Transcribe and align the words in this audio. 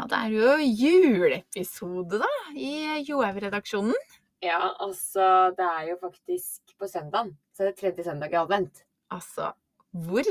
Ja, 0.00 0.06
det 0.08 0.16
er 0.16 0.30
jo 0.32 0.52
juleepisode, 0.64 2.22
da, 2.22 2.28
i 2.56 3.02
Johaug-redaksjonen. 3.04 3.96
Ja, 4.40 4.70
altså 4.80 5.50
det 5.58 5.66
er 5.66 5.90
jo 5.90 5.96
faktisk 6.00 6.72
på 6.80 6.88
søndagen. 6.88 7.34
Så 7.52 7.66
er 7.66 7.68
det 7.68 7.80
tredje 7.82 8.06
søndag 8.06 8.32
i 8.32 8.38
advent. 8.40 8.80
Altså, 9.12 9.50
hvor 9.92 10.30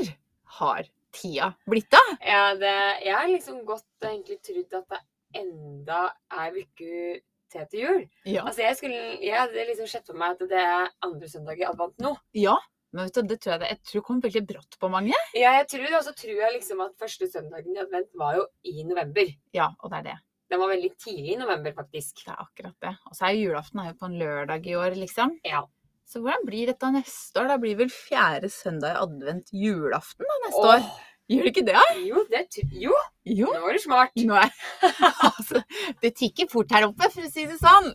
har 0.56 0.88
tida 1.14 1.52
blitt 1.70 1.94
av? 1.94 2.10
Ja, 2.18 2.42
det, 2.58 2.74
jeg 3.04 3.14
har 3.14 3.30
liksom 3.30 3.60
godt 3.68 4.08
egentlig 4.08 4.40
trodd 4.42 4.74
at 4.80 4.90
det 4.96 5.00
enda 5.44 6.02
er 6.34 6.58
uke 6.58 7.20
til 7.54 7.70
til 7.70 7.84
jul. 7.84 8.02
Ja. 8.26 8.48
Altså 8.48 8.66
jeg 8.66 8.80
skulle, 8.80 9.00
jeg 9.22 9.38
hadde 9.38 9.68
liksom 9.70 9.92
sett 9.94 10.10
for 10.10 10.18
meg 10.18 10.34
at 10.34 10.50
det 10.50 10.64
er 10.64 10.90
andre 11.06 11.30
søndag 11.30 11.62
i 11.62 11.68
advent 11.70 12.02
nå. 12.02 12.16
ja. 12.34 12.58
Men 12.92 13.06
vet 13.06 13.14
du, 13.14 13.22
det 13.30 13.36
tror 13.42 13.52
jeg, 13.54 13.60
det, 13.62 13.68
jeg 13.70 13.80
tror 13.86 14.00
det 14.00 14.06
kom 14.08 14.20
veldig 14.24 14.42
brått 14.48 14.76
på 14.82 14.88
mange. 14.90 15.18
Ja, 15.38 15.52
jeg 15.60 15.68
tror, 15.70 15.84
og 16.00 16.02
så 16.08 16.14
tror 16.18 16.40
jeg 16.42 16.54
liksom 16.56 16.80
at 16.82 16.96
første 16.98 17.28
søndagen 17.30 17.76
i 17.76 17.82
advent 17.84 18.10
var 18.18 18.38
jo 18.40 18.46
i 18.66 18.82
november. 18.86 19.30
Ja, 19.54 19.68
og 19.78 19.92
det 19.92 20.00
er 20.00 20.06
det. 20.08 20.16
Den 20.50 20.58
var 20.58 20.72
veldig 20.72 20.90
tidlig 20.98 21.36
i 21.36 21.38
november, 21.38 21.74
faktisk. 21.76 22.24
Det 22.24 22.32
er 22.34 22.40
akkurat 22.42 22.74
det. 22.82 22.94
Og 23.06 23.14
så 23.14 23.28
er 23.28 23.36
jo 23.36 23.44
julaften 23.52 23.82
er 23.84 23.92
jo 23.92 23.98
på 24.00 24.08
en 24.10 24.16
lørdag 24.18 24.66
i 24.66 24.74
år, 24.80 24.96
liksom. 24.98 25.36
Ja. 25.46 25.62
Så 26.10 26.18
hvordan 26.24 26.42
blir 26.48 26.72
dette 26.72 26.90
neste 26.90 27.38
år? 27.38 27.52
Da 27.52 27.58
blir 27.62 27.78
vel 27.78 27.92
fjerde 27.94 28.50
søndag 28.50 28.96
i 28.96 29.04
advent 29.04 29.52
julaften 29.54 30.26
da 30.26 30.40
neste 30.48 30.64
Åh, 30.64 30.72
år? 30.74 30.88
Gjør 31.30 31.46
det 31.46 31.52
ikke 31.52 31.66
det? 31.68 31.76
da? 31.76 31.84
Jo, 32.02 32.24
det 32.26 32.40
jo, 32.82 32.96
Jo. 33.30 33.52
nå 33.54 33.68
er 33.70 33.76
du 33.78 33.82
smart. 33.84 34.16
Nå 34.26 34.34
er, 34.40 34.50
altså, 35.30 35.62
det 36.02 36.10
tikker 36.18 36.50
fort 36.50 36.74
her 36.74 36.88
oppe, 36.88 37.06
for 37.14 37.22
å 37.22 37.30
si 37.30 37.46
det 37.46 37.60
sånn. 37.62 37.92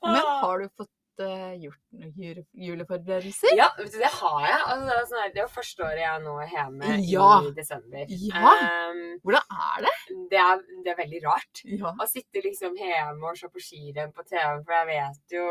Men 0.00 0.24
har 0.24 0.64
du 0.64 0.70
fått 0.72 0.88
gjort 1.20 1.80
noen 1.92 2.12
jule, 2.16 2.44
juleforberedelser? 2.56 3.52
Ja, 3.58 3.68
det 3.76 4.08
har 4.14 4.46
jeg. 4.46 4.60
Altså, 4.72 4.86
det, 4.88 4.96
er 4.96 5.06
sånn 5.10 5.34
det 5.34 5.40
er 5.40 5.44
jo 5.44 5.52
første 5.52 5.84
året 5.84 6.00
jeg 6.02 6.22
nå 6.24 6.34
er 6.40 6.50
hjemme 6.54 6.96
Ja. 7.10 7.28
i 7.44 7.52
desember. 7.56 8.06
Ja. 8.08 8.54
Um, 8.92 9.02
Hvordan 9.22 9.56
er 9.68 9.86
det? 9.86 9.94
det, 10.32 10.40
er, 10.40 10.64
det 10.84 10.92
er 10.94 11.00
veldig 11.02 11.22
rart. 11.26 11.62
Ja. 11.68 11.92
Å 11.92 12.08
sitte 12.10 12.42
liksom 12.44 12.76
hjemme 12.80 13.30
og 13.30 13.36
se 13.38 13.48
på 13.52 13.62
skirenn 13.62 14.12
på 14.16 14.24
TV, 14.24 14.62
for 14.64 14.78
jeg 14.78 14.90
vet 14.92 15.36
jo 15.38 15.48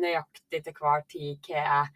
nøyaktig 0.00 0.62
til 0.64 0.76
hver 0.80 1.04
tid 1.08 1.50
hva 1.50 1.86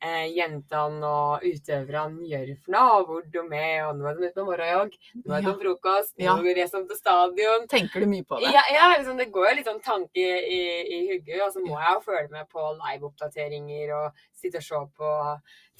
eh, 0.00 0.26
jentene 0.36 1.04
og 1.06 1.42
utøverne 1.42 2.22
gjør 2.30 2.52
for 2.62 2.70
noe, 2.74 2.90
og 3.00 3.06
hvor 3.08 3.22
de 3.32 3.42
er, 3.58 3.86
og 3.88 3.96
nå 3.98 4.06
er 4.06 4.14
de 4.14 4.26
ute 4.28 4.34
på 4.38 4.44
morgenjogg, 4.46 4.92
nå 5.24 5.34
er 5.34 5.40
de 5.42 5.48
Ja. 5.50 5.54
frokost, 5.62 6.12
nå 6.18 6.24
Ja. 6.24 6.34
reiser 6.58 6.82
de 6.82 6.88
til 6.88 6.96
stadion. 7.00 7.66
Tenker 7.68 8.00
du 8.00 8.06
mye 8.06 8.24
på 8.24 8.38
det? 8.40 8.52
Ja, 8.54 8.62
ja 8.72 8.88
liksom, 8.96 9.16
det 9.18 9.30
går 9.32 9.48
jo 9.50 9.54
litt 9.56 9.66
sånn 9.66 9.82
tanke 9.82 10.16
i, 10.16 10.60
i 10.96 10.98
hugget, 11.10 11.42
og 11.42 11.52
så 11.52 11.60
må 11.66 11.78
jeg 11.80 11.94
jo 11.94 12.00
følge 12.06 12.30
med 12.30 12.48
på 12.48 12.60
live-oppdateringer 12.82 13.94
og 13.98 14.12
sitte 14.34 14.58
og 14.58 14.62
se 14.62 14.82
på 14.98 15.12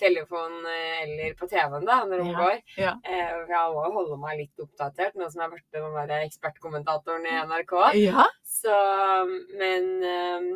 telefon 0.01 0.57
eh, 0.71 1.03
eller 1.05 1.35
på 1.39 1.49
TV-en 1.51 1.85
da, 1.87 1.99
når 2.09 2.23
hun 2.25 2.33
Ja, 2.33 2.39
går. 2.41 2.63
ja. 2.79 2.95
Eh, 3.05 3.29
for 3.45 3.53
jeg 3.55 3.75
må 3.75 3.85
jo 3.87 3.93
holde 3.99 4.19
meg 4.23 4.39
litt 4.43 4.65
oppdatert, 4.65 5.15
nå 5.19 5.29
som 5.29 5.43
jeg 5.43 5.47
har 5.49 5.55
blitt 5.55 5.77
den 5.77 6.09
der 6.13 6.25
ekspertkommentatoren 6.27 7.27
i 7.29 7.37
NRK. 7.51 7.77
Ja. 8.01 8.27
Så, 8.49 8.75
men, 9.61 9.89
eh, 10.03 10.49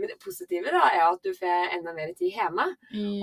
men 0.00 0.08
det 0.08 0.16
positive 0.22 0.70
da 0.72 0.86
er 0.94 1.02
at 1.10 1.20
du 1.26 1.32
får 1.36 1.74
enda 1.76 1.92
mer 1.96 2.14
tid 2.16 2.32
hjemme. 2.38 2.68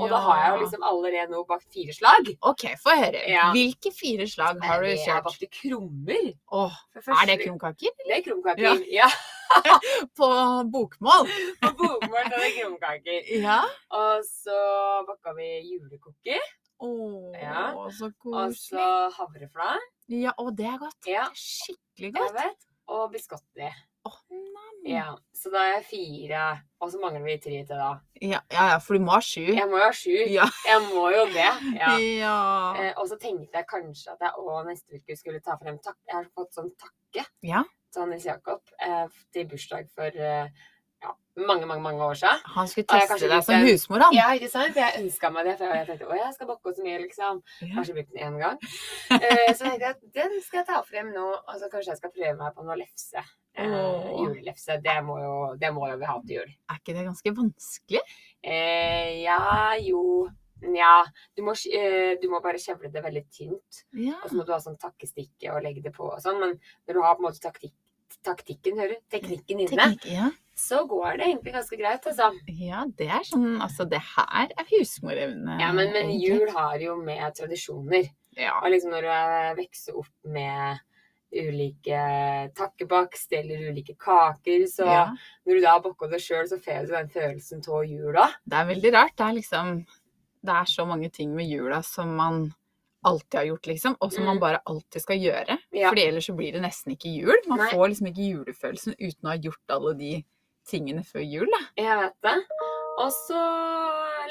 Og 0.01 0.05
da 0.11 0.19
har 0.27 0.43
jeg 0.43 0.51
jo 0.53 0.61
liksom 0.65 0.83
allerede 0.85 1.31
nå 1.33 1.43
bakt 1.49 1.71
fire 1.73 1.95
slag. 1.95 2.33
OK, 2.41 2.67
få 2.83 2.97
høre. 2.99 3.23
Hvilke 3.55 3.93
fire 3.95 4.27
slag 4.29 4.61
har 4.63 4.83
du 4.83 4.89
Jeg 4.91 5.07
har 5.07 5.23
bakt 5.25 5.37
bakte 5.39 5.49
krummer. 5.61 6.29
Åh, 6.53 6.77
er 6.97 7.25
det 7.31 7.39
krumkaker? 7.45 7.97
Det 8.05 8.17
er 8.19 8.23
krumkaker. 8.25 8.83
Ja. 8.91 9.09
På 10.17 10.29
bokmål? 10.73 11.27
På 11.61 11.71
bokmål 11.79 12.31
til 12.33 12.55
krumkaker. 12.59 13.19
Ja. 13.47 13.59
Og 13.93 14.23
så 14.27 14.57
bakka 15.07 15.33
vi 15.37 15.49
julekoker. 15.71 16.41
Åh, 16.79 17.33
Ja. 17.41 17.71
så 17.91 18.11
Og 18.25 18.53
så 18.55 18.87
havreflar. 19.17 19.79
Ja, 20.07 20.31
å, 20.37 20.49
det 20.55 20.65
er 20.69 20.77
godt. 20.81 20.99
Ja. 21.09 21.27
Skikkelig 21.33 22.11
Jeg 22.13 22.17
godt. 22.17 22.33
vet. 22.37 22.67
Og 22.87 23.11
biscotti. 23.11 23.69
Oh. 24.07 24.13
Ja. 24.87 25.09
Så 25.35 25.49
da 25.51 25.65
er 25.65 25.73
jeg 25.81 25.85
fire. 25.89 26.43
Og 26.79 26.91
så 26.93 26.99
mangler 27.01 27.25
vi 27.25 27.33
tre 27.43 27.57
til, 27.67 27.73
da. 27.75 27.89
Ja, 28.21 28.39
ja, 28.53 28.67
ja, 28.71 28.77
for 28.79 28.95
du 28.95 29.03
må 29.03 29.17
ha 29.17 29.19
sju. 29.25 29.43
Jeg 29.51 29.67
må 29.67 29.81
jo 29.81 29.83
ha 29.83 29.91
sju. 29.91 30.13
Ja. 30.31 30.45
Jeg 30.69 30.85
må 30.93 31.09
jo 31.11 31.25
det. 31.33 31.49
Ja. 31.75 31.89
Ja. 31.99 32.37
Eh, 32.79 32.93
og 32.95 33.09
så 33.09 33.17
tenkte 33.19 33.59
jeg 33.59 33.67
kanskje 33.67 34.13
at 34.15 34.23
jeg 34.23 34.39
òg 34.39 34.69
neste 34.69 35.01
uke 35.01 35.17
skulle 35.19 35.41
ta 35.43 35.57
frem 35.59 35.81
takk. 35.83 35.97
Jeg 36.07 36.15
har 36.21 36.29
fått 36.37 36.55
sånn 36.55 36.71
takke 36.79 37.27
Til 37.93 38.09
Nils 38.09 38.25
Jakob 38.27 38.61
eh, 38.83 39.05
til 39.33 39.47
bursdag 39.51 39.87
for 39.95 40.17
eh, 40.29 40.49
ja, 41.03 41.13
mange, 41.47 41.65
mange 41.69 41.83
mange 41.83 42.03
år 42.03 42.13
siden. 42.13 42.43
Han 42.55 42.67
skulle 42.67 42.87
teste 42.89 43.29
deg 43.29 43.43
som 43.45 43.65
husmor, 43.67 44.03
han. 44.05 44.15
Ja, 44.15 44.27
ikke 44.37 44.49
sant? 44.51 44.73
For 44.73 44.81
jeg 44.81 45.03
ønska 45.03 45.29
meg 45.33 45.49
det. 45.49 45.55
For 45.59 45.75
jeg 45.77 45.87
tenkte 45.89 46.09
å, 46.09 46.15
jeg 46.17 46.35
skal 46.35 46.49
bakke 46.49 46.73
så 46.73 46.85
mye, 46.85 47.01
liksom. 47.03 47.41
Kanskje 47.75 47.97
brukt 47.97 48.15
den 48.15 48.23
én 48.27 48.39
gang. 48.41 48.57
Eh, 49.17 49.51
så 49.55 49.63
tenkte 49.63 49.85
jeg 49.85 49.93
at 49.93 50.01
den 50.17 50.33
skal 50.43 50.61
jeg 50.61 50.67
ta 50.69 50.81
frem 50.85 51.13
nå. 51.15 51.27
Og 51.37 51.59
så 51.61 51.69
kanskje 51.71 51.93
jeg 51.93 52.01
skal 52.01 52.13
prøve 52.15 52.33
meg 52.41 52.57
på 52.57 52.65
noe 52.67 52.79
lefse. 52.79 53.23
Eh, 53.57 54.09
julelefse. 54.23 54.79
Det 54.83 54.97
må, 55.05 55.19
jo, 55.21 55.37
det 55.61 55.71
må 55.73 55.87
jo 55.91 56.01
vi 56.01 56.09
ha 56.09 56.17
til 56.23 56.39
jul. 56.41 56.51
Er 56.69 56.81
ikke 56.81 56.97
det 56.97 57.05
ganske 57.07 57.33
vanskelig? 57.39 58.03
Eh, 58.43 59.13
ja, 59.23 59.39
jo 59.85 60.01
Nja. 60.65 60.93
Du, 61.37 61.43
eh, 61.45 62.13
du 62.21 62.29
må 62.31 62.41
bare 62.43 62.61
kjevle 62.61 62.91
det 62.93 63.03
veldig 63.03 63.25
tynt. 63.29 63.83
Ja. 63.93 64.17
Og 64.21 64.29
så 64.29 64.37
må 64.37 64.45
du 64.47 64.53
ha 64.55 64.61
sånn 64.63 64.79
takkestikke 64.81 65.53
og 65.53 65.63
legge 65.65 65.83
det 65.85 65.93
på 65.95 66.07
og 66.09 66.21
sånn. 66.23 66.39
Men 66.41 66.57
når 66.87 66.97
du 66.97 67.03
har 67.05 67.17
på 67.17 67.23
en 67.23 67.29
måte 67.29 67.43
taktikk, 67.43 67.75
taktikken, 68.25 68.79
hører 68.79 68.97
du, 68.97 69.05
teknikken 69.11 69.63
inne, 69.65 69.77
Teknik, 69.77 70.07
ja. 70.09 70.29
så 70.57 70.83
går 70.89 71.19
det 71.19 71.27
egentlig 71.27 71.53
ganske 71.57 71.79
greit, 71.79 72.07
altså. 72.07 72.29
ja, 72.55 72.85
det 72.97 73.09
er 73.11 73.25
sånn 73.27 73.61
Altså, 73.61 73.87
det 73.89 73.99
her 74.15 74.53
er 74.55 74.69
husmorevne. 74.71 75.57
Ja, 75.61 75.73
men, 75.75 75.91
men 75.95 76.13
jul 76.15 76.47
har 76.55 76.79
jo 76.81 76.97
med 77.01 77.35
tradisjoner. 77.37 78.09
Ja. 78.37 78.59
Og 78.61 78.71
liksom 78.73 78.93
når 78.93 79.07
du 79.07 79.63
vokser 79.63 79.97
opp 79.99 80.13
med 80.29 80.83
ulike 81.27 82.01
takkebakst 82.55 83.33
eller 83.35 83.69
ulike 83.71 83.97
kaker, 83.99 84.65
så 84.71 84.87
ja. 84.87 85.05
når 85.45 85.57
du 85.57 85.63
da 85.65 85.73
har 85.75 85.83
bakka 85.83 86.09
det 86.11 86.21
sjøl, 86.23 86.45
så 86.47 86.59
får 86.61 86.87
du 86.87 86.93
den 86.95 87.09
følelsen 87.11 87.63
av 87.67 87.87
jula. 87.87 88.27
Det 88.47 88.59
er 88.61 88.69
veldig 88.71 88.93
rart. 88.95 89.15
Det 89.17 89.25
er 89.25 89.35
liksom 89.39 89.73
Det 90.47 90.55
er 90.55 90.69
så 90.71 90.85
mange 90.87 91.09
ting 91.11 91.33
med 91.35 91.49
jula 91.51 91.81
som 91.83 92.13
man 92.15 92.45
alltid 93.07 93.37
har 93.39 93.45
gjort, 93.51 93.67
liksom, 93.69 93.95
og 94.01 94.11
som 94.11 94.25
man 94.25 94.37
Mm. 94.37 94.41
bare 94.41 94.61
alltid 94.65 95.01
skal 95.03 95.19
gjøre. 95.21 95.57
Ja. 95.75 95.89
Fordi 95.91 96.07
ellers 96.07 96.25
så 96.27 96.35
blir 96.35 96.51
det 96.55 96.61
nesten 96.63 96.95
ikke 96.95 97.11
jul. 97.13 97.37
Man 97.47 97.59
Nei. 97.61 97.69
får 97.71 97.87
liksom 97.91 98.07
ikke 98.09 98.25
julefølelsen 98.31 98.95
uten 98.99 99.27
å 99.27 99.31
ha 99.31 99.37
gjort 99.37 99.75
alle 99.75 99.93
de 99.99 100.13
tingene 100.67 101.03
før 101.07 101.23
jul, 101.23 101.47
da. 101.51 101.59
Jeg 101.77 101.97
vet 102.01 102.15
det. 102.23 102.35
Og 102.99 103.11
så 103.13 103.41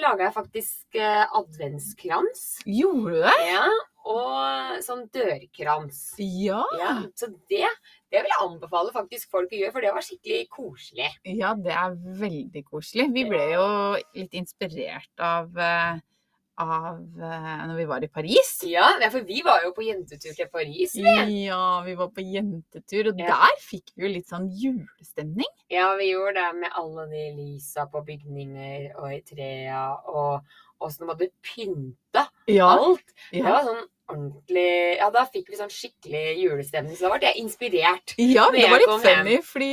laga 0.02 0.24
jeg 0.26 0.34
faktisk 0.34 0.96
eh, 0.98 1.24
adventskrans. 1.38 2.42
Gjorde 2.66 3.12
du 3.14 3.20
det? 3.22 3.36
Ja, 3.52 3.68
og 4.06 4.82
sånn 4.84 5.06
dørkrans. 5.14 6.00
Ja. 6.18 6.62
Ja, 6.80 6.96
så 7.16 7.30
det, 7.48 7.68
det 8.12 8.22
vil 8.22 8.30
jeg 8.32 8.42
anbefale 8.48 8.92
faktisk 8.94 9.30
folk 9.34 9.50
å 9.50 9.58
gjøre, 9.60 9.72
for 9.74 9.80
det 9.84 9.92
var 9.94 10.04
skikkelig 10.06 10.48
koselig. 10.54 11.08
Ja, 11.36 11.54
det 11.54 11.72
er 11.74 11.96
veldig 12.20 12.64
koselig. 12.68 13.08
Vi 13.14 13.24
ble 13.28 13.46
jo 13.52 13.64
litt 14.14 14.36
inspirert 14.38 15.10
av, 15.18 15.50
eh, 15.58 15.98
av 16.58 17.00
eh, 17.20 17.64
når 17.68 17.76
vi 17.76 17.84
var 17.90 18.04
i 18.06 18.08
Paris. 18.08 18.52
Ja, 18.64 18.86
ja, 19.02 19.10
for 19.12 19.20
vi 19.28 19.42
var 19.44 19.60
jo 19.66 19.72
på 19.76 19.84
jentetur 19.84 20.32
til 20.38 20.48
Paris. 20.52 20.94
vi. 20.94 21.44
Ja, 21.48 21.82
vi 21.84 21.94
var 21.98 22.08
på 22.14 22.22
jentetur, 22.24 23.10
og 23.10 23.18
Ja. 23.20 23.26
der 23.26 23.58
fikk 23.60 23.90
vi 23.96 24.06
jo 24.06 24.12
litt 24.14 24.28
sånn 24.30 24.46
julestemning. 24.54 25.50
Ja, 25.68 25.90
vi 25.98 26.12
gjorde 26.12 26.34
det 26.38 26.54
med 26.62 26.70
alle 26.78 27.08
de 27.10 27.24
lysa 27.42 27.84
på 27.90 28.04
bygninger 28.06 28.94
og 28.96 29.12
i 29.12 29.20
trea, 29.20 29.82
og 30.08 30.40
åssen 30.84 31.06
de 31.06 31.12
hadde 31.12 31.30
pynta 31.44 32.26
Ja. 32.50 32.68
alt. 32.78 33.14
Det 33.32 33.42
var 33.44 33.64
sånn 33.66 33.84
ordentlig 34.08 34.98
Ja, 34.98 35.10
da 35.10 35.24
fikk 35.26 35.48
vi 35.50 35.56
sånn 35.58 35.72
skikkelig 35.72 36.36
julestemning, 36.42 36.96
så 36.96 37.08
da 37.08 37.16
ble 37.18 37.32
jeg 37.32 37.42
inspirert. 37.42 38.14
ja 38.18 38.50
det 38.54 38.68
var 38.70 38.78
litt 38.84 39.02
funny, 39.06 39.40
fordi 39.42 39.72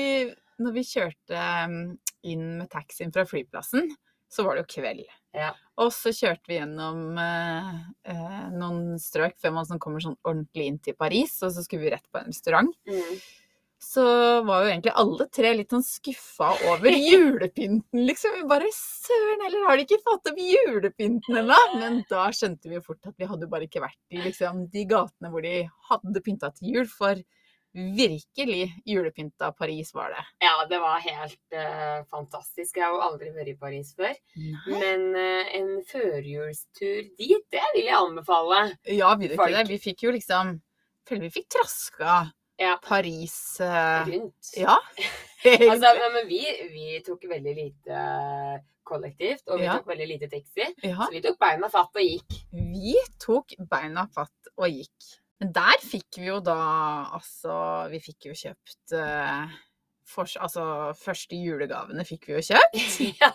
når 0.63 0.73
vi 0.73 0.83
kjørte 0.85 1.43
um, 1.65 1.77
inn 2.23 2.57
med 2.59 2.69
taxien 2.71 3.11
fra 3.13 3.25
flyplassen, 3.25 3.89
så 4.33 4.43
var 4.45 4.55
det 4.55 4.63
jo 4.63 4.81
kveld. 4.81 5.05
Ja. 5.37 5.51
Og 5.81 5.91
så 5.93 6.09
kjørte 6.13 6.49
vi 6.49 6.57
gjennom 6.59 7.17
eh, 7.21 7.69
eh, 8.09 8.49
noen 8.53 8.97
strøk 9.01 9.35
før 9.41 9.53
man 9.57 9.65
sånn 9.69 9.81
kommer 9.81 10.01
sånn 10.01 10.17
ordentlig 10.25 10.67
inn 10.69 10.79
til 10.81 10.95
Paris, 10.97 11.35
og 11.45 11.53
så 11.53 11.63
skulle 11.65 11.85
vi 11.85 11.94
rett 11.94 12.06
på 12.11 12.21
en 12.21 12.29
restaurant. 12.31 12.73
Mm. 12.89 13.15
Så 13.83 14.06
var 14.47 14.63
jo 14.63 14.71
egentlig 14.71 14.94
alle 15.03 15.27
tre 15.33 15.51
litt 15.57 15.74
sånn 15.74 15.85
skuffa 15.85 16.53
over 16.71 16.95
julepynten, 17.09 18.06
liksom. 18.07 18.38
Vi 18.39 18.47
bare 18.50 18.71
Søren 18.74 19.45
heller, 19.45 19.68
har 19.68 19.77
de 19.77 19.85
ikke 19.88 20.01
fått 20.06 20.31
opp 20.31 20.41
julepynten 20.41 21.39
ennå? 21.44 21.59
Men 21.77 22.01
da 22.09 22.30
skjønte 22.33 22.71
vi 22.71 22.80
jo 22.80 22.85
fort 22.85 23.12
at 23.12 23.15
vi 23.19 23.30
hadde 23.30 23.50
bare 23.51 23.68
ikke 23.68 23.83
vært 23.83 24.00
i 24.13 24.24
liksom, 24.24 24.68
de 24.74 24.88
gatene 24.89 25.31
hvor 25.33 25.45
de 25.45 25.63
hadde 25.89 26.25
pynta 26.25 26.51
til 26.56 26.77
jul. 26.77 26.89
For 26.89 27.21
virkelig 27.74 28.68
julepynta 28.85 29.51
Paris 29.57 29.94
var 29.94 30.13
det. 30.13 30.25
Ja, 30.45 30.65
det 30.69 30.80
var 30.80 31.00
helt 31.01 31.56
uh, 31.57 32.03
fantastisk. 32.09 32.77
Jeg 32.77 32.85
har 32.85 32.94
jo 32.94 33.01
aldri 33.07 33.31
vært 33.33 33.53
i 33.53 33.57
Paris 33.57 33.94
før. 33.97 34.13
Men 34.69 35.09
uh, 35.18 35.56
en 35.57 35.74
førjulstur 35.89 37.09
dit, 37.18 37.41
det 37.51 37.65
vil 37.74 37.89
jeg 37.89 37.97
anbefale. 37.97 38.62
Ja, 38.85 39.15
vi, 39.18 39.31
ikke 39.33 39.50
det. 39.56 39.68
vi 39.74 39.81
fikk 39.81 40.07
jo 40.07 40.13
liksom 40.15 40.59
Føler 41.03 41.25
vi 41.25 41.33
fikk 41.35 41.50
traska 41.51 42.13
Ja. 42.61 42.75
Paris 42.83 43.57
uh, 43.61 44.03
Rundt. 44.09 44.53
Ja. 44.57 44.77
Altså, 45.44 45.89
men 46.13 46.23
vi, 46.29 46.38
vi 46.71 47.00
tok 47.03 47.25
veldig 47.27 47.53
lite 47.57 48.03
kollektivt, 48.88 49.41
og 49.51 49.59
vi 49.59 49.65
Ja. 49.65 49.73
tok 49.75 49.89
veldig 49.91 50.05
lite 50.07 50.29
taxi. 50.31 50.69
Så 50.79 51.09
vi 51.11 51.19
tok 51.25 51.35
beina 51.41 51.67
fatt 51.71 52.00
og 52.00 52.05
gikk. 52.05 52.38
Vi 52.53 52.94
tok 53.19 53.51
beina 53.67 54.05
fatt 54.15 54.51
og 54.55 54.69
gikk. 54.71 55.09
Men 55.41 55.51
der 55.51 55.83
fikk 55.83 56.21
vi 56.21 56.29
jo 56.29 56.38
da 56.39 56.55
altså 57.17 57.55
Vi 57.91 58.00
fikk 58.05 58.29
jo 58.29 58.35
kjøpt 58.39 58.94
eh, 58.95 59.56
fors- 60.13 60.38
Altså, 60.39 60.63
første 61.01 61.36
julegavene 61.36 62.06
fikk 62.07 62.27
vi 62.30 62.36
jo 62.38 62.44
kjøpt. 62.50 62.77
ja. 63.21 63.31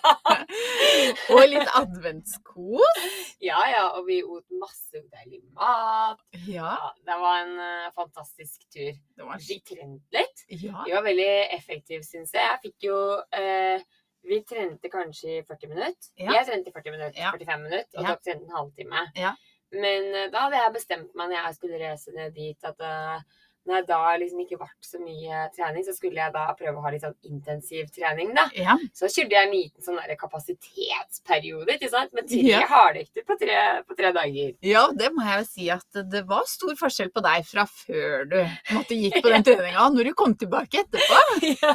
Og 1.34 1.42
litt 1.50 1.68
adventskos. 1.78 3.02
ja, 3.44 3.58
ja, 3.70 3.84
og 3.98 4.06
vi 4.08 4.20
åt 4.24 4.44
masse 4.60 5.02
deilig 5.12 5.40
mat. 5.54 6.18
Ja, 6.46 6.72
Ja, 6.78 6.90
det 7.06 7.16
var 7.20 7.42
en 7.44 7.54
uh, 7.60 7.90
fantastisk 7.94 8.64
tur. 8.72 8.92
det 9.16 9.26
var 9.26 9.38
Vi 9.48 9.60
trente 9.60 10.16
litt. 10.18 10.44
Ja. 10.62 10.82
Vi 10.86 10.94
var 10.96 11.04
veldig 11.06 11.30
effektive, 11.58 12.02
syns 12.06 12.32
jeg. 12.34 12.42
Jeg 12.48 12.60
fikk 12.64 12.88
jo 12.88 12.98
uh, 13.20 13.84
Vi 14.28 14.40
trente 14.48 14.90
kanskje 14.92 15.38
i 15.38 15.44
40 15.46 15.70
minutter. 15.74 16.10
Ja. 16.18 16.32
Jeg 16.38 16.48
trente 16.50 16.70
i 16.72 16.74
40 16.74 16.96
minutter, 16.96 17.20
Ja. 17.20 17.30
45 17.36 17.62
minutter, 17.68 17.94
og 17.98 18.02
Ja. 18.02 18.08
dere 18.08 18.24
trente 18.26 18.44
en 18.48 18.56
halvtime. 18.58 19.04
Ja. 19.16 19.34
Men 19.72 20.08
uh, 20.14 20.26
da 20.32 20.46
hadde 20.46 20.62
jeg 20.64 20.74
bestemt 20.78 21.14
meg 21.14 21.28
når 21.30 21.38
jeg 21.44 21.54
skulle 21.60 21.82
reise 21.84 22.14
ned 22.16 22.34
dit, 22.34 22.64
at 22.64 22.80
når 23.68 23.76
jeg 23.82 23.86
da 23.90 23.98
liksom 24.22 24.40
ikke 24.42 24.56
ble 24.62 24.68
så 24.88 24.98
mye 25.02 25.42
trening, 25.54 25.84
så 25.86 25.92
skulle 25.94 26.18
jeg 26.22 26.32
da 26.34 26.46
prøve 26.56 26.80
å 26.80 26.84
ha 26.86 26.92
litt 26.94 27.04
sånn 27.04 27.14
intensiv 27.28 27.90
trening, 27.94 28.32
da. 28.36 28.46
ja. 28.56 28.74
Så 28.96 29.10
kjørte 29.12 29.36
jeg 29.36 29.46
en 29.48 29.52
liten 29.54 29.84
sånn 29.84 29.98
der 30.00 30.16
kapasitetsperiode, 30.18 31.74
ikke 31.76 31.90
sant? 31.92 32.12
Med 32.16 32.28
tre 32.30 32.40
Ja. 32.48 32.62
hardøkter 32.70 33.26
på, 33.28 33.36
på 33.88 33.96
tre 33.98 34.12
dager. 34.16 34.54
Ja, 34.64 34.86
det 34.96 35.10
må 35.14 35.24
jeg 35.28 35.42
jo 35.42 35.48
si 35.50 35.68
at 35.70 36.00
det 36.10 36.24
var 36.28 36.44
stor 36.48 36.74
forskjell 36.80 37.10
på 37.14 37.22
deg 37.24 37.44
fra 37.48 37.66
før 37.68 38.24
du 38.30 38.38
måtte 38.74 38.96
gikk 38.98 39.20
på 39.22 39.32
den 39.32 39.44
treninga, 39.46 39.88
når 39.94 40.10
du 40.10 40.14
kom 40.18 40.34
tilbake 40.40 40.84
etterpå. 40.84 41.20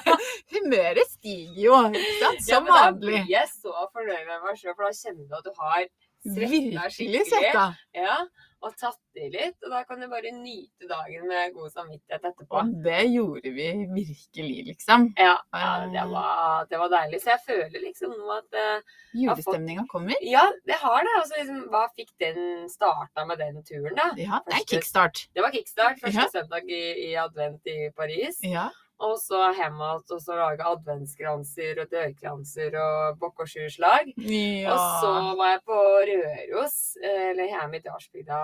Humøret 0.53 1.07
stiger 1.13 1.61
jo, 1.67 1.77
ikke 1.93 2.15
sant? 2.21 2.47
Ja, 2.47 2.55
Som 2.57 2.65
men 2.67 2.73
da 2.79 2.87
blir 3.05 3.29
jeg 3.29 3.49
så 3.53 3.73
fornøyd 3.93 4.25
med 4.27 4.41
meg 4.47 4.57
sjøl, 4.59 4.73
for 4.75 4.87
da 4.89 4.95
kjenner 4.97 5.29
du 5.29 5.37
at 5.37 5.45
du 5.47 5.53
har 5.59 5.85
svetta 6.23 6.49
Virkelig 6.49 6.91
skikkelig. 6.95 7.23
svetta. 7.29 7.63
Ja, 7.99 8.17
og 8.63 8.75
tatt 8.79 9.19
i 9.19 9.27
litt. 9.33 9.57
Og 9.65 9.73
da 9.73 9.81
kan 9.87 9.99
du 10.01 10.07
bare 10.11 10.31
nyte 10.35 10.87
dagen 10.89 11.27
med 11.29 11.53
god 11.55 11.73
samvittighet 11.73 12.27
etterpå. 12.29 12.61
Og 12.61 12.71
det 12.85 13.01
gjorde 13.11 13.51
vi 13.55 13.67
virkelig, 13.91 14.59
liksom. 14.71 15.09
Ja, 15.19 15.35
ja 15.53 15.71
det, 15.91 16.05
var, 16.11 16.65
det 16.71 16.79
var 16.81 16.91
deilig. 16.93 17.19
Så 17.23 17.33
jeg 17.33 17.43
føler 17.47 17.83
liksom 17.83 18.13
nå 18.17 18.31
at 18.37 18.59
uh, 18.59 18.93
Julestemninga 19.19 19.85
kommer. 19.91 20.15
Ja, 20.25 20.45
det 20.69 20.79
har 20.81 21.03
det. 21.05 21.15
Altså 21.19 21.41
liksom, 21.41 21.63
hva 21.73 21.83
fikk 21.97 22.13
den 22.23 22.69
starta 22.71 23.27
med 23.29 23.43
den 23.43 23.59
turen, 23.67 23.93
da? 23.99 24.09
Ja, 24.17 24.39
det 24.47 24.53
er 24.53 24.61
Første- 24.61 24.69
kickstart. 24.77 25.25
Det 25.35 25.43
var 25.45 25.51
kickstart. 25.55 25.99
Første 26.03 26.23
Ja. 26.23 26.29
søndag 26.31 26.71
i, 26.71 26.83
i 27.09 27.13
advent 27.19 27.67
i 27.67 27.89
Paris. 27.97 28.39
Ja. 28.47 28.69
Og 29.03 29.15
så 29.19 29.39
hjem 29.57 29.79
igjen 29.81 30.11
og 30.15 30.21
så 30.21 30.35
lage 30.37 30.67
adventskranser 30.69 31.81
og 31.81 31.89
dørkranser 31.91 32.77
og 32.79 33.17
bokkosjuslag. 33.19 34.13
og 34.13 34.35
ja. 34.35 34.75
Og 34.75 34.83
så 35.01 35.13
var 35.39 35.55
jeg 35.55 35.63
på 35.65 35.79
Røros, 36.09 36.77
eller 37.01 37.49
hjemme 37.49 37.79
i 37.79 37.83
Dalsbygda 37.83 38.43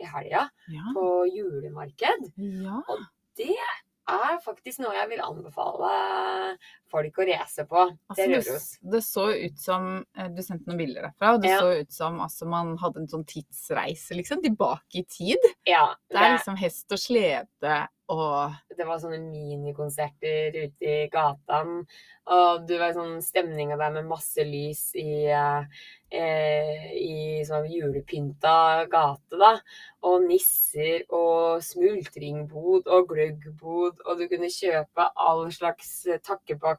i 0.00 0.08
helga, 0.08 0.48
ja. 0.72 0.90
på 0.96 1.06
julemarked. 1.30 2.28
ja. 2.36 2.82
Det 3.38 3.54
er 4.10 4.40
faktisk 4.44 4.82
noe 4.82 4.92
jeg 4.96 5.08
vil 5.12 5.22
anbefale 5.22 5.90
folk 6.90 7.20
å 7.22 7.26
race 7.28 7.64
på 7.70 7.80
Altså, 7.84 8.16
til 8.20 8.34
det, 8.34 8.40
Røros. 8.46 8.66
det 8.94 9.02
så 9.06 9.26
ut 9.46 9.58
som 9.62 9.88
eh, 10.16 10.28
Du 10.34 10.42
sendte 10.42 10.70
noen 10.70 10.80
bilder 10.82 11.08
derfra, 11.08 11.34
og 11.34 11.42
det 11.44 11.50
Ja. 11.54 11.60
så 11.60 11.80
ut 11.80 11.92
som 11.92 12.20
altså, 12.20 12.46
man 12.50 12.76
hadde 12.78 13.00
en 13.04 13.08
sånn 13.08 13.26
tidsreise, 13.26 14.14
liksom. 14.18 14.42
Tilbake 14.42 15.02
i 15.02 15.04
tid. 15.04 15.50
Ja, 15.66 15.94
Det 16.10 16.18
er 16.18 16.36
liksom 16.36 16.56
hest 16.60 16.92
og 16.92 16.98
slede 16.98 17.88
og 18.10 18.54
det 18.76 18.86
var 18.88 18.98
sånne 18.98 19.20
minikonserter 19.22 20.56
ute 20.56 20.86
i 20.88 21.08
gatene. 21.12 21.84
Og 22.30 22.64
du 22.66 22.74
var 22.80 22.94
sånn 22.94 23.20
stemninga 23.22 23.76
der 23.78 23.92
med 23.94 24.08
masse 24.10 24.42
lys 24.46 24.90
i, 24.98 25.26
eh, 25.30 25.64
eh, 26.10 26.88
i 26.94 27.44
sånn 27.46 27.68
julepynta 27.70 28.86
gate, 28.90 29.38
da. 29.38 29.52
Og 30.06 30.24
nisser 30.26 31.04
og 31.10 31.62
smultringbod 31.62 32.86
og 32.90 33.08
gløggbod. 33.12 34.02
Og 34.06 34.18
du 34.18 34.26
kunne 34.30 34.50
kjøpe 34.50 35.10
all 35.16 35.46
slags 35.54 36.06
eh, 36.06 36.18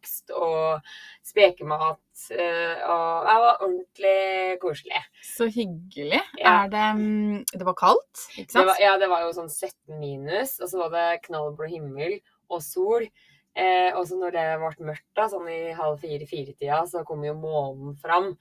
takkebakst 0.01 0.31
og 0.36 0.81
spekemat. 1.24 2.00
eh, 2.31 2.81
Og 2.88 3.25
det 3.25 3.38
var 3.42 3.57
ordentlig 3.62 4.59
koselig. 4.62 5.01
Så 5.24 5.48
hyggelig. 5.50 6.21
Ja. 6.39 6.63
Er 6.65 6.69
det 6.69 6.95
mm, 6.98 7.45
Det 7.51 7.65
var 7.65 7.74
kaldt, 7.74 8.27
ikke 8.38 8.48
Det 8.48 8.51
sant? 8.51 8.68
var, 8.68 8.75
ja, 8.80 8.98
det 8.98 9.09
var 9.09 9.21
jo 9.21 9.33
sånn 9.33 9.50
17 9.50 10.00
minus, 10.00 10.59
og 10.62 10.69
så 10.69 10.77
var 10.77 10.89
det 10.92 11.21
knallblå 11.27 11.68
himmel 11.69 12.19
og 12.50 12.62
sol. 12.62 13.07
Eh, 13.53 13.92
og 13.98 14.06
så 14.07 14.15
når 14.15 14.31
det 14.31 14.59
ble 14.62 14.86
mørkt, 14.88 15.07
da, 15.13 15.25
sånn 15.27 15.48
i 15.51 15.74
halv 15.75 16.00
fire-fire-tida, 16.00 16.86
så 16.88 17.04
kom 17.06 17.21
jo 17.25 17.33
månen 17.33 17.97
fram. 18.00 18.38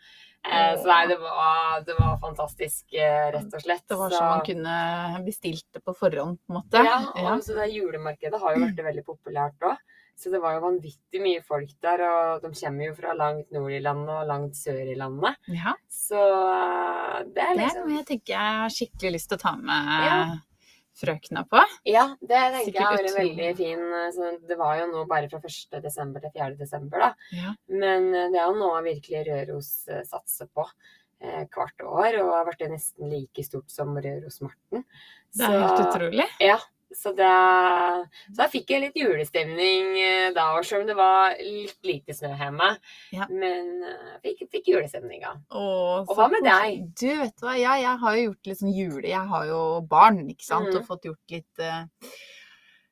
Eh, 0.47 0.77
så 0.79 0.87
nei, 0.87 1.07
det 1.09 1.19
var, 1.19 1.81
det 1.83 1.97
var 1.99 2.21
fantastisk, 2.23 2.85
eh, 2.95 3.33
rett 3.35 3.53
og 3.53 3.61
slett. 3.61 3.83
Det 3.89 3.99
var 3.99 4.09
Så- 4.11 4.17
som 4.19 4.27
man 4.27 4.45
kunne 4.47 5.25
bestilt 5.27 5.65
det 5.75 5.83
på 5.85 5.97
forhånd, 5.97 6.39
på 6.47 6.55
en 6.55 6.63
måte. 6.63 6.85
Ja, 6.85 7.01
og 7.35 7.43
så 7.43 7.55
det 7.59 7.73
julemarkedet 7.75 8.39
har 8.41 8.55
jo 8.55 8.63
vært 8.67 8.77
veldig 8.89 9.05
populært 9.05 9.59
òg. 9.67 9.77
Så 10.21 10.29
det 10.29 10.41
var 10.43 10.59
jo 10.59 10.61
vanvittig 10.67 11.21
mye 11.25 11.41
folk 11.47 11.71
der, 11.81 12.03
og 12.05 12.43
de 12.45 12.51
kommer 12.61 12.91
jo 12.91 12.95
fra 12.99 13.15
langt 13.17 13.49
nord 13.57 13.73
i 13.73 13.81
landet 13.81 14.13
og 14.19 14.27
langt 14.29 14.59
sør 14.59 14.83
i 14.93 14.97
landet. 15.01 15.39
Ja, 15.49 15.73
Så 15.89 16.21
eh, 16.21 17.25
det 17.33 17.41
er 17.47 17.55
det 17.57 17.65
liksom 17.65 17.89
må 17.89 17.97
jeg 18.03 18.07
tenke 18.11 18.35
jeg 18.35 18.61
har 18.61 18.75
skikkelig 18.77 19.13
lyst 19.17 19.31
til 19.33 19.39
å 19.39 19.43
ta 19.47 19.55
med 19.57 19.91
Ja. 20.05 20.19
frøkna 21.01 21.47
på. 21.49 21.61
Ja, 21.89 22.03
det 22.21 22.41
tenker 22.53 22.75
jeg 22.77 22.85
har 22.85 22.99
vært 22.99 23.17
veldig 23.17 23.51
fin. 23.57 23.85
Så 24.13 24.31
det 24.51 24.59
var 24.61 24.77
jo 24.83 24.87
nå 24.91 25.05
bare 25.09 25.31
fra 25.33 25.41
1. 25.41 25.81
desember 25.87 26.21
til 26.21 26.35
4. 26.37 26.57
desember, 26.61 26.99
da. 27.07 27.13
Ja. 27.33 27.55
Men 27.73 28.11
eh, 28.15 28.29
det 28.35 28.41
er 28.43 28.51
jo 28.51 28.59
noe 28.61 28.83
virkelig 28.85 29.23
Røros 29.31 29.71
eh, 29.89 30.03
satser 30.05 30.51
på 30.53 30.67
eh, 31.23 31.47
hvert 31.49 31.87
år, 31.87 32.19
og 32.21 32.35
har 32.37 32.45
vært 32.51 32.67
nesten 32.75 33.09
like 33.09 33.47
stort 33.47 33.73
som 33.73 33.97
Røros-Marten. 33.97 34.85
Det 35.33 35.49
er 35.49 35.57
helt 35.65 35.81
utrolig. 35.87 36.29
Ja, 36.45 36.59
så 36.97 37.13
da 37.17 38.47
fikk 38.51 38.73
jeg 38.75 38.83
litt 38.85 38.99
julestemning 38.99 39.93
eh, 40.01 40.31
da 40.35 40.49
òg, 40.57 40.65
sjøl 40.67 40.83
om 40.83 40.89
det 40.91 40.97
var 40.99 41.37
litt 41.39 41.79
lite 41.87 42.17
snø 42.17 42.33
hjemme. 42.35 42.73
Ja. 43.15 43.29
Men 43.31 43.85
jeg 43.85 44.23
fikk, 44.25 44.51
fikk 44.57 44.73
julestemninga. 44.75 45.37
Og, 45.55 46.11
Og 46.11 46.17
hva 46.19 46.27
med 46.33 46.45
deg? 46.47 46.83
Du, 46.99 47.09
vet 47.23 47.37
du 47.37 47.47
hva, 47.47 47.55
ja, 47.61 47.77
jeg 47.81 48.03
har 48.03 48.19
jo 48.19 48.27
gjort 48.29 48.51
litt 48.51 48.63
sånn 48.63 48.75
jule... 48.75 49.07
Jeg 49.11 49.27
har 49.33 49.47
jo 49.49 49.63
barn, 49.91 50.23
ikke 50.33 50.47
sant, 50.47 50.71
mm. 50.71 50.81
og 50.81 50.87
fått 50.91 51.09
gjort 51.11 51.35
litt 51.35 51.65
eh, 51.65 51.83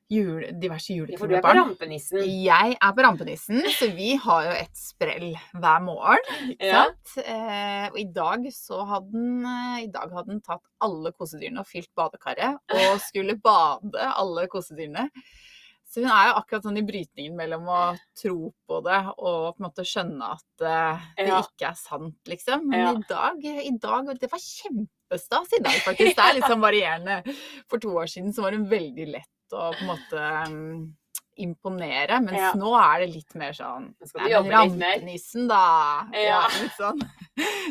jule, 0.09 0.51
diverse 0.59 0.89
Ja, 0.93 0.97
juleting 1.03 1.19
for 1.21 1.29
du 1.29 1.35
er 1.37 1.43
på 1.45 1.53
rampenissen. 1.55 2.23
Jeg 2.25 2.77
er 2.81 2.93
på 2.97 3.03
rampenissen, 3.05 3.61
så 3.77 3.89
vi 3.95 4.15
har 4.23 4.47
jo 4.47 4.55
et 4.57 4.79
sprell 4.79 5.27
hver 5.53 5.83
morgen. 5.85 6.55
Ja. 6.59 6.87
Eh, 7.23 7.85
og 7.91 7.99
i 8.01 8.07
dag 8.15 8.47
så 8.55 8.81
hadde 8.89 9.11
den 9.13 9.45
eh, 9.45 9.83
I 9.85 9.91
dag 9.93 10.09
hadde 10.15 10.33
den 10.33 10.41
tatt 10.45 10.63
alle 10.81 11.11
kosedyrene 11.13 11.61
og 11.61 11.69
fylt 11.69 11.91
badekaret. 11.97 12.57
Og 12.73 12.97
skulle 13.09 13.37
bade 13.43 14.09
alle 14.15 14.47
kosedyrene. 14.51 15.07
Så 15.89 16.03
hun 16.03 16.11
er 16.13 16.27
jo 16.29 16.33
akkurat 16.37 16.65
sånn 16.67 16.77
i 16.77 16.85
brytningen 16.85 17.33
mellom 17.37 17.63
å 17.73 17.79
tro 18.13 18.51
på 18.69 18.81
det 18.85 18.99
og 19.17 19.55
på 19.55 19.57
en 19.57 19.65
måte 19.65 19.85
skjønne 19.89 20.27
at 20.35 20.61
eh, 20.61 21.07
det 21.17 21.31
Ja. 21.31 21.39
ikke 21.41 21.71
er 21.71 21.79
sant, 21.79 22.19
liksom. 22.29 22.67
Men 22.69 22.79
Ja. 22.83 22.91
i 22.93 23.07
dag, 23.09 23.45
i 23.65 23.71
dag 23.81 24.11
Det 24.21 24.29
var 24.29 24.37
kjempestas 24.43 25.57
i 25.57 25.63
dag, 25.65 25.79
faktisk. 25.85 26.13
Det 26.17 26.25
er 26.27 26.37
litt 26.37 26.45
sånn 26.45 26.61
varierende. 26.61 27.23
For 27.67 27.81
to 27.81 27.89
år 27.97 28.05
siden 28.05 28.33
så 28.33 28.45
var 28.45 28.53
hun 28.57 28.67
veldig 28.69 29.07
lett 29.15 29.33
å 29.55 29.69
på 29.75 29.85
en 29.85 29.91
måte 29.91 30.23
um, 30.49 30.95
imponere, 31.39 32.19
mens 32.21 32.37
Ja. 32.37 32.51
nå 32.57 32.73
er 32.75 32.99
det 33.03 33.09
litt 33.13 33.35
mer 33.39 33.53
sånn. 33.55 33.93
Rampenissen, 34.51 35.47
da. 35.47 36.07
Ja. 36.13 36.41
litt 36.61 36.75
sånn. 36.77 36.99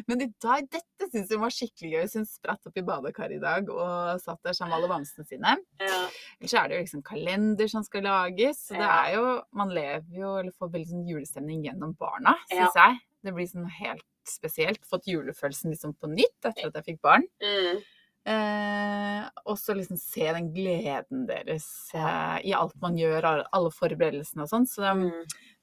Men 0.08 0.22
i 0.24 0.28
dag, 0.40 0.68
dette 0.72 1.08
syns 1.12 1.32
hun 1.34 1.42
var 1.44 1.52
skikkelig 1.52 1.90
gøy. 1.92 2.06
Hun 2.14 2.28
spratt 2.28 2.70
opp 2.70 2.80
i 2.80 2.84
badekaret 2.86 3.36
i 3.36 3.42
dag 3.42 3.68
og 3.72 4.22
satt 4.22 4.40
der 4.46 4.56
sammen 4.56 4.72
med 4.72 4.78
alle 4.78 4.92
bamsene 4.94 5.28
sine. 5.28 5.56
Ja. 5.82 6.00
Ellers 6.38 6.54
så 6.54 6.62
er 6.62 6.70
det 6.70 6.78
jo 6.78 6.86
liksom 6.86 7.04
kalender 7.06 7.72
som 7.74 7.84
skal 7.86 8.06
lages. 8.08 8.62
Så 8.70 8.78
det 8.78 8.88
er 8.88 9.18
jo 9.18 9.26
Man 9.58 9.74
lever 9.74 10.16
jo, 10.16 10.36
eller 10.40 10.54
får 10.56 10.72
veldig 10.72 10.92
sånn 10.94 11.08
julestemning 11.08 11.66
gjennom 11.66 11.94
barna, 11.98 12.38
syns 12.50 12.76
jeg. 12.78 13.02
Det 13.26 13.34
blir 13.34 13.50
sånn 13.50 13.68
helt 13.80 14.06
spesielt. 14.28 14.80
Fått 14.88 15.08
julefølelsen 15.10 15.72
liksom 15.72 15.94
på 15.98 16.10
nytt 16.12 16.48
etter 16.48 16.68
at 16.70 16.76
jeg 16.78 16.92
fikk 16.92 17.00
barn. 17.04 17.24
Mm. 17.42 17.80
Eh, 18.28 19.28
og 19.48 19.56
så 19.56 19.76
liksom 19.76 19.96
se 20.00 20.26
den 20.36 20.50
gleden 20.52 21.24
deres 21.28 21.66
eh, 21.96 22.36
i 22.50 22.52
alt 22.56 22.76
man 22.82 22.98
gjør, 22.98 23.24
alle- 23.48 23.72
forberedelsene 23.78 24.44
og 24.44 24.50
sånn. 24.50 24.66
Så 24.68 24.84
um, 24.84 25.06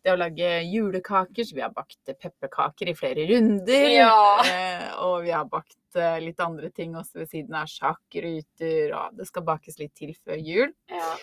det 0.05 0.13
å 0.13 0.17
lage 0.19 0.49
julekaker, 0.69 1.45
så 1.45 1.57
vi 1.57 1.63
har 1.65 1.73
bakt 1.75 2.11
pepperkaker 2.21 2.89
i 2.91 2.97
flere 2.97 3.25
runder. 3.29 3.87
Ja. 3.93 4.17
Eh, 4.45 4.89
og 5.05 5.23
vi 5.25 5.33
har 5.33 5.47
bakt 5.49 5.97
eh, 5.97 6.19
litt 6.23 6.41
andre 6.43 6.69
ting 6.73 6.93
også 6.97 7.23
ved 7.23 7.31
siden 7.31 7.57
av 7.57 7.69
sjakkruter, 7.71 8.93
og 8.97 9.17
det 9.17 9.29
skal 9.29 9.47
bakes 9.47 9.79
litt 9.81 9.95
til 9.97 10.13
før 10.17 10.37
jul. 10.41 10.75
Ja. 10.93 11.15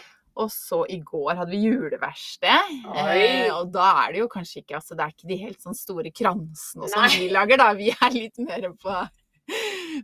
Og 0.42 0.48
så 0.48 0.78
i 0.88 0.96
går 1.04 1.36
hadde 1.36 1.52
vi 1.52 1.58
juleverksted. 1.66 2.78
Eh, 2.96 3.50
og 3.52 3.68
da 3.74 3.88
er 4.06 4.14
det 4.14 4.22
jo 4.22 4.30
kanskje 4.32 4.62
ikke 4.62 4.78
Altså 4.78 4.96
det 4.96 5.04
er 5.04 5.12
ikke 5.12 5.28
de 5.28 5.36
helt 5.42 5.60
sånn 5.60 5.76
store 5.76 6.08
kransene 6.08 6.86
og 6.86 6.88
sånn 6.88 7.10
vi 7.18 7.26
lager, 7.34 7.60
da. 7.60 7.66
Vi 7.76 7.90
er 7.92 8.14
litt 8.16 8.40
mer 8.40 8.70
på, 8.80 8.94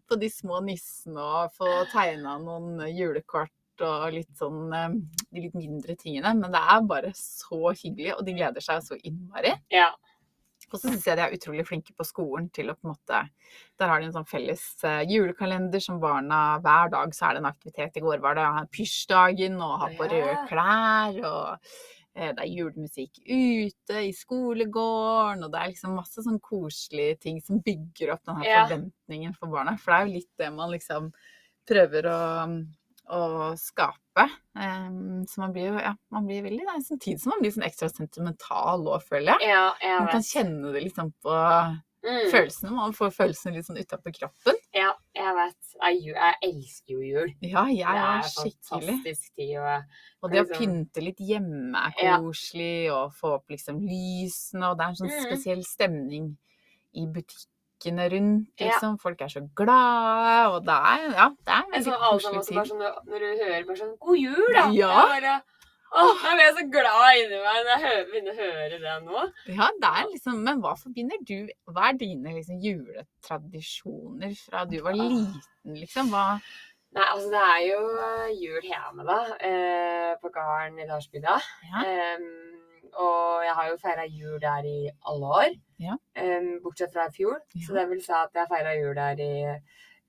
på 0.08 0.18
de 0.20 0.30
små 0.32 0.60
nissene 0.64 1.22
og 1.22 1.54
få 1.56 1.70
tegna 1.92 2.36
noen 2.42 2.82
julekort 2.92 3.54
og 3.84 4.10
litt 4.10 4.34
sånn 4.38 4.74
eh, 4.74 4.98
de 5.30 5.46
litt 5.46 5.56
mindre 5.58 5.94
tingene. 5.98 6.34
Men 6.38 6.54
det 6.54 6.60
er 6.60 6.84
bare 6.90 7.14
så 7.16 7.72
hyggelig, 7.72 8.14
og 8.16 8.24
de 8.26 8.36
gleder 8.38 8.64
seg 8.64 8.84
så 8.84 9.00
innmari. 9.02 9.54
ja. 9.74 9.92
Og 10.68 10.76
så 10.76 10.90
syns 10.90 11.06
jeg 11.06 11.16
de 11.16 11.22
er 11.24 11.32
utrolig 11.32 11.64
flinke 11.64 11.94
på 11.96 12.04
skolen 12.04 12.48
til 12.52 12.68
å 12.68 12.74
på 12.76 12.84
en 12.84 12.90
måte 12.90 13.20
Der 13.80 13.88
har 13.88 14.00
de 14.02 14.08
en 14.08 14.16
sånn 14.18 14.26
felles 14.28 14.64
eh, 14.84 15.04
julekalender 15.08 15.80
som 15.80 16.00
barna 16.02 16.58
Hver 16.64 16.90
dag 16.92 17.14
så 17.16 17.28
er 17.28 17.36
det 17.36 17.42
en 17.42 17.48
aktivitet. 17.48 17.96
I 17.96 18.02
går 18.04 18.20
var 18.20 18.36
det 18.36 18.48
pysjdagen 18.74 19.56
og 19.64 19.78
ha 19.80 19.88
på 19.96 20.08
røde 20.10 20.34
klær. 20.50 21.20
og 21.24 21.72
det 22.18 22.42
er 22.44 22.50
julemusikk 22.50 23.20
ute 23.24 24.00
i 24.08 24.12
skolegården, 24.16 25.44
og 25.46 25.52
det 25.52 25.60
er 25.62 25.70
liksom 25.72 25.94
masse 25.98 26.22
sånn 26.24 26.40
koselige 26.42 27.18
ting 27.22 27.40
som 27.44 27.60
bygger 27.64 28.12
opp 28.16 28.24
den 28.28 28.40
her 28.42 28.48
Ja. 28.48 28.66
forventningen 28.66 29.34
for 29.38 29.52
barna. 29.52 29.76
For 29.78 29.92
det 29.92 29.98
er 30.00 30.06
jo 30.06 30.14
litt 30.18 30.30
det 30.42 30.50
man 30.56 30.70
liksom 30.74 31.10
prøver 31.68 32.08
å, 32.10 32.20
å 33.14 33.22
skape. 33.60 34.28
Em, 34.58 35.24
så 35.30 35.42
man 35.44 35.52
blir 35.54 35.68
jo 35.72 35.78
ja, 35.80 35.94
man 36.10 36.26
blir 36.26 36.42
veldig 36.42 36.64
Det 36.66 36.74
er 36.76 36.86
samtidig 36.88 37.20
som 37.22 37.30
man 37.36 37.40
blir 37.44 37.54
sånn 37.54 37.66
ekstra 37.68 37.88
sentimental 37.92 38.86
òg, 38.88 39.02
føler 39.06 39.34
jeg. 39.38 39.52
Ja, 39.54 39.68
jeg 39.80 40.00
Man 40.02 40.08
kan 40.16 40.26
kjenne 40.26 40.72
det 40.74 40.82
liksom 40.88 41.12
på 41.22 41.36
Mm. 41.98 42.30
følelsene. 42.30 42.70
Man 42.70 42.92
får 42.94 43.10
følelsene 43.10 43.56
litt 43.56 43.66
sånn 43.66 43.76
utapå 43.80 44.12
kroppen. 44.14 44.57
Ja, 45.18 45.24
jeg 45.24 45.34
vet. 45.34 45.72
Jeg, 45.82 46.14
jeg 46.14 46.34
elsker 46.46 46.94
jo 46.94 47.00
jul. 47.02 47.30
Ja, 47.42 47.64
jeg 47.66 47.82
det 47.82 48.02
er 48.04 48.18
er 48.18 48.22
skikkelig. 48.22 48.94
fantastisk 49.02 49.34
tid. 49.34 49.56
Og 49.58 49.82
Og 50.22 50.30
det 50.30 50.38
å 50.40 50.44
liksom- 50.44 50.58
pynte 50.62 51.02
litt 51.02 51.18
hjemme 51.18 51.74
er 51.74 51.92
Ja. 52.04 52.18
koselig, 52.22 52.92
og 52.92 53.12
få 53.12 53.34
opp 53.34 53.48
liksom 53.50 53.80
lysene, 53.82 54.70
og 54.70 54.78
det 54.78 54.84
er 54.84 54.88
en 54.88 54.94
sånn 54.94 55.10
mm. 55.10 55.24
spesiell 55.26 55.62
stemning 55.64 56.36
i 56.94 57.06
butikkene 57.06 58.08
rundt, 58.12 58.48
Ja. 58.60 58.70
liksom. 58.70 58.98
Folk 59.00 59.20
er 59.20 59.26
så 59.28 59.42
glade, 59.54 60.54
og 60.54 60.64
det 60.64 60.74
er, 60.74 61.10
ja, 61.12 61.28
det 61.28 61.54
er 61.54 61.64
veldig 61.74 61.98
koselig 61.98 62.46
tid. 62.46 62.58
sånn, 62.66 62.78
når 62.78 63.18
du 63.18 63.44
hører 63.44 63.66
bare 63.66 63.76
sånn 63.76 63.98
'God 63.98 64.18
jul', 64.18 64.54
da. 64.54 64.70
Ja. 64.70 65.40
Åh, 65.88 66.22
jeg 66.24 66.36
blir 66.36 66.50
så 66.58 66.64
glad 66.72 67.18
inni 67.22 67.38
meg 67.40 67.58
når 67.68 67.84
jeg 67.88 68.06
begynner 68.10 68.34
å 68.34 68.38
høre 68.42 68.78
det 68.82 68.96
nå. 69.06 69.22
Ja, 69.56 69.68
det 69.82 69.90
er 70.00 70.08
liksom, 70.10 70.42
men 70.44 70.60
hva 70.64 70.74
forbinder 70.76 71.22
du 71.24 71.48
Hva 71.72 71.88
er 71.88 71.96
dine 72.02 72.34
liksom 72.36 72.58
juletradisjoner 72.64 74.34
fra 74.42 74.64
du 74.68 74.78
var 74.84 74.96
liten, 74.98 75.40
liksom? 75.78 76.10
Hva 76.12 76.26
Nei, 76.96 77.04
altså 77.04 77.28
det 77.28 77.40
er 77.44 77.62
jo 77.66 77.80
eh, 78.00 78.28
jul 78.40 78.64
hjemme, 78.64 79.04
da. 79.04 79.16
eh, 79.44 80.12
På 80.22 80.30
gården 80.32 80.78
i 80.80 80.86
Dalsbygda. 80.88 81.34
Ja. 81.68 81.82
Um, 82.16 82.54
og 82.96 83.42
jeg 83.44 83.52
har 83.58 83.66
jo 83.68 83.74
feira 83.82 84.06
jul 84.08 84.38
der 84.40 84.64
i 84.64 84.78
alle 85.10 85.32
år. 85.40 85.58
Ja. 85.84 85.98
Um, 86.16 86.48
bortsett 86.64 86.94
fra 86.96 87.04
i 87.10 87.12
fjor. 87.12 87.36
Så 87.66 87.76
det 87.76 87.84
vil 87.90 88.00
si 88.00 88.14
at 88.16 88.32
jeg 88.40 88.48
feira 88.48 88.72
jul 88.78 88.96
der 88.96 89.20
i 89.20 89.34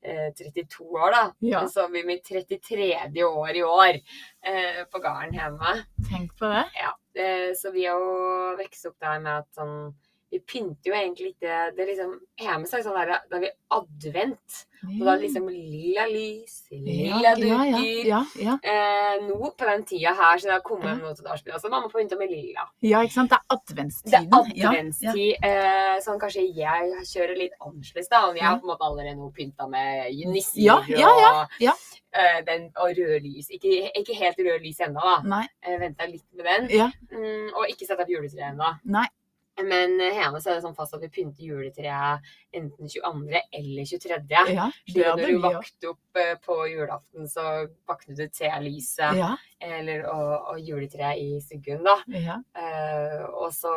32 0.03 0.85
år, 0.85 1.11
da. 1.11 1.23
Ja. 1.39 1.67
Så 1.67 1.87
blir 1.91 2.05
mitt 2.07 2.23
33. 2.23 3.23
år 3.23 3.55
i 3.55 3.63
år 3.63 3.99
eh, 4.47 4.83
på 4.91 5.01
gården 5.03 5.33
hjemme. 5.35 5.73
Tenk 6.11 6.37
på 6.39 6.51
det. 6.51 6.65
Ja, 6.79 6.93
eh, 7.21 7.49
så 7.57 7.71
vi 7.75 7.85
har 7.85 7.99
jo 7.99 8.55
vokst 8.59 8.87
opp 8.89 8.99
der 9.03 9.19
med 9.19 9.43
at 9.43 9.49
sånn 9.59 9.75
Vi 10.31 10.37
pynter 10.45 10.91
jo 10.91 10.93
egentlig 10.93 11.31
ikke 11.33 11.53
Det 11.75 11.81
er 11.81 11.87
liksom 11.89 12.11
Hjemme 12.39 12.67
sagt 12.69 12.83
sånn 12.85 12.93
der 12.99 13.15
Da 13.31 13.37
er 13.37 13.41
vi 13.41 13.49
advent. 13.73 14.65
Og 14.79 14.99
da 15.03 15.11
er 15.11 15.17
det 15.19 15.23
liksom 15.25 15.47
lilla 15.51 16.05
lys, 16.07 16.53
lilla 16.71 17.17
ja, 17.19 17.31
dukker. 17.35 18.05
ja, 18.07 18.19
ja. 18.39 18.53
Eh, 18.63 19.17
nå 19.25 19.49
på 19.59 19.65
den 19.67 19.83
tida 19.89 20.13
her, 20.15 20.37
så 20.39 20.47
det 20.47 20.53
har 20.53 20.61
kommet 20.63 20.87
Ja. 20.87 20.93
noe 21.01 21.13
til 21.17 21.25
Dalsbygda. 21.25 21.59
Så 21.59 21.69
mamma 21.69 21.89
pynter 21.91 22.17
med 22.17 22.31
lilla. 22.31 22.63
ja, 22.81 23.01
ikke 23.03 23.11
sant? 23.17 23.29
Det 23.33 23.39
er 23.41 23.57
adventstiden. 23.57 24.29
Det 24.29 24.63
er 24.63 24.69
adventstid. 24.69 25.35
Eh, 25.43 25.99
sånn 26.05 26.19
kanskje 26.21 26.45
jeg 26.55 26.95
kjører 27.11 27.35
litt 27.37 27.51
annerledes, 27.59 28.07
da. 28.09 28.21
Og 28.29 28.35
jeg 28.39 28.43
har 28.47 28.55
på 28.61 28.63
en 28.69 28.71
måte 28.71 28.87
allerede 28.87 29.17
nå 29.19 29.29
pynta 29.35 29.67
med 29.69 30.15
nisser 30.31 30.61
Ja, 30.63 30.79
ja, 30.87 30.97
ja, 31.19 31.47
ja. 31.59 31.71
og, 31.75 31.99
eh, 32.13 32.41
den, 32.47 32.71
og 32.77 32.95
rød 32.95 33.21
lys. 33.27 33.49
Ikke, 33.51 33.91
ikke 33.99 34.15
helt 34.15 34.37
rød 34.39 34.61
lys 34.63 34.79
ennå, 34.79 35.01
da. 35.03 35.21
Nei. 35.27 35.45
Jeg 35.67 35.79
venta 35.83 36.05
litt 36.07 36.23
med 36.33 36.45
den. 36.45 36.69
Ja. 36.69 36.89
Mm, 37.11 37.51
og 37.53 37.67
ikke 37.67 37.85
satt 37.85 37.99
opp 37.99 38.07
juletreet 38.07 38.53
ennå. 38.53 38.75
Men 39.65 39.99
eh, 40.01 40.15
hjemme 40.15 40.39
så 40.41 40.51
er 40.51 40.57
det 40.57 40.65
sånn 40.65 40.77
fast 40.77 40.95
at 40.95 41.03
vi 41.03 41.11
pynter 41.13 41.45
juletreet 41.45 42.25
enten 42.55 42.89
22. 42.89 43.41
eller 43.59 43.89
23. 43.91 44.41
Ja, 44.55 44.67
Så 44.87 44.97
det 44.97 45.13
når 45.19 45.33
du 45.33 45.39
vakte 45.43 45.91
opp 45.93 46.19
eh, 46.19 46.33
på 46.45 46.57
julaften, 46.71 47.29
så 47.29 47.45
vaknet 47.89 48.19
du 48.19 48.25
til 48.33 48.67
lyset 48.67 49.19
Ja, 49.19 49.33
eller, 49.59 50.05
og, 50.11 50.33
og 50.53 50.59
juletreet 50.63 51.21
i 51.21 51.39
stuggen, 51.43 51.83
da. 51.87 51.97
ja. 52.15 52.39
Uh, 52.55 53.25
og 53.43 53.49
så 53.53 53.73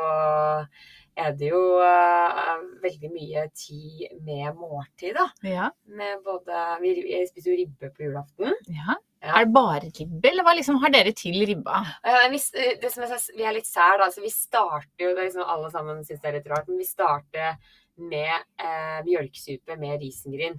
er 1.18 1.32
det 1.36 1.50
jo 1.50 1.60
uh, 1.82 2.60
veldig 2.82 3.10
mye 3.12 3.46
tid 3.56 4.20
med 4.24 4.54
måltid, 4.56 5.16
da. 5.18 5.26
ja, 5.46 5.70
Med 5.84 6.22
både 6.24 6.62
Vi 6.84 6.94
spiser 7.28 7.52
jo 7.52 7.58
ribbe 7.64 7.90
på 7.92 8.06
julaften. 8.06 8.54
ja. 8.70 8.98
Ja. 9.22 9.36
Er 9.38 9.44
det 9.46 9.52
bare 9.54 9.80
ribbe, 9.86 10.28
eller 10.32 10.42
hva 10.42 10.52
liksom 10.58 10.80
har 10.82 10.90
dere 10.90 11.12
til 11.14 11.36
ribba? 11.46 11.78
Eh, 12.04 12.24
vi, 12.32 12.40
det 12.82 12.90
som 12.90 13.04
er, 13.04 13.12
så- 13.22 13.36
vi 13.36 13.44
er 13.46 13.52
litt 13.54 13.66
sær, 13.70 13.98
da. 13.98 14.08
Så 14.10 14.20
vi 14.20 14.30
starter 14.34 14.98
jo 15.06 15.14
det 15.14 15.28
liksom 15.28 15.44
Alle 15.46 15.70
sammen 15.70 16.02
syns 16.04 16.20
det 16.20 16.28
er 16.32 16.38
litt 16.40 16.50
rart, 16.50 16.66
men 16.68 16.78
vi 16.78 16.84
starter 16.88 17.56
med 17.98 18.34
eh, 18.58 19.00
mjølkesupe 19.06 19.78
med 19.78 20.00
risengryn. 20.02 20.58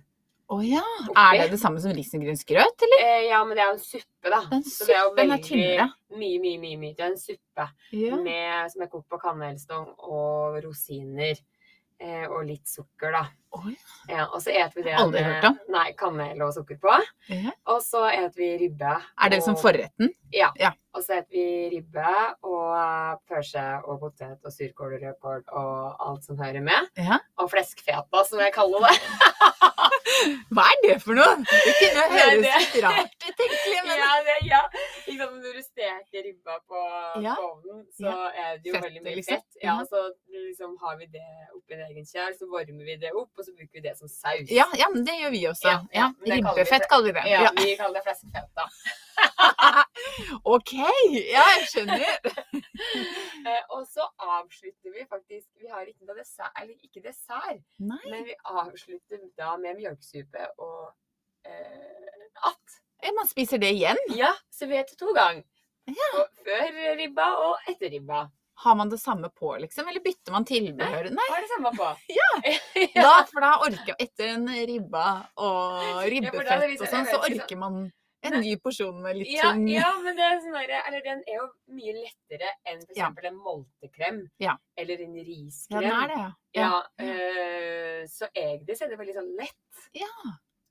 Å 0.53 0.57
ja. 0.63 0.83
Oppi. 1.09 1.15
Er 1.17 1.37
det 1.43 1.51
det 1.55 1.59
samme 1.59 1.79
som 1.81 1.91
risengrynsgrøt, 1.95 2.83
eller? 2.87 3.03
Eh, 3.03 3.27
ja, 3.31 3.43
men 3.43 3.55
det 3.57 3.63
er 3.63 3.69
jo 3.71 3.75
en 3.77 3.83
suppe, 3.83 4.29
da. 4.29 4.41
Den 4.51 4.63
Så 4.63 4.85
det 4.87 4.95
er 4.95 5.03
jo 5.03 5.13
veldig, 5.17 5.37
er 5.39 5.43
tynnere. 5.47 5.87
mye, 6.19 6.39
mye, 6.43 6.59
mye, 6.63 6.77
mye. 6.77 6.95
Det 6.95 7.03
er 7.03 7.11
en 7.11 7.17
suppe 7.17 7.67
Ja. 7.91 8.15
med, 8.15 8.71
som 8.71 8.81
er 8.83 8.87
kokt 8.91 9.09
på 9.09 9.19
kanelstong 9.23 9.87
og 9.97 10.59
rosiner. 10.63 11.35
Eh, 12.03 12.25
og 12.27 12.43
litt 12.43 12.67
sukker, 12.67 13.13
da. 13.15 13.21
Oh, 13.53 13.67
Ja, 14.09 14.25
og 14.33 14.41
så 14.43 14.51
eter 14.51 14.75
vi 14.75 14.83
det 14.87 14.95
Aldri 14.97 15.21
med 15.21 15.29
hørt 15.29 15.45
om. 15.47 15.57
Nei, 15.71 15.85
kanel 15.95 16.41
og 16.43 16.51
sukker 16.55 16.79
på. 16.81 16.95
Ja. 17.31 17.53
Og 17.71 17.79
så 17.85 18.01
eter 18.09 18.41
vi 18.41 18.49
ribbe. 18.59 18.95
Er 18.97 19.31
det 19.31 19.39
liksom 19.39 19.55
som 19.55 19.61
forretten? 19.61 20.11
Og 20.93 21.05
så 21.05 21.19
eter 21.19 21.37
vi 21.37 21.45
ribbe 21.71 22.15
og 22.49 23.21
pølse 23.29 23.63
og 23.85 24.01
potet 24.01 24.43
og 24.43 24.51
surkål 24.51 24.97
og 24.97 25.05
rødkål 25.05 25.45
og 25.61 26.03
alt 26.09 26.27
som 26.27 26.41
hører 26.41 26.65
med. 26.65 26.91
Ja. 26.99 27.21
Og 27.39 27.53
fleskfeta, 27.53 28.25
som 28.27 28.43
jeg 28.43 28.55
kaller 28.57 28.89
det. 28.89 28.97
Hva 30.53 30.65
er 30.71 30.79
det 30.83 30.95
for 31.03 31.15
noe? 31.17 31.35
Det 31.47 31.73
kunne 31.79 32.03
høres 32.13 32.41
det- 32.43 32.55
litt 32.63 32.83
rart 32.83 33.13
ut, 33.27 33.43
egentlig. 33.45 33.77
Men 33.87 33.97
Ja, 34.03 34.11
det, 34.27 34.35
ja. 34.49 34.61
Liksom, 35.07 35.41
du 35.43 35.61
steker 35.63 36.23
ribba 36.27 36.57
på, 36.69 36.81
Ja. 37.23 37.35
på 37.39 37.45
ovnen, 37.53 37.85
så 37.95 38.05
Ja. 38.09 38.29
er 38.45 38.57
det 38.57 38.65
jo 38.69 38.73
fett, 38.73 38.83
veldig 38.87 39.03
mye 39.03 39.15
liksom. 39.15 39.35
fett. 39.37 39.59
Ja, 39.61 39.77
Ja. 39.79 39.85
Så 39.89 40.01
liksom 40.47 40.77
har 40.81 40.97
vi 40.97 41.05
det 41.07 41.25
oppi 41.55 41.73
en 41.73 41.85
egen 41.89 42.05
kjær, 42.05 42.31
så 42.37 42.45
varmer 42.51 42.85
vi 42.85 42.95
det 42.97 43.11
opp, 43.13 43.29
og 43.37 43.45
så 43.45 43.51
bruker 43.55 43.73
vi 43.73 43.81
det 43.87 43.97
som 43.97 44.07
saus. 44.07 44.49
ja, 44.51 44.65
ja, 44.77 44.89
men 44.93 45.03
det 45.05 45.15
gjør 45.21 45.31
vi 45.31 45.43
også. 45.47 45.69
Ja, 45.71 45.79
Ja, 45.93 46.11
ja, 46.25 46.35
Ribbefett 46.35 46.87
kaller 46.89 47.13
vi 47.13 47.19
det. 47.19 47.25
Ja, 47.31 47.41
Ja. 47.43 47.49
vi 47.57 47.75
kaller 47.77 47.99
det 47.99 48.03
fleskefett, 48.03 48.49
da. 48.55 48.65
OK! 50.43 50.73
Ja, 51.33 51.43
jeg 51.57 51.67
skjønner. 51.71 52.05
Eh, 53.43 53.63
og 53.75 53.81
så 53.91 54.05
avslutter 54.23 54.93
vi 54.93 55.01
faktisk 55.09 55.49
Vi 55.59 55.67
har 55.67 55.83
ikke 55.83 56.05
noe 56.07 56.15
dessert, 56.15 56.53
eller 56.61 56.77
ikke 56.79 57.01
dessert, 57.03 57.59
Nei. 57.83 57.97
men 58.07 58.23
vi 58.29 58.35
avslutter 58.47 59.19
da 59.35 59.57
med 59.59 59.75
mjølkesuppe 59.81 60.45
og 60.63 60.85
eh, 61.43 62.13
att. 62.47 62.77
Ja, 63.03 63.11
Man 63.17 63.27
spiser 63.27 63.59
det 63.59 63.73
igjen. 63.75 63.99
Ja, 64.15 64.31
servert 64.51 64.95
to 64.99 65.11
ganger. 65.15 65.43
Ja. 65.91 66.23
Før 66.45 66.79
ribba 67.01 67.25
og 67.49 67.67
etter 67.67 67.91
ribba. 67.91 68.29
Har 68.63 68.75
man 68.79 68.89
det 68.89 69.01
samme 69.01 69.27
på, 69.29 69.55
liksom? 69.59 69.87
Eller 69.91 69.99
bytter 70.05 70.31
man 70.31 70.45
tilbehør? 70.47 71.09
Nei. 71.11 71.25
har 71.29 71.41
er 71.41 71.43
det 71.43 71.51
samme 71.51 71.73
på? 71.75 71.89
Ja. 72.19 72.29
Da, 72.95 73.13
for 73.27 73.43
da 73.43 73.51
orker 73.65 73.99
Etter 73.99 74.37
en 74.37 74.47
ribba 74.47 75.07
og 75.35 75.83
Ja, 75.83 76.07
ribbefett 76.15 76.63
liksom- 76.69 76.87
og 76.87 76.93
sånn, 76.95 77.11
så 77.11 77.19
orker 77.27 77.59
man 77.59 77.83
en 78.29 78.39
ny 78.41 78.53
porsjon 78.63 78.99
med 79.03 79.19
litt 79.19 79.31
Ja, 79.33 79.51
tung 79.51 79.67
ja, 79.71 79.89
men 80.03 80.17
det 80.17 80.25
er 80.27 80.41
sånn 80.43 80.57
der, 80.57 80.75
eller 80.81 81.05
den 81.05 81.23
er 81.27 81.39
jo 81.39 81.47
mye 81.75 81.95
lettere 81.97 82.51
enn 82.69 82.83
f.eks. 82.83 82.99
Ja. 82.99 83.11
en 83.29 83.39
moltekrem. 83.39 84.19
Ja. 84.43 84.57
Eller 84.79 85.03
en 85.05 85.15
Ja, 85.19 85.79
den 85.79 85.89
er 85.91 86.13
det, 86.13 86.19
ja. 86.19 86.29
Ja, 86.53 86.69
øh, 87.05 88.03
så 88.09 88.29
egentlig 88.33 88.77
så 88.77 88.85
er 88.85 88.93
det 88.93 89.01
veldig 89.01 89.17
sånn 89.17 89.33
lett. 89.39 89.87
Ja. 89.97 90.13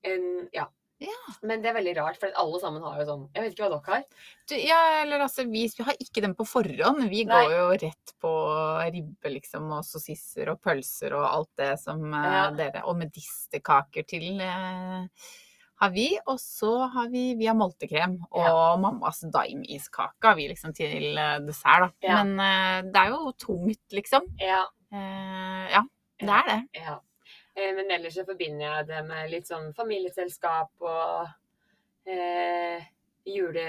En, 0.08 0.30
ja. 0.54 0.68
Ja. 1.02 1.34
Men 1.42 1.62
det 1.62 1.70
er 1.70 1.76
veldig 1.76 1.94
rart, 1.96 2.18
for 2.20 2.30
alle 2.38 2.58
sammen 2.62 2.84
har 2.84 3.00
jo 3.00 3.06
sånn 3.08 3.22
Jeg 3.34 3.42
vet 3.42 3.54
ikke 3.54 3.64
hva 3.64 3.70
dere 3.72 3.94
har. 3.96 4.26
Du, 4.46 4.54
ja, 4.60 4.80
eller 5.00 5.24
altså, 5.24 5.44
vi, 5.50 5.64
vi 5.74 5.86
har 5.86 5.98
ikke 5.98 6.22
den 6.24 6.36
på 6.38 6.46
forhånd. 6.46 7.06
Vi 7.10 7.24
Nei. 7.26 7.40
går 7.46 7.54
jo 7.56 7.64
rett 7.82 8.12
på 8.22 8.32
ribbe, 8.94 9.32
liksom, 9.36 9.70
og 9.74 9.86
sossisser 9.86 10.52
og 10.52 10.60
pølser 10.62 11.16
og 11.18 11.26
alt 11.26 11.50
det 11.58 11.72
som 11.82 12.04
ja. 12.06 12.46
uh, 12.46 12.54
dere 12.58 12.84
Og 12.90 12.98
medisterkaker 13.00 14.06
til 14.08 14.42
eh, 14.44 15.26
har 15.82 15.90
vi. 15.94 16.06
Og 16.30 16.38
så 16.40 16.72
har 16.94 17.08
vi 17.12 17.24
via 17.38 17.52
multekrem 17.58 18.16
og 18.30 18.46
og 18.48 18.80
mammas 18.82 19.20
daimiskake 19.34 20.30
har 20.30 20.36
vi 20.38 20.48
liksom 20.52 20.72
til 20.78 21.18
eh, 21.18 21.38
dessert, 21.44 21.88
da. 21.88 21.90
Ja. 22.08 22.22
Men 22.22 22.40
eh, 22.40 22.90
det 22.92 23.02
er 23.04 23.12
jo 23.16 23.32
tungt, 23.42 23.82
liksom. 23.92 24.26
Ja. 24.40 24.62
Eh, 24.92 25.64
ja, 25.76 25.82
det 26.22 26.36
er 26.40 26.48
det. 26.52 26.60
ja. 26.82 26.98
Eh, 27.54 27.70
Men 27.76 27.90
ellers 27.92 28.14
så 28.16 28.24
forbinder 28.24 28.64
jeg 28.64 28.86
det 28.88 29.02
med 29.10 29.30
litt 29.32 29.48
sånn 29.50 29.72
familieselskap 29.76 30.70
og 30.80 31.28
eh, 32.08 32.82
jule, 33.28 33.66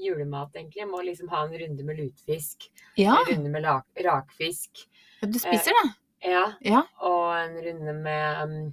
julemat, 0.00 0.54
egentlig. 0.56 0.80
Jeg 0.82 0.88
må 0.90 1.02
liksom 1.06 1.28
ha 1.32 1.44
en 1.46 1.52
runde 1.60 1.84
med 1.86 2.00
lutfisk. 2.00 2.68
Ja, 2.98 3.18
En 3.26 3.34
runde 3.36 3.50
med 3.52 3.62
lak, 3.66 3.84
rakfisk. 4.04 4.86
du 5.22 5.38
spiser 5.38 5.76
det? 5.76 5.86
Ja. 6.32 6.46
Ja. 6.66 6.82
Og 7.06 7.28
en 7.38 7.58
runde 7.62 7.92
med, 8.02 8.42
um, 8.42 8.72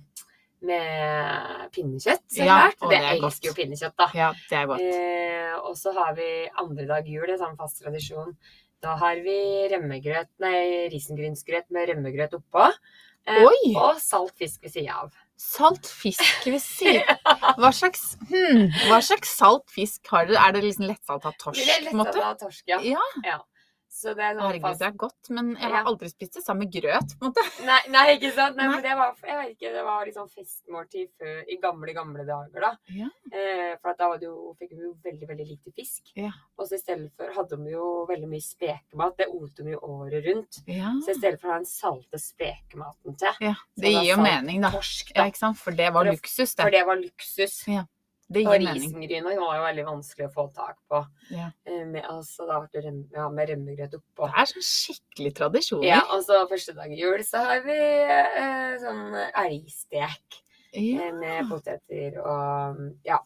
med 0.65 1.71
pinnekjøtt. 1.75 2.23
Så 2.31 2.43
Ja, 2.45 2.57
klart. 2.71 2.77
det 2.81 2.89
det 2.91 2.99
er 2.99 3.07
jeg 3.13 3.23
elsker 3.23 3.49
jo 3.49 3.55
pinnekjøtt, 3.57 3.95
da. 4.01 4.07
Ja, 4.17 4.29
det 4.49 4.59
er 4.59 4.67
godt. 4.71 4.81
Eh, 4.81 5.55
og 5.61 5.75
så 5.79 5.93
har 5.97 6.13
vi 6.17 6.29
andre 6.61 6.85
dag 6.89 7.07
jul, 7.09 7.29
er 7.29 7.37
sånn 7.41 7.57
fast 7.57 7.81
tradisjon. 7.83 8.35
Da 8.83 8.95
har 9.01 9.15
vi 9.25 9.37
rømmegrøt, 9.71 10.29
nei, 10.43 10.87
risengrynsgrøt 10.93 11.69
med 11.73 11.89
rømmegrøt 11.89 12.35
oppå. 12.37 12.67
Eh, 13.25 13.41
og 13.75 13.97
salt 13.97 14.35
fisk 14.37 14.61
ved 14.67 14.75
sida 14.75 14.99
av. 15.01 15.13
Salt 15.41 15.87
fisk 15.89 16.45
ved 16.45 16.61
siden 16.63 17.01
Hva 17.57 17.71
slags, 17.73 18.13
hmm, 18.29 18.69
hva 18.87 18.99
slags 19.03 19.33
salt 19.35 19.65
fisk 19.73 20.05
har 20.13 20.29
dere? 20.29 20.37
Er 20.43 20.53
det 20.55 20.61
liksom 20.67 20.85
lettsalta 20.87 21.31
torsk? 21.41 21.59
Det 21.59 21.73
er 21.73 21.89
på 21.89 21.95
en 21.95 22.01
måte? 22.03 22.13
lett 22.19 22.29
av 22.29 22.37
torsk, 22.45 22.63
ja. 22.69 22.77
Ja, 23.25 23.39
Så 23.95 24.11
det 24.11 24.25
er 24.27 24.33
sånn 24.35 24.43
herregud, 24.43 24.61
fast 24.65 24.81
det 24.81 24.87
er 24.89 24.95
godt, 24.99 25.29
men 25.31 25.51
jeg 25.55 25.71
har 25.71 25.85
aldri 25.87 26.09
spist 26.11 26.33
det 26.35 26.41
sammen 26.43 26.65
med 26.65 26.73
grøt, 26.75 27.13
på 27.15 27.23
en 27.23 27.29
måte. 27.31 27.43
Nei, 27.63 27.77
nei, 27.93 28.01
ikke 28.17 28.31
sant? 28.35 28.57
Nei, 28.59 28.65
Nei. 28.67 28.73
men 28.73 28.83
det 28.83 28.95
var, 28.99 29.13
jeg 29.23 29.37
vet 29.39 29.53
ikke, 29.55 29.71
det 29.71 29.83
var 29.87 30.01
liksom 30.09 30.27
festmåltid 30.33 31.07
før, 31.21 31.37
i 31.47 31.55
gamle, 31.63 31.93
gamle 31.95 32.25
dager 32.27 32.65
da. 32.65 32.71
Ja. 32.91 33.07
Eh, 33.31 33.77
for 33.79 33.95
da 34.01 34.09
det 34.19 34.27
jo, 34.27 34.51
fikk 34.59 34.73
vi 34.75 34.83
jo 34.83 34.91
veldig, 35.05 35.29
veldig 35.31 35.47
lite 35.53 35.71
fisk. 35.79 36.11
Ja. 36.19 36.33
Og 36.59 36.67
så 36.67 36.75
i 36.75 36.83
stedet 36.83 37.07
for 37.15 37.31
hadde 37.37 37.61
vi 37.63 37.71
jo 37.77 37.87
veldig 38.11 38.29
mye 38.35 38.43
spekemat. 38.43 39.15
Det 39.23 39.29
ote 39.31 39.63
vi 39.63 39.71
jo 39.77 39.79
året 39.95 40.27
rundt. 40.27 40.59
Ja, 40.67 40.91
Så 41.05 41.15
i 41.15 41.19
stedet 41.21 41.39
for 41.39 41.47
å 41.47 41.55
ha 41.55 41.61
den 41.63 41.71
salte 41.71 42.19
spekematen 42.19 43.15
til, 43.17 43.39
ja. 43.47 43.55
Det 43.79 43.91
gir 43.95 44.11
jo 44.11 44.19
mening, 44.21 44.61
da. 44.67 44.71
torsk 44.75 45.15
Ja, 45.15 45.25
ikke 45.31 45.39
sant? 45.45 45.57
For 45.57 45.71
det 45.71 45.87
var 45.93 46.03
For 46.03 46.11
det- 46.11 46.19
luksus, 46.19 46.55
For 46.55 46.69
det. 46.69 46.79
det 46.81 46.85
var 46.91 46.95
luksus. 46.99 47.55
Ja, 47.71 47.85
Det 48.27 48.41
gir 48.41 48.49
og 48.49 48.63
risengryna 48.63 49.35
var 49.37 49.57
jo 49.59 49.63
veldig 49.67 49.83
vanskelig 49.85 50.25
å 50.25 50.33
få 50.33 50.45
tak 50.55 50.77
på. 50.89 51.01
Ja. 51.29 51.51
Eh, 51.69 51.83
Med, 51.85 52.03
altså, 52.09 52.47
da 52.49 52.57
ble 52.63 52.69
det 52.73 52.81
rem, 52.87 53.03
ja, 53.13 53.27
med 53.29 53.49
rømmegrøt 53.51 53.93
oppå. 53.99 54.25
Det 54.31 54.41
er 54.41 54.49
sånn 54.49 54.65
skikkelig 54.65 55.33
tradisjoner. 55.37 55.85
Ja, 55.91 55.99
og 56.15 56.23
så 56.25 56.39
første 56.49 56.73
dag 56.73 56.91
i 56.91 56.97
jul 57.03 57.21
så 57.27 57.43
har 57.45 57.61
vi 57.67 57.77
eh, 57.77 58.73
sånn 58.81 59.13
elgstek 59.45 60.41
Ja. 60.73 61.05
eh, 61.05 61.13
med 61.13 61.49
poteter 61.51 62.17
og 62.25 62.81
ja. 63.05 63.19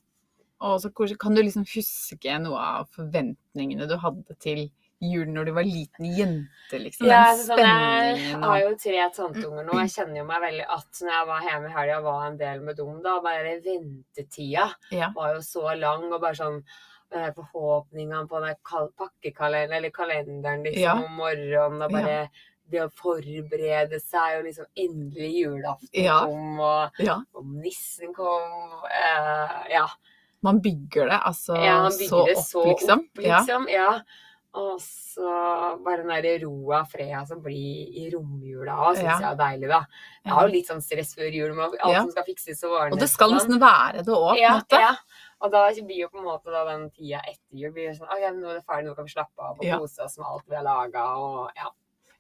Og 0.60 0.82
så. 0.84 0.92
Kan 1.18 1.34
du 1.34 1.42
liksom 1.42 1.64
huske 1.64 2.36
noe 2.44 2.60
av 2.60 2.90
forventningene 2.92 3.88
du 3.88 3.96
hadde 3.98 4.36
til 4.44 4.66
jul 5.02 5.30
når 5.32 5.46
du 5.46 5.52
var 5.56 5.64
liten 5.64 6.06
jente, 6.12 6.80
liksom? 6.80 7.08
ja 7.08 7.22
Den 7.32 7.38
sånn, 7.40 7.58
spenningen 7.60 8.18
jeg 8.34 8.44
har 8.44 8.60
jo 8.66 8.76
tre 8.84 9.06
tanteunger 9.16 9.64
nå. 9.70 9.78
Jeg 9.80 9.94
kjenner 9.96 10.18
jo 10.20 10.26
meg 10.28 10.42
veldig 10.44 10.66
at 10.76 11.02
når 11.06 11.14
jeg 11.16 11.28
var 11.32 11.48
hjemme 11.48 11.70
i 11.70 11.74
helga 11.78 12.02
var 12.04 12.28
en 12.28 12.38
del 12.38 12.62
med 12.68 12.76
dem, 12.82 13.02
da 13.06 13.16
bare 13.24 13.56
ventetida 13.64 14.68
Ja. 14.92 15.12
var 15.16 15.36
jo 15.36 15.42
så 15.42 15.74
lang, 15.80 16.12
og 16.12 16.22
bare 16.22 16.36
sånn 16.36 16.64
forhåpningene 17.10 18.28
på 18.30 18.40
den 18.44 18.56
kal- 18.64 18.92
pakkekalenderen 19.00 19.78
eller 19.78 19.90
kalenderen 19.90 20.64
liksom 20.64 20.84
Ja. 20.84 20.94
om 20.94 21.16
morgenen, 21.18 21.82
og 21.82 21.92
bare 21.92 22.30
det 22.70 22.82
å 22.84 22.90
forberede 22.94 24.00
seg, 24.00 24.38
og 24.40 24.44
liksom 24.46 24.66
endelig 24.78 25.32
julaften 25.42 26.04
Ja. 26.04 26.20
kom, 26.26 26.60
og 26.60 26.92
ja. 27.00 27.16
og, 27.34 27.46
nissen 27.46 28.14
kom 28.14 28.84
uh, 28.84 29.64
Ja. 29.70 29.88
Man 30.42 30.62
bygger 30.62 31.10
det 31.10 31.20
altså 31.26 31.56
Ja, 31.58 31.90
bygger 31.90 32.08
så 32.08 32.26
det 32.26 32.38
opp, 32.38 32.46
så 32.46 32.66
liksom. 32.66 33.00
opp, 33.00 33.18
liksom. 33.18 33.68
Ja. 33.70 34.02
Og 34.58 34.80
så 34.82 35.30
bare 35.86 36.02
den 36.02 36.24
der 36.24 36.40
roa 36.46 36.80
og 36.82 36.88
freda 36.90 37.20
som 37.28 37.42
blir 37.44 37.92
i 38.02 38.08
romjula 38.10 38.74
òg, 38.82 38.96
syns 38.98 39.04
Ja. 39.06 39.20
jeg 39.20 39.32
er 39.32 39.36
deilig, 39.38 39.68
da. 39.70 39.86
Jeg 40.26 40.34
har 40.34 40.48
jo 40.48 40.54
litt 40.54 40.68
sånn 40.68 40.82
stress 40.82 41.14
før 41.16 41.32
jul 41.32 41.54
med 41.54 41.66
alt 41.66 41.94
Ja. 41.94 42.02
som 42.02 42.12
skal 42.12 42.24
fikses 42.26 42.64
og 42.64 42.72
ordnes. 42.72 42.94
Og 42.94 43.00
det 43.00 43.10
skal 43.10 43.30
sånn. 43.30 43.38
nesten 43.38 43.60
være 43.62 44.04
det 44.04 44.08
òg, 44.16 44.34
på 44.34 44.38
en 44.38 44.42
ja, 44.42 44.54
måte. 44.58 44.80
ja. 44.80 44.96
Og 45.42 45.52
da 45.52 45.70
blir 45.72 45.98
jo 46.02 46.10
på 46.10 46.18
en 46.18 46.26
måte 46.26 46.46
da 46.52 46.66
den 46.66 46.90
tida 46.90 47.22
etter 47.28 47.54
jul 47.54 47.72
blir 47.72 47.94
sånn 47.94 48.10
Å 48.10 48.18
nå 48.34 48.50
er 48.50 48.56
det 48.56 48.66
ferdig, 48.66 48.90
nå 48.90 48.96
kan 48.96 49.06
vi 49.06 49.12
slappe 49.12 49.38
av 49.40 49.58
og 49.60 49.64
Ja. 49.64 49.78
kose 49.78 50.00
oss 50.04 50.18
med 50.18 50.26
alt 50.28 50.44
vi 50.50 50.56
har 50.56 50.64
laga, 50.64 51.06
og 51.16 51.52
ja. 51.56 51.70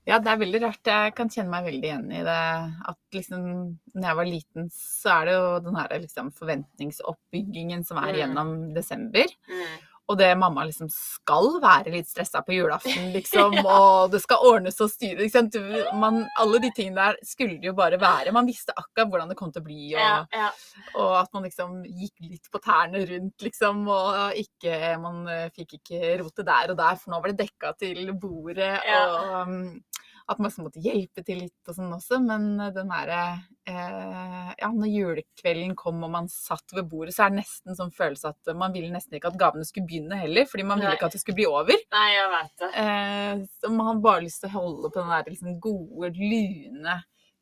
Ja, 0.07 0.17
det 0.17 0.27
er 0.27 0.37
veldig 0.37 0.61
rart. 0.63 0.83
Jeg 0.83 1.13
kan 1.15 1.29
kjenne 1.29 1.49
meg 1.49 1.65
veldig 1.65 1.83
igjen 1.83 2.11
i 2.11 2.23
det. 2.23 2.73
At 2.87 2.97
liksom, 3.13 3.77
når 3.93 4.01
jeg 4.07 4.15
var 4.15 4.25
liten, 4.25 4.69
så 4.71 5.21
er 5.21 5.25
det 5.25 5.33
jo 5.33 5.59
den 5.59 5.75
her 5.75 5.87
liksom 5.99 6.31
forventningsoppbyggingen 6.33 7.85
som 7.85 7.97
er 7.97 8.13
Mm. 8.13 8.15
gjennom 8.19 8.73
desember. 8.73 9.25
Mm. 9.49 9.77
Og 10.09 10.17
det 10.17 10.29
mamma 10.41 10.63
liksom 10.65 10.89
skal 10.89 11.59
være 11.61 11.93
litt 11.93 12.09
stressa 12.09 12.41
på 12.45 12.55
julaften, 12.55 13.11
liksom. 13.17 13.59
Og 13.61 14.09
det 14.13 14.21
skal 14.23 14.45
ordnes 14.49 14.79
og 14.81 14.89
styres. 14.91 15.31
Sant? 15.35 15.57
Man, 16.01 16.23
alle 16.41 16.61
de 16.63 16.71
tingene 16.75 17.09
der 17.11 17.19
skulle 17.25 17.59
jo 17.61 17.75
bare 17.77 17.99
være. 18.01 18.33
Man 18.35 18.49
visste 18.49 18.73
akkurat 18.73 19.11
hvordan 19.11 19.29
det 19.33 19.37
kom 19.39 19.53
til 19.53 19.61
å 19.61 19.67
bli. 19.67 19.83
Og, 19.93 19.99
Ja, 19.99 20.15
ja. 20.33 20.49
og 20.97 21.13
at 21.19 21.33
man 21.35 21.45
liksom 21.45 21.83
gikk 21.85 22.25
litt 22.25 22.49
på 22.49 22.61
tærne 22.63 23.03
rundt, 23.11 23.37
liksom. 23.45 23.85
Og 23.93 24.39
ikke, 24.41 24.79
man 25.03 25.21
eh, 25.29 25.47
fikk 25.55 25.77
ikke 25.79 26.15
rote 26.23 26.45
der 26.47 26.73
og 26.73 26.79
der, 26.81 26.97
for 26.99 27.13
nå 27.13 27.21
var 27.21 27.33
det 27.33 27.43
dekka 27.45 27.75
til 27.79 28.13
bordet. 28.19 28.73
Ja. 28.89 29.03
Og 29.05 29.53
um, 29.53 29.61
at 30.29 30.37
man 30.39 30.49
liksom 30.49 30.65
måtte 30.67 30.81
hjelpe 30.83 31.23
til 31.25 31.39
litt 31.41 31.69
og 31.71 31.75
sånn 31.77 31.93
også. 31.95 32.19
Men 32.21 32.43
den 32.75 32.91
derre 32.91 33.21
eh, 33.65 34.51
Ja, 34.59 34.69
når 34.73 34.91
julekvelden 34.91 35.75
kom 35.79 36.03
og 36.05 36.11
man 36.13 36.27
satt 36.29 36.73
ved 36.75 36.87
bordet, 36.91 37.15
så 37.15 37.25
er 37.25 37.33
det 37.33 37.39
nesten 37.41 37.77
sånn 37.77 37.93
følelse 37.95 38.29
at 38.33 38.51
man 38.59 38.73
ville 38.75 38.91
nesten 38.93 39.17
ikke 39.17 39.31
at 39.33 39.39
gavene 39.41 39.65
skulle 39.67 39.87
begynne 39.89 40.19
heller, 40.21 40.45
fordi 40.49 40.65
man 40.69 40.79
ville 40.81 40.91
Nei. 40.93 40.97
ikke 40.99 41.09
at 41.09 41.17
det 41.17 41.21
skulle 41.23 41.39
bli 41.41 41.47
over. 41.49 41.81
Nei, 41.95 42.07
jeg 42.13 42.29
vet 42.35 42.53
det. 42.63 42.71
Eh, 42.83 43.45
så 43.59 43.71
man 43.73 43.87
har 43.89 44.03
bare 44.05 44.25
lyst 44.27 44.43
til 44.43 44.51
å 44.51 44.57
holde 44.59 44.91
på 44.93 44.99
den 45.01 45.13
der 45.15 45.31
liksom 45.33 45.59
gode, 45.63 46.11
lune, 46.19 46.99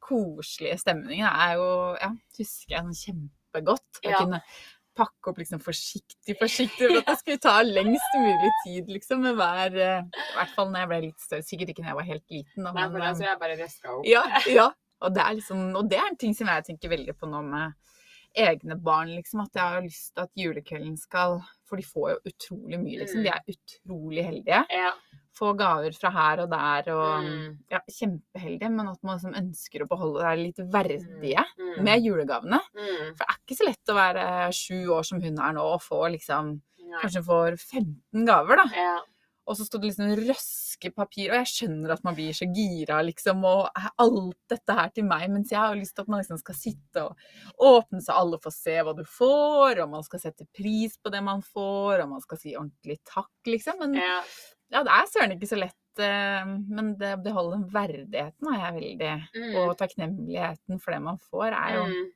koselige 0.07 0.77
stemningen. 0.79 1.27
Det 1.27 1.47
er 1.49 1.53
jo 1.59 1.69
Ja, 1.99 2.11
husker 2.39 2.75
jeg 2.77 2.85
sånn 2.85 3.01
kjempegodt. 3.03 4.01
Å 4.05 4.09
Ja. 4.11 4.17
kunne 4.23 4.41
pakke 4.97 5.31
opp 5.31 5.39
liksom 5.41 5.61
forsiktig, 5.63 6.35
forsiktig, 6.39 6.89
for 6.89 7.01
at 7.01 7.11
det 7.11 7.17
skulle 7.21 7.41
ta 7.43 7.55
lengst 7.65 8.17
mulig 8.17 8.51
tid, 8.65 8.91
liksom, 8.91 9.23
med 9.25 9.37
hver 9.39 9.77
eh, 9.77 10.03
I 10.03 10.35
hvert 10.39 10.55
fall 10.55 10.71
når 10.73 10.83
jeg 10.83 10.91
ble 10.91 10.99
litt 11.07 11.23
større. 11.23 11.45
Sikkert 11.45 11.73
ikke 11.73 11.85
når 11.85 11.91
jeg 11.91 11.99
var 12.01 12.09
helt 12.11 12.37
liten, 12.37 12.67
da, 12.67 12.73
Nei, 12.73 12.87
for 12.93 13.07
eh, 13.07 13.23
jeg 13.27 13.41
bare 13.43 13.59
røska 13.61 13.95
opp. 13.95 14.07
ja, 14.09 14.25
ja. 14.59 14.67
Og 15.05 15.13
det, 15.13 15.21
er 15.21 15.35
liksom, 15.37 15.59
og 15.77 15.89
det 15.91 15.99
er 16.01 16.07
en 16.09 16.17
ting 16.17 16.33
som 16.33 16.49
jeg 16.49 16.65
tenker 16.71 16.89
veldig 16.89 17.13
på 17.19 17.29
nå 17.29 17.43
med 17.45 17.75
egne 18.37 18.77
barn, 18.81 19.11
liksom. 19.13 19.43
At 19.45 19.57
jeg 19.57 19.75
har 19.75 19.85
lyst 19.85 20.09
til 20.15 20.25
at 20.25 20.31
julekvelden 20.37 20.97
skal 20.99 21.39
For 21.67 21.79
de 21.79 21.85
får 21.85 22.09
jo 22.15 22.31
utrolig 22.31 22.79
mye, 22.81 22.99
liksom. 23.03 23.21
De 23.25 23.31
er 23.33 23.53
utrolig 23.53 24.25
heldige. 24.25 24.63
Ja. 24.73 24.91
Få 25.37 25.51
gaver 25.57 25.93
fra 25.93 26.09
her 26.15 26.39
og 26.45 26.49
der 26.49 26.87
og 26.93 27.23
Mm. 27.23 27.57
Ja, 27.71 27.79
kjempeheldige, 27.91 28.71
men 28.73 28.87
at 28.87 29.03
man 29.03 29.17
liksom 29.19 29.35
ønsker 29.37 29.83
å 29.83 29.87
beholde 29.91 30.23
det 30.23 30.37
litt 30.45 30.61
verdige 30.73 31.43
Mm. 31.59 31.83
med 31.83 32.01
julegavene. 32.03 32.59
Mm. 32.75 33.11
For 33.15 33.25
det 33.25 33.29
er 33.29 33.41
ikke 33.45 33.57
så 33.59 33.67
lett 33.69 33.93
å 33.93 33.97
være 33.99 34.25
sju 34.53 34.87
år 34.97 35.05
som 35.05 35.21
hun 35.21 35.37
er 35.39 35.53
nå 35.53 35.61
og 35.75 35.81
få 35.81 36.09
liksom 36.11 36.61
Nei. 36.87 37.01
Kanskje 37.01 37.21
får 37.25 37.57
15 37.59 38.25
gaver, 38.25 38.55
da. 38.55 38.63
Ja. 38.73 38.99
Og 39.47 39.55
så 39.57 39.63
står 39.67 39.81
det 39.81 39.89
liksom 39.91 40.27
røske 40.27 40.89
papir, 40.95 41.31
og 41.31 41.37
jeg 41.45 41.47
skjønner 41.51 41.91
at 41.91 42.03
man 42.03 42.15
blir 42.15 42.31
så 42.35 42.47
gira, 42.53 43.01
liksom, 43.03 43.43
og 43.45 43.69
alt 43.99 44.35
dette 44.49 44.73
her 44.75 44.89
til 44.89 45.03
meg, 45.07 45.29
mens 45.29 45.49
jeg 45.51 45.59
har 45.59 45.75
lyst 45.75 45.95
til 45.95 46.01
at 46.03 46.07
man 46.09 46.19
liksom 46.21 46.37
skal 46.39 46.55
sitte 46.55 47.03
og 47.05 47.15
åpne 47.59 48.01
så 48.03 48.15
alle 48.15 48.39
får 48.39 48.51
se 48.53 48.75
hva 48.83 48.95
du 48.95 49.03
får, 49.03 49.79
og 49.83 49.89
man 49.89 50.03
skal 50.03 50.19
sette 50.19 50.47
pris 50.55 50.97
på 50.97 51.11
det 51.11 51.21
man 51.23 51.41
får, 51.41 52.03
og 52.03 52.09
man 52.09 52.21
skal 52.21 52.37
si 52.37 52.55
ordentlig 52.55 52.99
takk, 53.05 53.29
liksom. 53.45 53.79
Men 53.79 53.93
Ja. 53.95 54.21
Ja, 54.71 54.83
det 54.83 54.91
er 54.93 55.07
søren 55.11 55.35
ikke 55.37 55.47
så 55.49 55.59
lett. 55.59 55.75
eh, 55.99 56.45
Men 56.69 56.95
det 56.99 57.13
å 57.17 57.23
beholde 57.23 57.61
verdigheten 57.73 58.51
er 58.53 58.59
jeg 58.65 58.73
veldig 58.81 59.13
Mm. 59.35 59.55
Og 59.55 59.77
takknemligheten 59.77 60.79
for 60.81 60.91
det 60.91 61.01
man 61.01 61.17
får, 61.31 61.53
er 61.53 61.73
jo 61.77 61.85
Mm. 61.87 62.11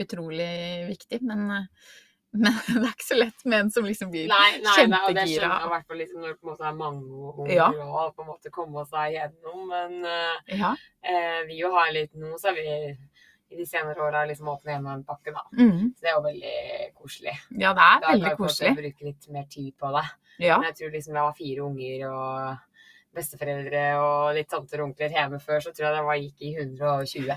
utrolig 0.00 0.88
viktig. 0.88 1.20
Men, 1.22 1.50
eh, 1.50 1.66
men 2.34 2.52
det 2.66 2.82
er 2.82 2.90
ikke 2.90 3.06
så 3.06 3.16
lett 3.18 3.44
med 3.46 3.60
en 3.60 3.70
som 3.70 3.84
liksom 3.86 4.10
blir 4.10 4.26
kjempegira. 4.26 4.62
nei, 4.64 4.86
nei, 4.90 5.00
og 5.06 5.14
det 5.14 5.26
skjønner 5.30 5.54
jeg 5.54 5.66
i 5.68 5.70
hvert 5.70 5.86
fall 5.86 6.00
liksom 6.02 6.20
når 6.24 6.28
det 6.32 6.40
på 6.40 6.46
en 6.48 6.50
måte 6.52 6.66
er 6.66 6.78
mange 6.80 7.02
unger 7.38 7.54
Ja. 7.54 7.68
og 7.70 8.16
på 8.16 8.22
en 8.24 8.30
måte 8.32 8.50
komme 8.50 8.86
seg 8.90 9.14
gjennom. 9.14 9.68
Men 9.68 10.04
eh, 10.04 10.58
Ja. 10.58 10.74
eh, 11.04 11.44
vi 11.46 11.60
jo 11.60 11.70
har 11.70 11.92
litt 11.92 12.12
nå, 12.14 12.34
så 12.40 12.48
har 12.50 12.54
vi 12.58 12.98
i 13.54 13.56
de 13.56 13.64
senere 13.66 14.00
åra 14.02 14.24
liksom 14.26 14.48
åpne 14.50 14.74
en 14.80 14.86
og 14.86 14.92
en 14.96 15.04
pakke, 15.04 15.30
da. 15.30 15.42
Mm. 15.54 15.94
Så 15.94 16.00
det 16.02 16.10
er 16.10 16.16
jo 16.16 16.22
veldig 16.26 16.94
koselig. 16.98 17.36
ja, 17.54 17.70
det 17.72 17.82
er 17.86 18.00
Da 18.00 18.08
veldig 18.08 18.24
jeg 18.24 18.30
Da 18.30 18.36
kan 18.36 18.46
å 18.74 18.82
bruke 18.82 19.04
litt 19.04 19.28
mer 19.30 19.44
tid 19.44 19.72
på 19.78 19.92
det. 19.94 20.06
Ja. 20.38 20.58
Men 20.58 20.70
jeg 20.70 20.78
tror 20.80 20.94
liksom 20.94 21.18
jeg 21.18 21.26
var 21.28 21.36
fire 21.38 21.66
unger 21.66 22.06
og 22.10 22.62
besteforeldre 23.14 23.82
og 24.02 24.32
litt 24.38 24.48
tanter 24.50 24.80
og 24.82 24.90
onkler 24.90 25.12
hjemme 25.14 25.40
før, 25.42 25.60
så 25.62 25.74
tror 25.74 25.88
jeg 25.88 25.96
det 25.96 26.06
var, 26.08 26.22
gikk 26.22 26.42
i 26.42 26.54
120. 26.58 27.36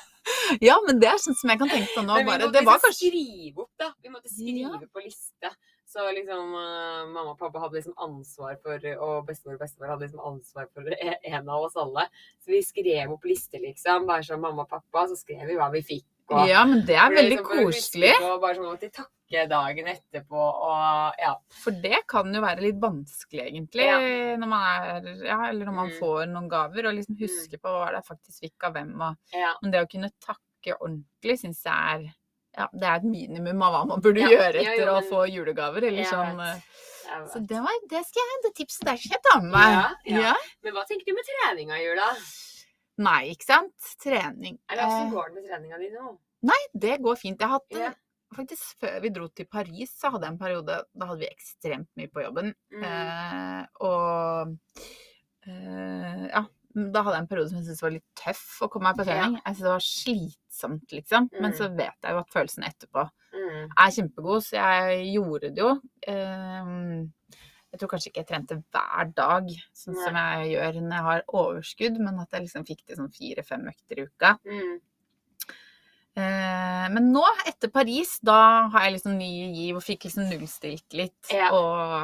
ja, 0.68 0.78
men 0.86 0.98
det 1.02 1.10
er 1.10 1.22
sånn 1.22 1.38
som 1.38 1.52
jeg 1.52 1.60
kan 1.60 1.70
tenke 1.70 1.92
på 1.92 2.02
nå. 2.02 2.16
Men 2.16 2.24
vi 2.24 2.30
Bare, 2.32 2.48
måtte 2.48 2.58
det 2.58 2.64
var 2.66 2.80
liksom 2.80 2.88
kanskje 2.88 3.12
skrive 3.12 3.64
opp, 3.64 3.72
da. 3.80 3.92
Vi 4.02 4.12
måtte 4.12 4.32
skrive 4.32 4.90
på 4.90 5.04
liste. 5.04 5.54
Så 5.94 6.04
liksom 6.10 6.54
uh, 6.56 7.04
mamma 7.06 7.34
og 7.34 7.38
pappa 7.38 7.60
hadde 7.62 7.78
liksom 7.78 7.94
ansvar 8.02 8.56
for, 8.64 8.86
og 9.04 9.28
bestemor 9.28 9.58
og 9.58 9.62
bestefar 9.62 9.92
hadde 9.92 10.08
liksom 10.08 10.24
ansvar 10.26 10.66
for 10.74 10.88
e- 10.90 11.20
en 11.30 11.50
av 11.52 11.68
oss 11.68 11.76
alle. 11.78 12.08
Så 12.42 12.50
vi 12.50 12.62
skrev 12.66 13.12
opp 13.14 13.28
liste, 13.28 13.60
liksom. 13.62 14.08
Bare 14.08 14.26
som 14.26 14.42
mamma 14.42 14.64
og 14.64 14.72
pappa, 14.72 15.04
så 15.10 15.18
skrev 15.20 15.46
vi 15.46 15.58
hva 15.60 15.68
vi 15.74 15.84
fikk. 15.86 16.08
Og, 16.30 16.48
Ja, 16.48 16.64
men 16.64 16.84
det 16.86 16.96
er 16.96 17.10
veldig 17.12 17.36
liksom 17.38 17.64
koselig. 17.66 18.14
Og 18.22 18.40
bare 18.40 18.54
sånn 18.56 18.72
at 18.72 18.80
de 18.80 18.88
takke 18.90 19.42
dagen 19.50 19.86
etterpå, 19.90 20.40
og 20.68 21.18
ja. 21.20 21.34
For 21.64 21.70
det 21.84 21.98
kan 22.08 22.32
jo 22.32 22.40
være 22.40 22.62
litt 22.64 22.78
vanskelig, 22.80 23.42
egentlig, 23.50 23.84
Ja. 23.88 23.98
når 24.40 24.48
man 24.48 24.62
er 24.62 25.08
Ja, 25.26 25.38
eller 25.50 25.66
når 25.66 25.74
man 25.74 25.90
Mm. 25.90 25.98
får 26.00 26.26
noen 26.32 26.48
gaver, 26.48 26.86
og 26.88 26.94
liksom 26.94 27.16
huske 27.20 27.58
på 27.60 27.68
hva 27.68 27.90
det 27.90 27.98
er 28.00 28.14
faktisk 28.14 28.40
fikk 28.40 28.64
av 28.68 28.72
hvem. 28.74 28.94
Og, 29.00 29.16
ja. 29.32 29.52
men 29.62 29.70
det 29.72 29.82
å 29.84 29.90
kunne 29.90 30.10
takke 30.20 30.78
ordentlig 30.80 31.38
syns 31.40 31.62
jeg 31.64 31.74
er 31.74 32.14
ja, 32.56 32.68
det 32.72 32.84
er 32.86 32.94
et 33.00 33.02
minimum 33.02 33.62
av 33.66 33.72
hva 33.72 33.86
man 33.88 34.00
burde 34.00 34.20
Ja, 34.20 34.28
gjøre 34.30 34.62
ja, 34.62 34.70
etter 34.70 34.86
men... 34.86 35.02
å 35.02 35.08
få 35.10 35.26
julegaver. 35.28 35.82
Eller 35.88 36.04
sånn. 36.04 36.38
eh, 36.40 37.26
Så 37.26 37.44
det, 37.44 37.58
var, 37.60 37.72
det, 37.90 38.04
skal 38.06 38.22
jeg, 38.22 38.42
det 38.44 38.54
tipset 38.54 38.84
der 38.86 38.96
skal 38.96 39.10
jeg 39.18 39.22
ta 39.26 39.40
med 39.40 39.50
meg. 39.50 39.96
Ja, 40.06 40.20
ja. 40.20 40.34
Men 40.62 40.72
hva 40.72 40.84
tenker 40.86 41.04
du 41.04 41.12
med 41.14 41.24
treninga 41.26 41.74
i 41.80 41.84
jula? 41.84 42.06
Nei, 42.98 43.32
ikke 43.34 43.44
sant? 43.44 43.72
Trening. 44.02 44.58
Eller 44.70 44.84
hvordan 44.86 45.06
Eh, 45.06 45.12
går 45.12 45.26
det 45.28 45.34
med 45.34 45.44
treninga 45.50 45.78
di 45.78 45.90
nå? 45.90 46.18
nei, 46.42 46.60
det 46.78 47.00
går 47.02 47.16
fint. 47.18 47.38
Jeg 47.40 47.48
har 47.48 47.58
hatt 47.58 47.70
Ja. 47.70 47.92
faktisk 48.36 48.76
før 48.80 49.00
vi 49.02 49.08
dro 49.10 49.28
til 49.28 49.46
Paris, 49.46 49.90
så 49.98 50.10
hadde 50.12 50.22
jeg 50.26 50.32
en 50.32 50.38
periode 50.38 50.84
Da 50.96 51.06
hadde 51.06 51.18
vi 51.20 51.28
ekstremt 51.34 51.88
mye 51.96 52.08
på 52.10 52.22
jobben. 52.22 52.54
Mm. 52.72 52.84
Eh, 52.84 53.66
og 53.80 54.58
eh, 55.46 56.28
ja, 56.30 56.44
da 56.74 57.02
hadde 57.02 57.16
jeg 57.16 57.22
en 57.24 57.28
periode 57.30 57.48
som 57.50 57.58
jeg 57.58 57.66
syntes 57.68 57.82
var 57.84 57.94
litt 57.94 58.06
tøff 58.18 58.60
å 58.64 58.68
komme 58.72 58.88
meg 58.90 58.96
på 58.98 59.04
trening. 59.08 59.36
trening. 59.36 59.42
Jeg 59.44 59.54
syntes 59.54 59.66
det 59.66 59.74
var 59.74 59.84
slitsomt, 59.88 60.92
liksom. 60.92 61.28
Men 61.40 61.52
Mm. 61.52 61.56
så 61.58 61.68
vet 61.76 61.94
jeg 62.02 62.12
jo 62.12 62.18
at 62.18 62.30
følelsen 62.30 62.64
etterpå 62.64 63.10
Mm. 63.34 63.68
er 63.76 63.90
kjempegod, 63.90 64.42
så 64.42 64.54
jeg 64.54 65.14
gjorde 65.16 65.54
det 65.54 65.58
jo. 65.58 65.80
Eh, 66.06 67.06
jeg 67.74 67.80
tror 67.80 67.90
kanskje 67.90 68.10
ikke 68.12 68.22
jeg 68.22 68.28
trente 68.28 68.56
hver 68.70 69.08
dag, 69.18 69.48
sånn 69.74 69.96
som 69.98 70.16
jeg 70.20 70.50
gjør 70.52 70.76
når 70.78 70.92
jeg 70.94 71.06
har 71.08 71.22
overskudd, 71.40 71.96
men 71.98 72.20
at 72.22 72.36
jeg 72.36 72.44
liksom 72.44 72.66
fikk 72.68 72.84
til 72.84 73.00
sånn 73.00 73.10
fire-fem 73.10 73.64
økter 73.72 73.98
i 73.98 74.04
uka. 74.06 74.30
Mm. 74.46 74.76
Eh, 76.14 76.84
men 76.94 77.08
nå, 77.10 77.24
etter 77.50 77.72
Paris, 77.74 78.20
da 78.22 78.38
har 78.70 78.86
jeg 78.86 78.94
liksom 79.00 79.16
ny 79.18 79.30
giv 79.56 79.80
og 79.80 79.82
fikk 79.82 80.06
liksom 80.06 80.30
nullstilt 80.30 80.94
litt. 80.94 81.32
Ja. 81.34 81.50
Og 81.50 81.96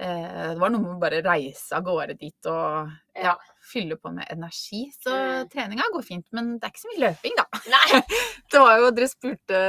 eh, 0.00 0.54
det 0.54 0.62
var 0.62 0.72
noe 0.72 0.80
med 0.86 0.94
å 0.94 1.02
bare 1.02 1.20
reise 1.26 1.76
av 1.76 1.84
gårde 1.84 2.16
dit 2.16 2.48
og 2.48 2.88
ja, 3.12 3.34
Ja. 3.34 3.36
Fylle 3.72 3.96
på 3.96 4.12
med 4.14 4.26
energi. 4.30 4.84
Så 5.00 5.10
Mm. 5.14 5.48
treninga 5.52 5.86
går 5.92 6.02
fint, 6.04 6.26
men 6.32 6.58
det 6.58 6.64
er 6.68 6.72
ikke 6.74 6.82
så 6.84 6.90
mye 6.92 7.02
løping, 7.08 7.34
da. 7.38 7.44
Nei. 7.72 8.00
Det 8.54 8.60
var 8.60 8.78
jo, 8.78 8.90
Dere 8.94 9.08
spurte 9.10 9.60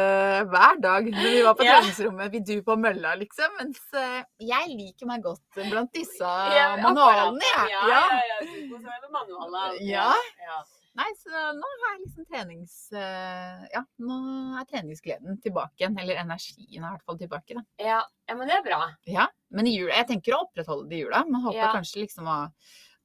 hver 0.51 0.79
dag 0.83 1.07
når 1.09 1.31
vi 1.31 1.41
var 1.45 1.55
på 1.57 1.65
Ja. 1.65 1.79
treningsrommet 1.79 2.31
vil 2.35 2.43
du 2.45 2.55
på 2.67 2.75
mølla, 2.77 3.15
liksom. 3.17 3.55
Mens 3.59 3.79
eh, 3.97 4.23
jeg 4.39 4.75
liker 4.77 5.07
meg 5.09 5.23
godt 5.23 5.61
blant 5.69 5.91
disse 5.95 6.19
Ja, 6.21 6.75
manualene, 6.81 7.41
jeg. 7.41 7.69
Ja, 7.71 7.83
ja, 7.89 8.03
ja. 8.29 9.09
Manualer. 9.11 9.77
Ja. 9.81 10.09
ja. 10.43 10.59
Nei, 10.95 11.09
så 11.19 11.31
nå 11.57 11.69
jeg 11.81 11.97
liksom 12.05 12.25
trenings... 12.29 12.75
eh, 12.95 13.65
Ja, 13.73 13.81
nå 13.99 14.15
er 14.61 14.67
treningsgleden 14.69 15.41
tilbake 15.43 15.81
igjen. 15.81 15.97
Eller 15.99 16.21
energien 16.21 16.83
er 16.83 16.87
i 16.87 16.93
hvert 16.93 17.03
fall 17.09 17.17
tilbake, 17.19 17.57
da. 17.57 17.63
Ja. 17.83 17.97
ja, 18.29 18.35
men 18.39 18.47
det 18.47 18.55
er 18.59 18.63
bra. 18.63 18.79
Ja, 19.11 19.25
men 19.51 19.67
i 19.67 19.73
jula, 19.75 19.93
jeg 19.99 20.07
tenker 20.13 20.37
å 20.37 20.45
opprettholde 20.45 20.87
det 20.89 21.01
i 21.01 21.03
jula. 21.03 21.25
Men 21.27 21.43
håper 21.49 21.73
kanskje 21.75 22.05
liksom 22.05 22.29
å 22.31 22.37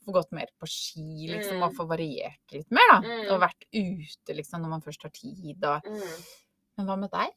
få 0.04 0.14
gått 0.16 0.30
mer 0.36 0.50
på 0.60 0.68
ski, 0.70 1.28
liksom. 1.30 1.58
Mm. 1.60 1.64
Og 1.66 1.78
få 1.78 1.88
variert 1.90 2.54
litt 2.56 2.70
mer, 2.74 2.92
da. 2.92 3.00
Mm. 3.04 3.24
Og 3.34 3.42
vært 3.46 3.66
ute, 3.72 4.36
liksom, 4.36 4.62
når 4.64 4.76
man 4.76 4.86
først 4.86 5.08
har 5.08 5.14
tid. 5.16 5.58
Og... 5.64 5.90
Mm. 5.90 6.22
Men 6.80 6.86
hva 6.88 6.94
med 6.96 7.10
deg? 7.12 7.32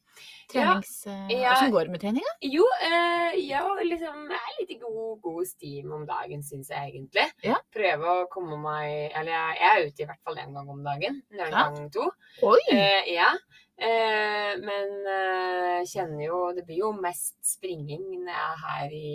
Trenings... 0.54 0.92
eh, 1.10 1.32
Ja. 1.34 1.50
Hvordan 1.52 1.72
går 1.74 1.88
det 1.88 1.92
med 1.92 2.02
treninga? 2.04 2.34
Jo, 2.48 2.64
øh, 2.88 3.34
jeg 3.42 3.88
liksom 3.90 4.30
er 4.32 4.52
litt 4.60 4.72
i 4.72 4.78
god, 4.80 5.18
god 5.26 5.50
steam 5.50 5.92
om 5.98 6.06
dagen, 6.08 6.46
syns 6.48 6.70
jeg 6.72 6.94
egentlig. 6.94 7.26
Ja. 7.44 7.58
Prøve 7.76 8.14
å 8.22 8.30
komme 8.32 8.60
meg 8.62 9.12
Eller 9.12 9.34
jeg, 9.34 9.58
jeg 9.60 9.72
er 9.74 9.90
ute 9.90 10.06
i 10.06 10.08
hvert 10.08 10.22
fall 10.24 10.40
én 10.40 10.56
gang 10.56 10.72
om 10.72 10.80
dagen. 10.86 11.20
En 11.36 11.58
gang 11.58 11.82
to. 11.92 12.08
Oi! 12.46 12.62
Uh, 12.72 13.12
ja. 13.12 13.34
Eh, 13.74 14.52
men 14.62 14.92
eh, 15.10 15.80
kjenner 15.90 16.28
jo 16.28 16.40
Det 16.54 16.62
blir 16.68 16.84
jo 16.84 16.92
mest 16.94 17.40
springing 17.42 18.04
når 18.22 18.30
jeg 18.30 18.44
er 18.44 18.60
her 18.68 18.92
i, 18.94 19.14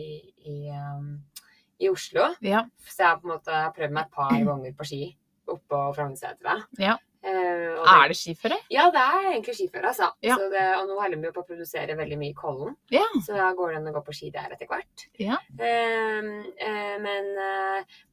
i, 0.50 0.56
um, 0.74 1.12
i 1.80 1.88
Oslo. 1.90 2.30
Ja. 2.44 2.64
Så 2.86 3.02
jeg 3.04 3.08
har 3.12 3.18
på 3.20 3.28
en 3.28 3.36
måte 3.36 3.58
prøvd 3.76 3.92
meg 3.98 4.06
et 4.08 4.16
par 4.16 4.32
ganger 4.52 4.72
på 4.78 4.86
ski 4.88 5.02
oppå 5.48 5.82
Frognersetra. 5.96 6.58
Ja. 6.78 6.96
Uh, 7.18 7.82
Er 7.82 8.12
det 8.12 8.14
skiføre? 8.14 8.54
ja, 8.70 8.84
det 8.94 9.00
er 9.02 9.24
egentlig 9.32 9.54
skiføre, 9.58 9.88
altså. 9.90 10.06
Ja. 10.22 10.36
Så 10.38 10.44
det, 10.52 10.62
og 10.78 10.84
nå 10.86 10.98
holder 11.00 11.18
vi 11.18 11.32
på 11.34 11.42
å 11.42 11.46
produsere 11.48 11.96
veldig 11.98 12.18
mye 12.20 12.30
i 12.30 12.36
Kollen, 12.38 12.76
Ja. 12.94 13.02
så 13.26 13.34
da 13.34 13.48
går 13.58 13.72
det 13.72 13.78
an 13.80 13.88
å 13.90 13.94
gå 13.96 14.02
på 14.06 14.14
ski 14.14 14.30
der 14.30 14.54
etter 14.54 14.70
hvert. 14.70 15.06
Ja. 15.18 15.40
Uh, 15.58 16.46
uh, 16.62 16.94
men 17.02 17.32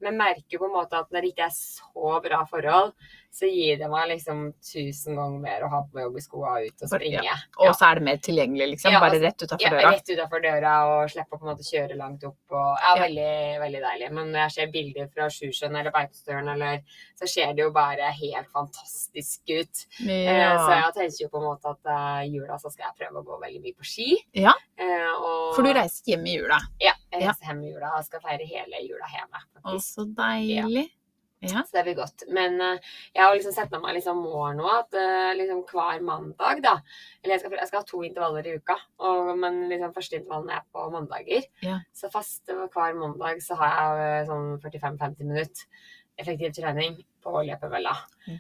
men 0.02 0.18
merker 0.18 0.58
på 0.62 0.66
en 0.66 0.74
måte 0.74 0.98
at 0.98 1.12
når 1.14 1.22
det 1.22 1.32
ikke 1.36 1.46
er 1.46 1.54
så 1.54 2.18
bra 2.26 2.42
forhold, 2.50 2.94
så 3.36 3.48
gir 3.52 3.76
det 3.82 3.88
meg 3.92 4.06
liksom 4.14 4.46
tusen 4.64 5.18
ganger 5.20 5.42
mer 5.44 5.64
å 5.66 5.70
ha 5.74 5.82
på 5.84 5.98
meg 5.98 6.06
joggeskoa 6.06 6.52
og 6.56 6.68
ut 6.70 6.84
og 6.86 6.92
springe. 6.94 7.24
Ja. 7.26 7.34
Og 7.66 7.74
så 7.76 7.90
er 7.90 8.00
det 8.00 8.06
mer 8.08 8.22
tilgjengelig, 8.24 8.68
liksom. 8.74 8.96
Bare 8.96 9.10
altså, 9.10 9.26
rett 9.26 9.44
utafor 9.44 9.66
Ja, 9.66 9.90
rett 9.92 10.12
utenfor 10.12 10.44
døra 10.46 10.76
og 10.88 11.12
slippe 11.12 11.36
å 11.36 11.42
på 11.42 11.44
en 11.44 11.52
måte 11.52 11.68
kjøre 11.68 11.98
langt 12.00 12.24
opp. 12.30 12.40
Og, 12.56 12.72
ja. 12.80 12.94
Veldig 13.02 13.36
veldig 13.66 13.84
deilig. 13.84 14.10
Men 14.16 14.32
når 14.32 14.42
jeg 14.46 14.56
ser 14.56 14.72
bilder 14.78 15.12
fra 15.12 15.28
Sjusjøen 15.36 15.76
eller 15.82 15.96
Beitostølen, 15.98 16.50
eller, 16.56 16.98
så 17.20 17.32
ser 17.34 17.54
det 17.60 17.68
jo 17.68 17.76
bare 17.76 18.16
helt 18.22 18.52
fantastisk 18.56 19.52
ut. 19.52 19.86
Ja. 20.08 20.56
Så 20.56 20.72
jeg 20.72 20.98
tenker 21.02 21.24
jo 21.26 21.32
på 21.36 21.44
en 21.44 21.48
måte 21.50 21.76
at 21.76 21.94
eh, 21.98 22.26
i 22.30 22.34
jula 22.38 22.60
så 22.64 22.72
skal 22.72 22.88
jeg 22.88 23.02
prøve 23.04 23.20
å 23.20 23.30
gå 23.34 23.44
veldig 23.44 23.64
mye 23.68 23.76
på 23.76 23.92
ski. 23.92 24.12
Ja. 24.46 24.56
Eh, 24.80 25.12
og, 25.12 25.58
For 25.58 25.68
du 25.68 25.76
reiser 25.76 26.14
hjem 26.14 26.24
i 26.24 26.40
jula. 26.40 26.64
Ja, 26.80 26.96
jeg 27.12 27.28
reiser 27.28 27.52
hjem 27.52 27.66
i 27.68 27.76
jula 27.76 27.98
og 28.00 28.08
skal 28.08 28.24
feire 28.24 28.48
hele 28.48 28.86
jula 28.88 29.12
hjemme. 29.12 29.44
Å, 29.66 29.82
så 29.84 30.08
deilig. 30.08 30.88
Ja. 30.88 31.05
Så 31.46 31.76
det 31.76 31.84
blir 31.86 31.98
godt. 31.98 32.24
Men 32.34 32.56
uh, 32.62 32.94
jeg 33.14 33.22
har 33.22 33.36
liksom 33.36 33.54
sett 33.56 33.74
meg 33.74 33.98
liksom 33.98 34.22
mål 34.24 34.56
nå 34.60 34.70
at 34.72 34.96
uh, 34.98 35.32
liksom 35.38 35.64
hver 35.70 36.04
mandag, 36.06 36.62
da 36.64 36.78
Eller 37.22 37.36
jeg 37.36 37.44
skal, 37.44 37.58
jeg 37.60 37.70
skal 37.70 37.82
ha 37.82 37.90
to 37.90 38.04
intervaller 38.08 38.48
i 38.48 38.56
uka, 38.60 38.78
og, 39.04 39.34
men 39.42 39.66
liksom 39.72 39.94
første 39.96 40.20
intervallen 40.20 40.54
er 40.56 40.64
på 40.72 40.88
mandager. 40.94 41.50
Ja. 41.66 41.82
Så 41.94 42.10
fast 42.14 42.50
hver 42.50 42.98
mandag 42.98 43.44
så 43.46 43.60
har 43.60 43.76
jeg 43.76 44.24
uh, 44.24 44.32
sånn 44.32 44.50
45-50 44.64 45.30
minutter 45.30 45.92
effektiv 46.16 46.54
trening 46.56 47.02
på 47.26 47.42
Løpebølla. 47.48 47.94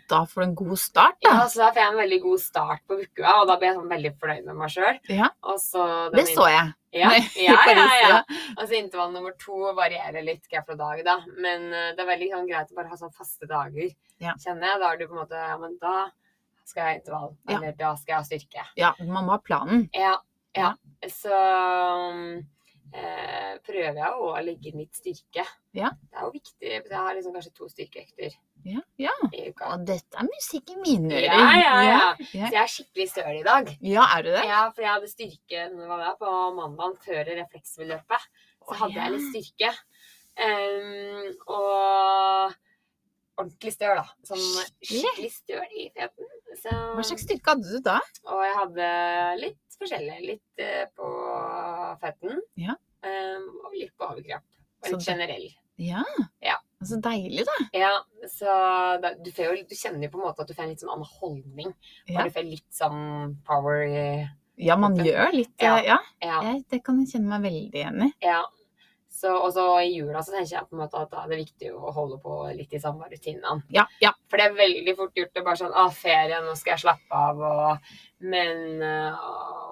Da 0.10 0.21
får 0.30 0.41
du 0.41 0.45
en 0.45 0.56
god 0.62 0.80
start, 0.80 1.17
Ja, 1.26 1.36
så 1.50 1.63
da 1.63 1.69
får 1.74 1.82
jeg 1.82 1.91
en 1.91 2.00
veldig 2.00 2.19
god 2.24 2.41
start 2.41 2.84
på 2.88 2.98
uka, 3.02 3.32
og 3.41 3.48
da 3.50 3.58
blir 3.58 3.71
jeg 3.71 3.78
sånn 3.80 3.91
veldig 3.91 4.12
fornøyd 4.21 4.50
med 4.50 4.60
meg 4.62 4.74
sjøl. 4.74 5.00
Ja. 5.10 5.30
Det 6.13 6.26
så 6.32 6.50
jeg. 6.52 6.74
Ja, 6.95 7.10
ja, 7.36 7.56
ja, 7.67 7.71
ja. 7.76 7.86
ja. 8.08 8.19
Altså 8.56 8.78
intervall 8.78 9.12
nummer 9.12 9.34
to 9.41 9.74
varierer 9.76 10.24
litt 10.24 10.45
fra 10.48 10.78
dag, 10.80 11.02
da. 11.08 11.17
Men 11.43 11.67
eh, 11.74 11.89
det 11.98 12.06
er 12.06 12.12
veldig 12.13 12.30
sånn, 12.32 12.48
greit 12.48 12.71
å 12.71 12.78
bare 12.78 12.93
ha 12.93 13.00
sånn 13.00 13.15
faste 13.15 13.50
dager, 13.50 13.89
Ja. 14.24 14.38
kjenner 14.39 14.69
jeg. 14.69 14.80
Da 14.84 14.91
er 14.91 15.02
du 15.02 15.08
på 15.10 15.17
en 15.17 15.24
måte 15.26 15.41
Ja, 15.41 15.58
men 15.60 15.76
da 15.82 15.95
skal 16.65 16.82
jeg 16.82 16.88
ha 16.88 17.00
intervall. 17.02 17.36
Ja. 17.50 17.58
Eller 17.58 17.76
da 17.82 17.91
skal 18.00 18.13
jeg 18.13 18.21
ha 18.21 18.30
styrke. 18.30 18.67
Ja, 18.80 18.93
man 19.02 19.28
må 19.28 19.36
ha 19.36 19.41
planen. 19.43 19.89
Ja. 19.93 20.15
ja. 20.56 20.71
Så 21.12 21.36
eh, 22.95 23.54
prøver 23.67 24.00
jeg 24.00 24.15
å 24.15 24.32
legge 24.45 24.71
inn 24.71 24.82
litt 24.86 24.95
styrke. 24.98 25.45
Ja. 25.76 25.91
Det 25.91 26.15
er 26.15 26.30
jo 26.30 26.34
viktig. 26.38 26.71
Jeg 26.80 26.95
har 26.95 27.17
liksom 27.17 27.36
kanskje 27.36 27.56
to 27.60 27.69
styrkeøkter 27.76 28.39
Ja, 28.65 28.82
ja. 28.97 29.13
uka. 29.30 29.67
Og 29.75 29.84
dette 29.86 30.17
er 30.17 30.25
musikk 30.25 30.71
i 30.73 30.78
mine 30.82 31.13
ører. 31.13 31.25
Ja, 31.30 31.49
ja, 31.54 31.73
ja. 31.86 31.97
ja. 32.34 32.47
Så 32.49 32.56
jeg 32.56 32.62
er 32.63 32.71
skikkelig 32.73 33.08
støl 33.12 33.36
i 33.38 33.43
dag. 33.45 33.69
Ja, 33.86 34.06
er 34.17 34.25
du 34.25 34.30
det? 34.34 34.43
Ja, 34.49 34.62
for 34.73 34.82
jeg 34.86 34.91
hadde 34.95 35.10
styrke 35.12 35.65
når 35.75 35.86
jeg 35.86 35.99
var 36.01 36.15
på 36.21 36.34
mandag 36.58 36.95
før 37.06 37.30
refleksløpet. 37.30 38.30
Så 38.65 38.78
hadde 38.82 38.97
jeg 38.97 39.13
litt 39.13 39.28
styrke. 39.30 39.73
Um, 40.36 41.28
og 41.47 42.56
ordentlig 43.38 43.73
støl, 43.75 43.99
da. 44.01 44.08
Sånn 44.28 44.41
skikkelig 44.82 45.30
støl 45.36 45.78
i 45.78 45.86
feten. 45.95 46.32
Så, 46.56 46.71
Hva 46.95 47.04
slags 47.06 47.25
styrke 47.28 47.54
hadde 47.54 47.69
du 47.69 47.84
da? 47.86 47.99
Og 48.32 48.41
jeg 48.47 48.58
hadde 48.62 48.89
litt 49.43 49.78
forskjellig. 49.80 50.17
Litt 50.32 50.65
uh, 50.65 50.84
på 50.97 51.12
føtten. 52.01 52.41
Ja. 52.65 52.75
ehm, 53.06 53.47
og 53.62 53.75
litt 53.75 53.93
på 53.99 54.08
overkropp. 54.10 54.45
Og 54.82 54.89
litt 54.89 54.99
det- 55.01 55.08
generell. 55.12 55.47
Ja. 55.84 56.04
Ja. 56.41 56.58
Så 56.83 56.97
deilig, 57.01 57.45
da. 57.47 57.53
Ja, 57.73 57.91
så 58.29 58.45
da, 59.01 59.13
du, 59.23 59.29
får 59.31 59.45
jo, 59.47 59.63
du 59.69 59.75
kjenner 59.75 60.03
jo 60.03 60.09
på 60.11 60.19
en 60.19 60.25
måte 60.27 60.43
at 60.43 60.49
du 60.49 60.53
får 60.53 60.65
en 60.65 60.73
litt 60.73 60.81
sånn 60.83 60.91
annen 60.91 61.07
holdning. 61.21 61.71
Ja, 62.11 62.25
du 62.27 62.33
får 62.35 62.43
litt 62.49 62.67
sånn 62.75 63.38
power 63.47 63.85
i 63.88 64.01
ja 64.57 64.75
man 64.79 64.95
gjør 64.95 65.33
litt 65.35 65.51
Ja. 65.61 65.77
eh, 65.77 65.85
Ja, 65.89 65.97
Ja. 66.23 66.41
jeg, 66.43 66.65
det 66.71 66.83
kan 66.83 66.99
jeg 66.99 67.09
kjenne 67.13 67.27
meg 67.39 67.41
veldig 67.51 67.79
igjen 67.79 68.03
i. 68.05 68.11
Ja. 68.23 68.43
Så, 69.15 69.32
og 69.32 69.54
så 69.56 69.63
i 69.80 69.93
jula 69.95 70.19
så 70.25 70.34
tenker 70.36 70.58
jeg 70.58 70.67
på 70.67 70.75
en 70.75 70.82
måte 70.84 70.99
at 70.99 71.12
da 71.13 71.21
er 71.23 71.30
det 71.32 71.38
viktig 71.45 71.69
å 71.71 71.93
holde 71.95 72.17
på 72.19 72.34
litt 72.58 72.73
i 72.75 72.82
samme 72.84 73.08
rutinene. 73.08 73.62
Ja, 73.71 73.86
ja. 74.04 74.12
For 74.28 74.41
det 74.41 74.49
er 74.49 74.58
veldig 74.58 74.95
fort 74.97 75.15
gjort 75.15 75.32
Det 75.32 75.39
er 75.39 75.45
bare 75.45 75.60
sånn 75.62 75.75
Å, 75.78 75.86
ferie, 75.95 76.41
nå 76.43 76.56
skal 76.60 76.73
jeg 76.75 76.84
slappe 76.84 77.21
av, 77.30 77.39
og 77.39 78.25
Men 78.25 78.82
øh, 78.84 79.25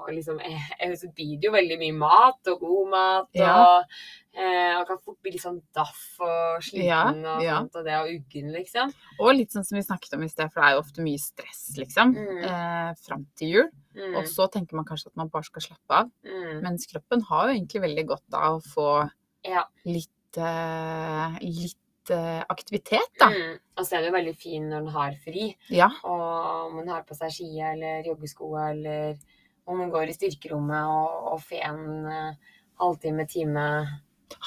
og 0.03 0.09
liksom 0.11 0.39
jeg, 0.43 0.59
jeg, 0.79 1.11
blir 1.15 1.37
det 1.39 1.47
jo 1.47 1.53
veldig 1.53 1.77
mye 1.79 1.95
mat, 1.95 2.49
og 2.51 2.59
god 2.63 2.89
mat, 2.91 3.29
Ja. 3.39 3.53
og 3.55 3.93
eh, 4.35 4.73
og 4.81 4.87
kan 4.89 4.99
fort 4.99 5.19
bli 5.23 5.31
litt 5.35 5.43
sånn 5.43 5.61
daff 5.75 6.01
og 6.23 6.63
sliten 6.65 7.21
og 7.23 7.43
sånt, 7.45 7.77
og 7.79 7.85
det 7.87 7.95
og 8.01 8.09
uggen, 8.11 8.49
liksom. 8.55 8.91
Og 9.23 9.31
litt 9.37 9.55
sånn 9.55 9.63
som 9.67 9.77
vi 9.79 9.85
snakket 9.85 10.17
om 10.17 10.25
i 10.25 10.31
sted, 10.31 10.51
for 10.51 10.59
det 10.59 10.67
er 10.69 10.75
jo 10.75 10.83
ofte 10.83 11.05
mye 11.05 11.21
stress, 11.23 11.63
liksom. 11.79 12.15
Mm. 12.17 12.43
Eh, 12.49 12.91
Fram 13.05 13.23
til 13.39 13.53
jul. 13.55 13.69
Mm, 13.95 14.15
Og 14.19 14.27
så 14.27 14.49
tenker 14.51 14.75
man 14.75 14.87
kanskje 14.89 15.11
at 15.13 15.19
man 15.21 15.29
bare 15.31 15.47
skal 15.47 15.61
slappe 15.69 15.99
av. 16.03 16.11
mm, 16.27 16.61
Mens 16.65 16.87
kroppen 16.89 17.21
har 17.29 17.47
jo 17.47 17.55
egentlig 17.55 17.83
veldig 17.87 18.07
godt 18.11 18.39
av 18.39 18.57
å 18.59 18.63
få 18.73 18.87
ja. 19.45 19.63
litt, 19.87 20.39
uh, 20.39 21.37
litt 21.41 22.11
eh, 22.13 22.41
aktivitet, 22.49 23.11
da. 23.19 23.29
Mm. 23.31 23.59
Og 23.77 23.85
så 23.85 23.97
er 23.97 24.03
det 24.03 24.11
jo 24.11 24.17
veldig 24.17 24.35
fin 24.37 24.67
når 24.69 24.85
den 24.85 24.95
har 24.95 25.15
fri. 25.23 25.47
Ja. 25.73 25.89
Og 26.05 26.69
om 26.69 26.79
den 26.81 26.91
har 26.93 27.05
på 27.07 27.17
seg 27.17 27.33
skier 27.33 27.73
eller 27.73 28.07
joggesko, 28.07 28.51
eller 28.61 29.17
om 29.65 29.79
den 29.79 29.91
går 29.93 30.11
i 30.11 30.15
styrkerommet 30.17 30.89
og, 30.91 31.29
og 31.33 31.43
får 31.47 31.67
en 31.69 31.83
eh, 32.11 32.55
halvtime, 32.81 33.27
time 33.29 33.67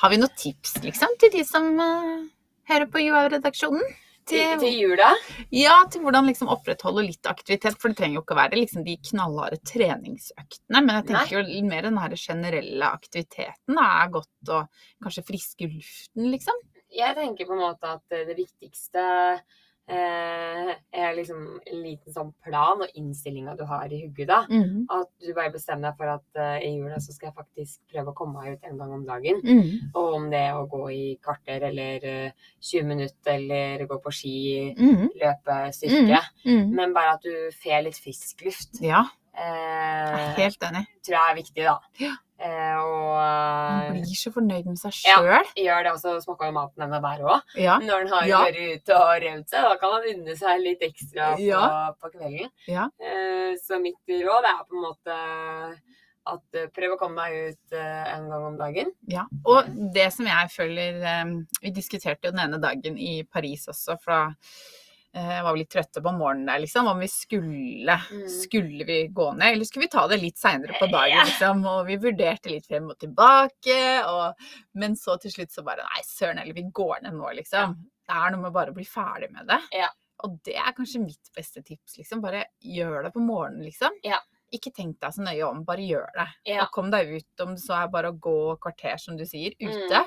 Har 0.00 0.12
vi 0.12 0.18
noen 0.20 0.34
tips, 0.36 0.76
liksom, 0.84 1.14
til 1.20 1.32
de 1.32 1.44
som 1.46 1.68
uh, 1.78 2.26
hører 2.68 2.90
på 2.90 3.04
UiA-redaksjonen? 3.06 3.84
Til, 4.28 4.54
til 4.60 4.78
jula. 4.80 5.10
Ja, 5.54 5.78
til 5.90 6.02
hvordan 6.04 6.28
liksom 6.30 6.50
opprettholde 6.52 7.04
litt 7.06 7.28
aktivitet. 7.30 7.78
For 7.80 7.92
det 7.92 8.00
trenger 8.00 8.20
jo 8.20 8.24
ikke 8.24 8.36
å 8.36 8.40
være 8.40 8.60
liksom 8.60 8.86
de 8.86 8.96
knallharde 9.10 9.60
treningsøktene. 9.66 10.80
Men 10.80 10.94
jeg 10.98 11.08
tenker 11.10 11.36
jo 11.38 11.68
mer 11.68 11.88
den 11.88 12.00
her 12.02 12.16
generelle 12.20 12.90
aktiviteten 12.98 13.82
er 13.82 14.10
godt 14.14 14.52
å 14.52 14.64
kanskje 15.04 15.26
friske 15.30 15.70
luften, 15.70 16.30
liksom. 16.34 16.58
Jeg 16.96 17.16
tenker 17.18 17.48
på 17.48 17.56
en 17.56 17.64
måte 17.64 17.96
at 17.96 18.18
det 18.28 18.36
viktigste 18.38 19.02
er 19.88 21.14
liksom 21.16 21.42
en 21.66 21.82
liten 21.82 22.12
sånn 22.14 22.32
plan 22.44 22.80
og 22.82 22.94
innstillinga 22.98 23.54
du 23.58 23.64
har 23.68 23.90
i 23.92 24.00
hugget 24.04 24.28
da. 24.30 24.40
Mhm. 24.48 24.86
At 24.90 25.10
du 25.22 25.32
bare 25.36 25.52
bestemmer 25.54 25.90
deg 25.90 25.98
for 26.00 26.12
at 26.16 26.40
uh, 26.40 26.56
i 26.64 26.72
jula 26.76 26.98
så 27.02 27.14
skal 27.14 27.30
jeg 27.30 27.36
faktisk 27.36 27.80
prøve 27.92 28.12
å 28.12 28.16
komme 28.18 28.40
meg 28.42 28.56
ut 28.56 28.66
en 28.70 28.78
gang 28.80 28.92
om 28.96 29.04
dagen. 29.06 29.40
Mhm. 29.44 29.92
Og 29.94 30.14
om 30.18 30.30
det 30.32 30.40
er 30.48 30.54
å 30.58 30.66
gå 30.70 30.82
i 30.94 31.04
kvarter 31.22 31.68
eller 31.70 32.08
uh, 32.26 32.48
20 32.60 32.88
minutter 32.90 33.34
eller 33.36 33.86
gå 33.86 34.00
på 34.02 34.12
ski, 34.12 34.36
Mhm. 34.76 35.10
løpe, 35.22 35.58
styrke. 35.72 36.22
Mhm. 36.44 36.74
Men 36.74 36.92
bare 36.96 37.14
at 37.14 37.22
du 37.22 37.50
får 37.62 37.84
litt 37.84 38.00
frisk 38.02 38.44
luft, 38.44 38.80
Ja, 38.82 39.04
jeg 39.36 40.14
eh, 40.16 40.22
er 40.30 40.38
helt 40.40 40.62
enig. 40.70 40.86
tror 41.04 41.16
jeg 41.16 41.30
er 41.30 41.36
viktig, 41.40 41.64
da. 41.66 41.76
Ja. 42.00 42.12
Eh, 42.38 42.76
og 42.76 43.14
Man 43.16 43.96
eh, 43.96 44.00
blir 44.02 44.16
så 44.20 44.30
fornøyd 44.34 44.66
med 44.68 44.76
seg 44.80 44.92
Ja. 45.06 45.16
gjør 45.56 45.82
det 45.86 45.92
også, 45.92 46.16
smaker 46.24 46.50
jo 46.50 46.52
maten 46.52 46.82
hennes 46.84 47.02
der 47.06 47.24
òg. 47.24 47.40
Ja. 47.56 47.78
Når 47.80 48.04
den 48.04 48.12
har 48.12 48.26
Ja. 48.26 48.40
vært 48.44 48.58
ute 48.76 48.94
og 48.96 49.22
revd 49.24 49.48
seg, 49.48 49.62
da 49.62 49.76
kan 49.80 49.92
han 49.96 50.08
unne 50.14 50.36
seg 50.36 50.60
litt 50.60 50.80
ekstra 50.82 51.34
på, 51.36 51.40
Ja. 51.46 51.92
på 52.00 52.10
kvelden. 52.12 52.50
Ja. 52.68 52.88
Eh, 53.00 53.54
så 53.56 53.80
mitt 53.80 53.96
råd 54.08 54.44
er 54.44 54.64
på 54.68 54.76
en 54.76 54.84
måte 54.84 55.80
at 56.26 56.54
eh, 56.58 56.66
prøv 56.74 56.96
å 56.96 56.98
komme 56.98 57.16
deg 57.24 57.52
ut 57.54 57.72
en 57.78 58.28
gang 58.28 58.44
om 58.50 58.56
dagen. 58.58 58.92
Ja, 59.06 59.24
og 59.46 59.64
det 59.94 60.12
som 60.12 60.26
jeg 60.26 60.50
føler 60.50 61.46
Vi 61.62 61.70
diskuterte 61.70 62.24
jo 62.24 62.32
den 62.32 62.40
ene 62.40 62.60
dagen 62.60 62.98
i 62.98 63.22
Paris 63.22 63.66
også, 63.68 63.96
for 64.02 64.12
da 64.12 64.34
var 65.16 65.52
vi 65.54 65.60
litt 65.62 65.70
trøtte 65.72 66.02
på 66.04 66.12
morgenen 66.16 66.46
der, 66.50 66.58
liksom. 66.64 66.86
Om 66.92 66.98
vi 67.00 67.08
skulle 67.08 67.96
Mm. 68.10 68.28
Skulle 68.28 68.84
vi 68.84 69.08
gå 69.08 69.32
ned, 69.36 69.52
eller 69.54 69.64
skulle 69.64 69.84
vi 69.86 69.88
ta 69.88 70.06
det 70.08 70.20
litt 70.20 70.36
seinere 70.38 70.76
på 70.78 70.86
Ja. 70.88 70.92
dagen, 70.98 71.26
liksom. 71.26 71.64
Og 71.66 71.86
vi 71.86 71.96
vurderte 71.96 72.50
litt 72.50 72.66
frem 72.66 72.90
og 72.90 72.98
tilbake, 72.98 74.04
og 74.06 74.34
Men 74.74 74.94
så 74.94 75.18
til 75.20 75.30
slutt 75.30 75.50
så 75.50 75.64
bare 75.64 75.78
Nei, 75.86 76.02
søren 76.02 76.38
heller, 76.38 76.54
vi 76.54 76.62
går 76.70 77.02
ned 77.02 77.14
nå, 77.14 77.34
liksom. 77.36 77.74
Det 78.06 78.14
er 78.14 78.30
noe 78.30 78.40
med 78.42 78.52
bare 78.52 78.70
å 78.70 78.74
bli 78.74 78.84
ferdig 78.84 79.30
med 79.32 79.46
det. 79.48 79.60
Ja. 79.72 79.88
Og 80.24 80.42
det 80.44 80.54
er 80.56 80.72
kanskje 80.72 81.00
mitt 81.04 81.30
beste 81.36 81.62
tips, 81.64 81.96
liksom. 81.98 82.20
Bare 82.22 82.44
gjør 82.62 83.04
det 83.04 83.12
på 83.14 83.20
morgenen, 83.20 83.64
liksom. 83.64 83.90
Ja. 84.04 84.18
Ikke 84.54 84.72
tenk 84.72 85.00
deg 85.00 85.10
så 85.12 85.22
nøye 85.24 85.42
om, 85.48 85.64
bare 85.64 85.78
gjør 85.82 86.06
det. 86.14 86.28
Ja. 86.46 86.62
Og 86.62 86.70
kom 86.70 86.90
deg 86.90 87.08
ut, 87.16 87.40
om 87.40 87.54
det 87.56 87.62
så 87.64 87.82
er 87.82 87.88
bare 87.88 88.12
å 88.12 88.18
gå 88.20 88.58
kvarter, 88.60 88.96
som 89.00 89.16
du 89.16 89.24
sier, 89.24 89.52
ute. 89.60 90.04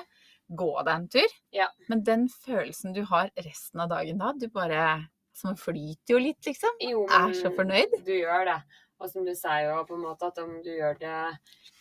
Gå 0.50 0.70
deg 0.82 0.92
en 0.94 1.08
tur. 1.14 1.34
Ja. 1.54 1.68
Men 1.88 2.04
den 2.06 2.28
følelsen 2.32 2.94
du 2.96 3.04
har 3.06 3.30
resten 3.38 3.82
av 3.84 3.90
dagen 3.92 4.18
da, 4.18 4.32
du 4.34 4.48
bare 4.50 5.06
Som 5.40 5.54
flyter 5.56 6.16
jo 6.16 6.18
litt, 6.20 6.40
liksom. 6.44 6.80
Jo, 6.84 7.04
Er 7.06 7.32
så 7.38 7.52
fornøyd. 7.54 7.94
Du 8.04 8.12
gjør 8.12 8.48
det. 8.50 8.58
Og 9.00 9.08
som 9.08 9.24
du 9.24 9.32
sier 9.32 9.70
jo 9.70 9.78
på 9.88 9.96
en 9.96 10.02
måte, 10.04 10.28
at 10.28 10.40
om 10.42 10.58
du 10.60 10.68
gjør 10.74 10.98
det 11.00 11.20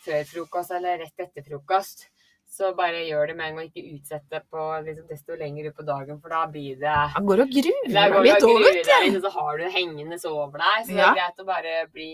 før 0.06 0.22
frokost 0.30 0.72
eller 0.78 1.02
rett 1.02 1.26
etter 1.26 1.44
frokost, 1.44 2.06
så 2.50 2.72
bare 2.74 3.04
gjør 3.06 3.28
det 3.30 3.36
med 3.38 3.52
en 3.52 3.58
gang, 3.60 3.68
ikke 3.70 3.92
utsett 3.94 4.24
det 4.34 4.40
på 4.50 4.64
liksom, 4.82 5.06
desto 5.08 5.36
lenger 5.38 5.68
ut 5.70 5.76
på 5.78 5.84
dagen, 5.86 6.18
for 6.22 6.34
da 6.34 6.40
blir 6.50 6.80
det 6.82 6.96
Han 7.14 7.28
går 7.30 7.44
og 7.44 7.52
gruer 7.54 7.92
seg 7.94 8.16
litt 8.26 8.46
over 8.48 8.66
det 8.66 8.96
og 9.20 9.22
så 9.28 9.32
har 9.36 9.60
du 9.62 9.66
hengende 9.76 10.18
over 10.32 10.58
deg. 10.64 10.80
Så 10.88 10.96
det 10.96 10.98
Ja. 10.98 11.12
er 11.12 11.20
greit 11.20 11.44
å 11.44 11.46
bare 11.46 11.76
bli, 11.94 12.10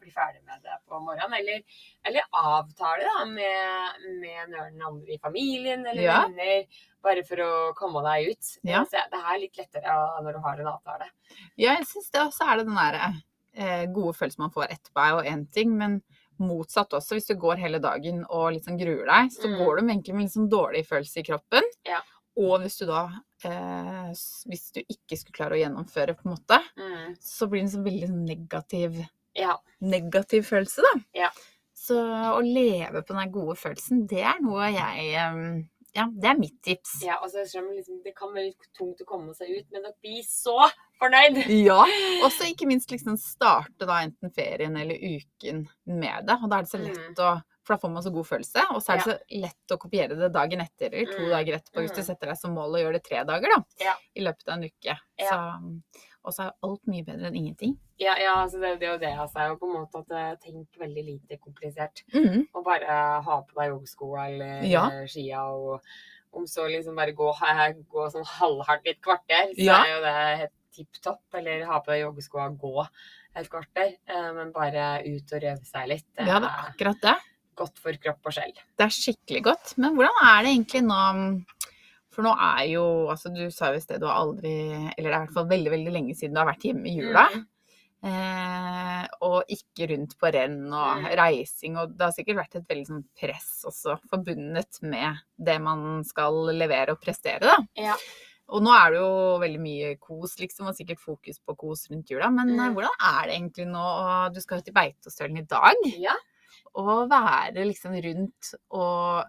bli 0.00 0.10
ferdig 0.14 0.38
med 0.46 0.62
det 0.62 0.78
på 0.86 1.00
morgenen. 1.02 1.34
Eller, 1.40 1.62
eller 2.06 2.22
avtale 2.32 3.08
da, 3.10 3.24
med, 3.26 4.06
med 4.22 4.54
noen 4.54 4.86
andre 4.92 5.16
i 5.16 5.18
familien 5.18 5.84
eller 5.86 6.02
Ja. 6.02 6.20
venner, 6.28 6.64
bare 7.02 7.24
for 7.26 7.42
å 7.42 7.50
komme 7.74 8.04
deg 8.06 8.30
ut. 8.30 8.54
Ja. 8.62 8.84
Så 8.86 9.02
det 9.10 9.18
er 9.18 9.42
litt 9.42 9.58
lettere 9.58 9.98
når 10.22 10.32
du 10.38 10.42
har 10.46 10.60
en 10.62 10.72
avtale. 10.76 11.10
Ja, 11.56 11.74
jeg 11.74 11.86
syns 11.90 12.10
det 12.14 12.22
også 12.22 12.46
er 12.46 12.56
det 12.62 12.66
den 12.70 12.78
derre 12.78 13.12
eh, 13.54 13.86
gode 13.92 14.14
følelsen 14.14 14.46
man 14.46 14.54
får 14.54 14.70
etterpå, 14.78 15.02
er 15.02 15.10
jo 15.10 15.30
én 15.34 15.42
ting, 15.52 15.74
men 15.76 16.02
motsatt 16.42 16.92
også. 16.98 17.16
Hvis 17.16 17.26
du 17.30 17.34
går 17.40 17.56
hele 17.62 17.78
dagen 17.82 18.24
og 18.28 18.52
liksom 18.56 18.78
gruer 18.80 19.06
deg, 19.06 19.30
så 19.32 19.48
Mm. 19.48 19.58
går 19.58 19.76
du 19.76 19.82
med 19.86 19.94
egentlig 19.96 20.14
med 20.14 20.30
sånn 20.30 20.48
dårlig 20.50 20.86
følelse 20.86 21.18
i 21.20 21.22
kroppen. 21.30 21.62
Ja. 21.86 22.00
Og 22.36 22.60
hvis 22.62 22.78
du 22.78 22.86
da 22.86 23.08
eh, 23.44 24.12
Hvis 24.46 24.70
du 24.72 24.80
ikke 24.88 25.16
skulle 25.18 25.34
klare 25.34 25.56
å 25.56 25.62
gjennomføre, 25.62 26.14
på 26.16 26.26
en 26.26 26.36
måte, 26.36 26.58
Mm. 26.78 27.16
så 27.20 27.48
blir 27.48 27.60
det 27.60 27.74
en 27.74 27.80
sånn 27.80 27.84
veldig 27.84 28.08
sånn 28.08 28.26
negativ 28.26 29.08
Ja. 29.34 29.56
negativ 29.80 30.44
følelse, 30.46 30.80
da. 30.82 31.00
Ja. 31.14 31.30
Så 31.74 31.96
å 31.96 32.40
leve 32.40 33.02
på 33.02 33.18
den 33.18 33.32
gode 33.32 33.56
følelsen, 33.56 34.06
det 34.06 34.20
er 34.22 34.38
noe 34.40 34.70
jeg 34.70 35.14
eh, 35.14 35.62
Ja, 35.94 36.06
det 36.08 36.24
er 36.30 36.38
mitt 36.38 36.56
tips. 36.64 37.02
ja 37.04 37.18
altså, 37.20 37.42
liksom, 37.44 37.98
det 38.04 38.14
kan 38.16 38.32
være 38.32 38.46
litt 38.50 38.68
tungt 38.78 39.00
å 39.02 39.04
komme 39.08 39.34
seg 39.36 39.50
ut, 39.58 39.66
men 39.74 39.84
å 39.84 39.92
bli 40.00 40.22
så 40.24 40.54
fornøyd! 41.02 41.42
Ja, 41.66 41.82
og 42.24 42.30
så 42.32 42.48
ikke 42.48 42.66
minst 42.70 42.90
liksom 42.94 43.18
starte 43.20 43.84
da 43.88 43.98
enten 44.06 44.32
ferien 44.32 44.76
eller 44.80 44.96
uken 44.96 45.66
med 45.84 46.26
det. 46.26 46.38
Og 46.42 46.48
da 46.48 46.58
er 46.58 46.62
det 46.68 46.70
så 46.72 46.80
lett 46.80 47.18
å 47.20 47.32
For 47.62 47.76
da 47.76 47.78
får 47.78 47.90
man 47.94 48.02
så 48.02 48.10
god 48.10 48.26
følelse, 48.26 48.62
og 48.74 48.80
så 48.82 48.90
er 48.90 48.96
det 48.98 49.04
så 49.06 49.38
lett 49.44 49.70
å 49.70 49.76
kopiere 49.78 50.16
det 50.18 50.32
dagen 50.34 50.60
etter 50.64 50.88
eller 50.96 51.12
to 51.12 51.20
Mm. 51.22 51.28
dager 51.30 51.54
etterpå 51.60 51.78
hvis 51.84 51.92
du 51.94 52.00
Mm. 52.00 52.06
setter 52.08 52.26
deg 52.32 52.36
som 52.40 52.54
mål 52.56 52.74
å 52.74 52.80
gjøre 52.82 52.92
det 52.98 53.04
tre 53.04 53.20
dager, 53.24 53.48
da. 53.54 53.62
Ja. 53.78 53.94
I 54.16 54.20
løpet 54.26 54.48
av 54.48 54.54
en 54.56 54.64
uke. 54.64 54.98
Ja. 55.20 55.28
Så, 55.30 55.82
og 56.24 56.32
så 56.34 56.44
er 56.46 56.52
alt 56.62 56.86
mye 56.86 57.04
bedre 57.04 57.26
enn 57.28 57.36
ingenting. 57.40 57.76
Ja, 57.98 58.14
ja 58.18 58.34
altså 58.42 58.60
det, 58.62 58.78
det 58.80 58.88
er 58.88 58.92
jo 58.94 58.98
det. 59.02 59.12
Altså, 59.18 59.38
er 59.42 59.48
jo 59.52 59.56
på 59.60 59.66
en 59.70 59.76
måte 59.80 59.98
at 60.02 60.10
eh, 60.18 60.36
tenk 60.44 60.78
veldig 60.80 61.04
lite 61.04 61.38
komplisert. 61.42 62.02
Mhm. 62.14 62.48
Og 62.54 62.64
bare 62.64 62.96
ha 63.22 63.40
på 63.42 63.54
deg 63.60 63.70
joggeskoa 63.72 64.26
eller 64.30 64.62
Ja. 64.70 64.84
skia, 65.06 65.42
og 65.50 65.80
om 66.32 66.46
så 66.46 66.64
liksom 66.70 66.96
bare 66.96 67.12
gå, 67.12 67.28
gå 67.92 68.06
sånn 68.12 68.24
halvhardt 68.38 68.86
i 68.86 68.90
et 68.90 69.00
kvarter, 69.02 69.50
så 69.54 69.62
Ja. 69.66 69.82
er 69.84 69.94
jo 69.96 70.00
det 70.02 70.38
helt 70.38 70.52
tipp 70.72 71.02
topp. 71.02 71.20
Eller 71.34 71.64
ha 71.66 71.80
på 71.80 71.92
deg 71.92 72.04
joggeskoa 72.06 72.46
og 72.50 72.58
gå 72.58 72.86
et 73.36 73.48
kvarter. 73.50 73.96
eh, 74.08 74.32
Men 74.32 74.52
bare 74.52 75.02
ut 75.04 75.32
og 75.32 75.42
røve 75.42 75.64
seg 75.66 75.88
litt. 75.88 76.06
Ja, 76.18 76.38
det 76.40 76.48
er 76.48 76.52
er 76.52 76.70
akkurat 76.72 77.00
det. 77.02 77.16
godt 77.56 77.78
for 77.78 77.92
kropp 77.92 78.24
og 78.26 78.32
sjel. 78.32 78.52
Det 78.78 78.84
er 78.86 78.88
skikkelig 78.88 79.42
godt. 79.44 79.74
Men 79.78 79.94
hvordan 79.94 80.16
er 80.24 80.42
det 80.42 80.50
egentlig 80.56 80.82
nå 80.86 81.44
For 82.12 82.22
nå 82.26 82.32
er 82.36 82.66
jo 82.74 82.82
Altså, 83.08 83.30
du 83.34 83.50
sa 83.50 83.70
jo 83.72 83.78
i 83.80 83.80
sted 83.84 84.00
du 84.00 84.06
har 84.06 84.20
aldri 84.20 84.52
Eller 84.96 85.08
det 85.08 85.12
er 85.12 85.22
i 85.22 85.24
hvert 85.26 85.34
fall 85.38 85.48
veldig, 85.48 85.70
veldig 85.72 85.92
lenge 85.94 86.14
siden 86.18 86.34
du 86.34 86.40
har 86.42 86.50
vært 86.52 86.66
hjemme 86.68 86.86
i 86.90 86.96
jula. 86.98 87.28
Mm. 87.32 87.46
Eh, 88.02 89.04
og 89.22 89.44
ikke 89.54 89.86
rundt 89.92 90.16
på 90.18 90.30
renn 90.34 90.64
og 90.74 91.02
Mm. 91.04 91.04
reising. 91.20 91.76
Og 91.78 91.92
det 91.96 92.02
har 92.04 92.12
sikkert 92.12 92.36
vært 92.40 92.56
et 92.56 92.66
veldig 92.68 92.86
sånn 92.88 93.04
press 93.20 93.64
også 93.64 93.94
forbundet 94.10 94.80
med 94.82 95.20
det 95.38 95.60
man 95.62 96.02
skal 96.04 96.34
levere 96.52 96.90
og 96.96 97.00
prestere, 97.00 97.40
da. 97.40 97.56
Ja. 97.76 97.94
Og 98.48 98.60
nå 98.62 98.72
er 98.74 98.90
det 98.90 98.98
jo 98.98 99.38
veldig 99.38 99.60
mye 99.62 99.92
kos, 100.00 100.34
liksom, 100.40 100.66
og 100.68 100.74
sikkert 100.76 100.98
fokus 100.98 101.38
på 101.38 101.56
kos 101.56 101.86
rundt 101.90 102.10
jula. 102.10 102.28
Men 102.30 102.50
eh, 102.58 102.68
Mm. 102.68 102.74
hvordan 102.74 102.98
er 103.00 103.26
det 103.28 103.36
egentlig 103.38 103.66
nå? 103.70 104.34
Du 104.34 104.40
skal 104.40 104.58
jo 104.58 104.62
til 104.64 104.74
Beitostølen 104.74 105.38
i 105.38 105.42
dag. 105.46 105.74
Ja. 105.96 106.16
Og 106.74 107.08
være 107.08 107.64
liksom 107.64 107.92
rundt 108.02 108.54
og 108.72 109.24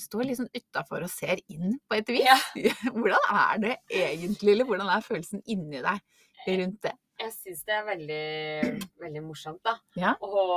står 0.00 0.26
liksom 0.30 0.48
utafor 0.54 1.06
og 1.06 1.12
ser 1.12 1.42
inn 1.52 1.78
på 1.88 1.98
et 1.98 2.12
vis. 2.12 2.26
Ja. 2.26 2.74
Hvordan 2.96 3.28
er 3.28 3.62
det 3.62 3.76
egentlig, 3.88 4.54
eller 4.54 4.68
hvordan 4.68 4.90
er 4.92 5.06
følelsen 5.06 5.42
inni 5.46 5.82
deg 5.84 6.02
rundt 6.48 6.82
det? 6.88 6.96
Jeg 7.22 7.30
syns 7.36 7.60
det 7.68 7.74
er 7.76 7.84
veldig, 7.86 8.78
veldig 8.98 9.20
morsomt, 9.22 9.60
da. 9.62 9.76
Ja. 9.94 10.14
Og, 10.26 10.48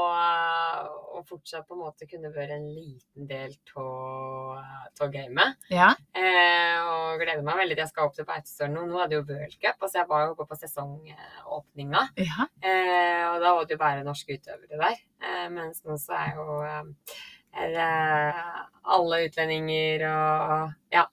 og 1.14 1.28
fortsatt 1.30 1.68
på 1.68 1.76
en 1.76 1.84
måte 1.84 2.08
kunne 2.10 2.32
være 2.34 2.58
en 2.58 2.66
liten 2.74 3.28
del 3.30 3.54
av 3.76 5.12
gamet. 5.14 5.60
Ja. 5.70 5.92
Eh, 6.18 6.80
og 6.82 7.22
gleder 7.22 7.46
meg 7.46 7.60
veldig 7.62 7.78
til 7.78 7.84
jeg 7.84 7.92
skal 7.92 8.10
opp 8.10 8.18
til 8.18 8.28
Beitostølen 8.30 8.78
nå. 8.80 8.88
Nå 8.90 9.04
det 9.12 9.20
jo 9.20 9.28
World 9.28 9.60
Cup, 9.60 9.78
altså 9.78 10.02
jeg 10.02 10.10
var 10.10 10.26
jo 10.26 10.34
oppe 10.34 10.50
på 10.50 10.60
sesongåpninga. 10.64 12.04
ja. 12.24 12.50
Eh, 12.66 13.24
og 13.30 13.44
da 13.44 13.54
var 13.54 13.68
det 13.68 13.76
jo 13.76 13.84
bare 13.84 14.08
norske 14.08 14.40
utøvere 14.40 14.82
der. 14.82 15.00
Eh, 15.22 15.48
mens 15.54 15.84
nå 15.86 16.00
så 16.02 16.18
er 16.18 16.40
jo 16.40 16.60
eh, 16.66 17.18
alle 17.56 19.24
utlendinger 19.30 20.04
og 20.10 20.74
ja, 20.94 21.06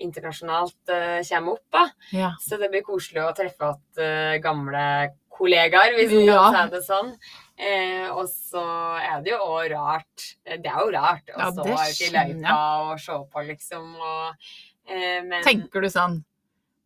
internasjonalt 0.00 0.88
eh, 0.94 1.20
kommer 1.28 1.52
opp, 1.58 1.66
da. 1.72 1.84
ja. 2.16 2.30
Så 2.40 2.58
det 2.60 2.70
blir 2.72 2.82
koselig 2.86 3.22
å 3.26 3.34
treffe 3.36 3.74
igjen 3.98 4.06
eh, 4.06 4.38
gamle 4.42 4.84
kollegaer, 5.40 5.94
hvis 5.96 6.12
man 6.14 6.24
Ja. 6.28 6.42
kan 6.52 6.68
si 6.70 6.74
det 6.76 6.82
sånn. 6.88 7.12
Eh, 7.60 8.08
og 8.10 8.26
så 8.32 8.62
er 9.04 9.20
det 9.24 9.34
jo 9.34 9.38
òg 9.44 9.66
rart 9.74 10.22
eh, 10.46 10.56
Det 10.56 10.70
er 10.72 10.78
jo 10.80 10.92
rart 10.94 11.28
å 11.28 11.38
Ja, 11.42 11.50
stå 11.52 11.64
det 11.66 11.74
ute 11.76 12.06
i 12.06 12.12
løypa 12.14 12.54
og 12.86 13.00
se 13.04 13.18
på, 13.34 13.42
liksom. 13.50 13.90
Og, 14.00 14.34
eh, 14.88 15.20
men 15.28 15.42
Tenker 15.44 15.84
du 15.84 15.88
sånn 15.92 16.22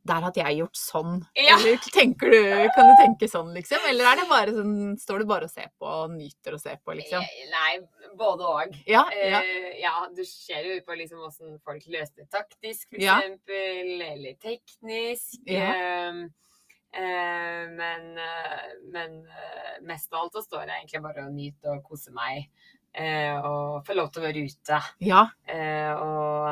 Der 0.04 0.20
hadde 0.26 0.42
jeg 0.42 0.58
gjort 0.58 0.76
sånn. 0.76 1.14
Ja. 1.38 1.54
Eller 1.56 1.78
tenker 1.94 2.28
du, 2.28 2.40
kan 2.76 2.90
du 2.90 2.94
tenke 3.00 3.28
sånn, 3.30 3.54
liksom? 3.56 3.86
Eller 3.88 4.10
er 4.10 4.18
det 4.20 4.26
bare 4.28 4.52
sånn, 4.52 4.74
står 5.00 5.24
du 5.24 5.30
bare 5.30 5.48
og 5.48 5.52
ser 5.54 5.70
på 5.80 5.88
og 5.88 6.12
nyter 6.12 6.58
å 6.58 6.60
se 6.60 6.74
på, 6.76 6.92
liksom? 6.98 7.24
Eh, 7.24 7.46
Nei, 7.54 8.10
både 8.20 8.50
òg. 8.50 8.76
Ja, 8.90 9.06
ja. 9.16 9.40
Uh, 9.40 9.70
ja, 9.80 9.94
du 10.12 10.20
ser 10.28 10.68
jo 10.68 10.76
på 10.84 10.98
liksom 11.00 11.22
hvordan 11.24 11.56
folk 11.64 11.88
løste 11.88 12.20
det 12.20 12.28
taktisk, 12.36 12.90
for 12.90 13.00
eksempel, 13.00 14.04
eller 14.10 14.36
teknisk. 14.44 15.40
Eh, 15.48 16.20
eh, 17.00 17.64
men, 17.72 18.06
eh, 18.20 18.68
men 18.92 19.18
eh, 19.24 19.74
mest 19.88 20.12
av 20.12 20.26
alt 20.26 20.36
så 20.36 20.44
står 20.44 20.66
jeg 20.68 20.82
egentlig 20.84 21.04
bare 21.08 21.24
og 21.26 21.32
nyter 21.40 21.78
og 21.78 21.84
koser 21.88 22.12
meg. 22.12 22.50
Eh, 22.94 23.34
og 23.40 23.80
får 23.88 23.96
lov 23.98 24.12
til 24.14 24.22
å 24.22 24.28
være 24.28 24.44
ute. 24.46 24.82
Ja, 25.02 25.24
Eh, 25.50 25.92
og, 25.96 26.44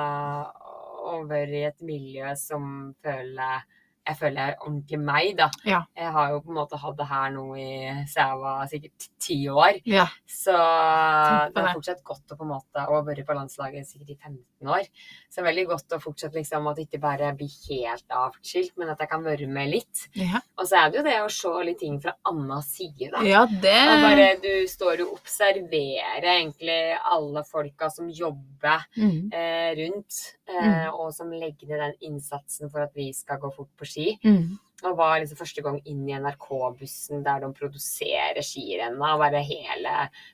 være 1.29 1.51
i 1.61 1.65
et 1.69 1.83
miljø 1.83 2.35
som 2.39 2.95
føler 3.05 3.65
jeg 4.03 4.19
føler 4.19 4.39
jeg 4.41 4.53
er 4.53 4.65
ordentlig 4.67 4.99
meg, 4.99 5.29
da. 5.39 5.47
Ja. 5.67 5.81
Jeg 5.95 6.11
har 6.17 6.33
jo 6.33 6.41
på 6.43 6.51
en 6.51 6.59
måte 6.59 6.79
hatt 6.83 6.97
det 6.99 7.07
her 7.07 7.29
nå 7.35 7.45
i 7.55 7.67
siden 8.11 8.33
jeg 8.33 8.39
var 8.43 8.71
sikkert 8.71 9.07
ti 9.23 9.37
år. 9.51 9.79
Ja. 9.87 10.07
Så 10.27 10.55
det 10.55 11.63
har 11.63 11.77
fortsatt 11.77 12.03
godt 12.07 12.35
å 12.35 12.39
på 12.39 12.47
en 12.47 12.51
måte 12.51 12.87
å 12.91 12.99
være 13.07 13.25
på 13.29 13.37
landslaget 13.37 13.87
sikkert 13.87 14.15
i 14.15 14.17
15 14.19 14.73
år. 14.75 14.89
Så 15.29 15.39
det 15.39 15.45
er 15.45 15.49
veldig 15.51 15.67
godt 15.71 15.95
å 15.95 16.01
fortsette 16.03 16.39
liksom 16.39 16.67
at 16.71 16.81
det 16.81 16.87
ikke 16.89 17.03
bare 17.03 17.31
blir 17.39 17.55
helt 17.69 18.17
avskilt, 18.25 18.75
men 18.81 18.91
at 18.91 19.05
jeg 19.05 19.13
kan 19.13 19.23
være 19.27 19.49
med 19.51 19.71
litt. 19.71 20.05
Ja, 20.19 20.43
Og 20.59 20.67
så 20.67 20.83
er 20.83 20.91
det 20.91 21.01
jo 21.01 21.07
det 21.07 21.17
å 21.23 21.31
se 21.33 21.55
litt 21.69 21.81
ting 21.83 22.01
fra 22.03 22.17
annen 22.29 22.67
side, 22.67 23.13
da. 23.15 23.23
ja 23.27 23.45
det 23.47 23.79
Og 23.93 24.05
bare 24.09 24.29
du 24.43 24.51
står 24.71 25.05
og 25.07 25.15
observerer 25.21 26.29
egentlig 26.35 26.81
alle 26.99 27.47
folka 27.47 27.91
som 27.93 28.11
jobber 28.11 28.83
mm. 28.99 29.31
eh, 29.31 29.71
rundt, 29.79 30.21
eh, 30.51 30.89
og 30.91 31.15
som 31.15 31.31
legger 31.31 31.71
ned 31.71 31.83
den 31.87 32.13
innsatsen 32.13 32.71
for 32.73 32.83
at 32.87 32.95
vi 32.99 33.13
skal 33.17 33.41
gå 33.43 33.51
fort 33.55 33.71
på 33.79 33.89
ski. 33.89 33.92
Mm. 34.25 34.59
Og 34.83 34.97
var 34.99 35.21
liksom 35.23 35.39
første 35.39 35.63
gang 35.63 35.77
inn 35.87 36.01
i 36.09 36.15
NRK-bussen 36.19 37.21
der 37.23 37.43
de 37.45 37.51
produserer 37.55 38.43
skirenna. 38.43 39.13
Og 39.15 39.21
bare 39.23 39.43
hele 39.47 39.93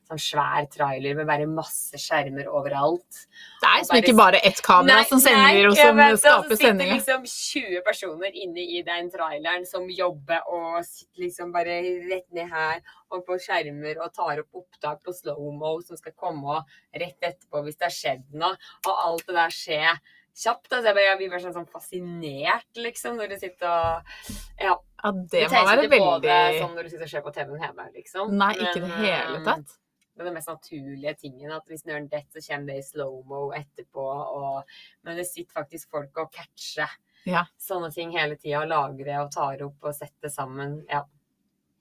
sånn 0.08 0.22
svær 0.24 0.64
trailer 0.72 1.18
med 1.18 1.28
bare 1.28 1.48
masse 1.50 2.00
skjermer 2.00 2.48
overalt. 2.48 3.26
Det 3.60 3.68
er 3.68 3.82
liksom 3.82 4.00
ikke 4.00 4.16
bare 4.16 4.40
ett 4.48 4.62
kamera 4.64 5.04
som 5.10 5.20
sender 5.20 5.68
og 5.68 5.76
som 5.76 6.00
vet 6.00 6.22
skaper 6.22 6.60
sendinga. 6.62 6.96
Det 6.96 7.04
sitter 7.04 7.20
liksom 7.20 7.28
20 7.76 7.84
personer 7.90 8.40
inne 8.46 8.64
i 8.64 8.80
den 8.86 9.12
traileren 9.12 9.68
som 9.68 9.84
jobber 9.92 10.48
og 10.48 10.80
sitter 10.88 11.26
liksom 11.26 11.52
bare 11.52 11.82
rett 12.08 12.28
ned 12.32 12.48
her 12.48 12.80
og 13.12 13.24
på 13.28 13.36
skjermer 13.44 14.00
og 14.00 14.14
tar 14.16 14.40
opp 14.44 14.62
opptak 14.62 15.04
på 15.04 15.12
slow-mo 15.16 15.76
som 15.84 16.00
skal 16.00 16.16
komme 16.16 16.62
rett 16.96 17.20
etterpå 17.20 17.62
hvis 17.66 17.76
det 17.76 17.90
har 17.90 17.98
skjedd 17.98 18.24
noe. 18.32 18.56
Og 18.86 19.04
alt 19.04 19.28
det 19.28 19.36
der 19.36 19.52
skjer 19.52 20.00
kjapt. 20.38 20.70
Altså 20.72 20.92
jeg, 20.92 21.04
jeg 21.08 21.18
blir 21.20 21.32
bare 21.32 21.42
sånn, 21.44 21.56
sånn 21.56 21.68
fascinert, 21.72 22.68
liksom, 22.78 23.18
når 23.18 23.34
du 23.34 23.36
sitter 23.42 23.68
og 23.72 24.14
Ja. 24.62 24.76
Ja, 24.98 25.10
det 25.12 25.44
må 25.44 25.50
tenker 25.52 25.66
være 25.68 25.84
ikke 25.86 25.98
på 26.02 26.06
det 26.22 26.30
veldig 26.34 26.62
sånn 26.62 26.72
når 26.74 26.86
du 26.86 26.90
sitter 26.90 27.04
og 27.06 27.10
ser 27.12 27.22
på 27.26 27.32
TV-en 27.36 27.60
hjemme, 27.62 27.84
liksom. 27.94 28.32
Nei, 28.38 28.48
ikke 28.58 28.80
i 28.80 28.82
det 28.82 28.94
hele 28.96 29.36
eh, 29.38 29.44
tatt. 29.46 29.76
Det 30.18 30.24
er 30.24 30.26
den 30.26 30.34
mest 30.34 30.50
naturlige 30.50 31.12
tingen. 31.20 31.52
At 31.54 31.68
hvis 31.70 31.84
snøren 31.84 32.08
detter, 32.10 32.42
så 32.42 32.56
kommer 32.56 32.72
det 32.72 32.80
i 32.80 32.86
slow-mo 32.88 33.42
etterpå. 33.54 34.06
Og, 34.40 34.72
men 35.06 35.20
det 35.20 35.28
sitter 35.28 35.60
faktisk 35.60 35.92
folk 35.94 36.18
og 36.18 36.32
catcher 36.34 36.90
Ja. 37.28 37.44
sånne 37.62 37.92
ting 37.94 38.10
hele 38.16 38.34
tida. 38.34 38.64
Lagrer 38.66 39.20
og 39.22 39.30
tar 39.30 39.62
opp 39.62 39.86
og 39.86 39.94
setter 39.94 40.32
sammen. 40.34 40.80
Ja. 40.90 41.04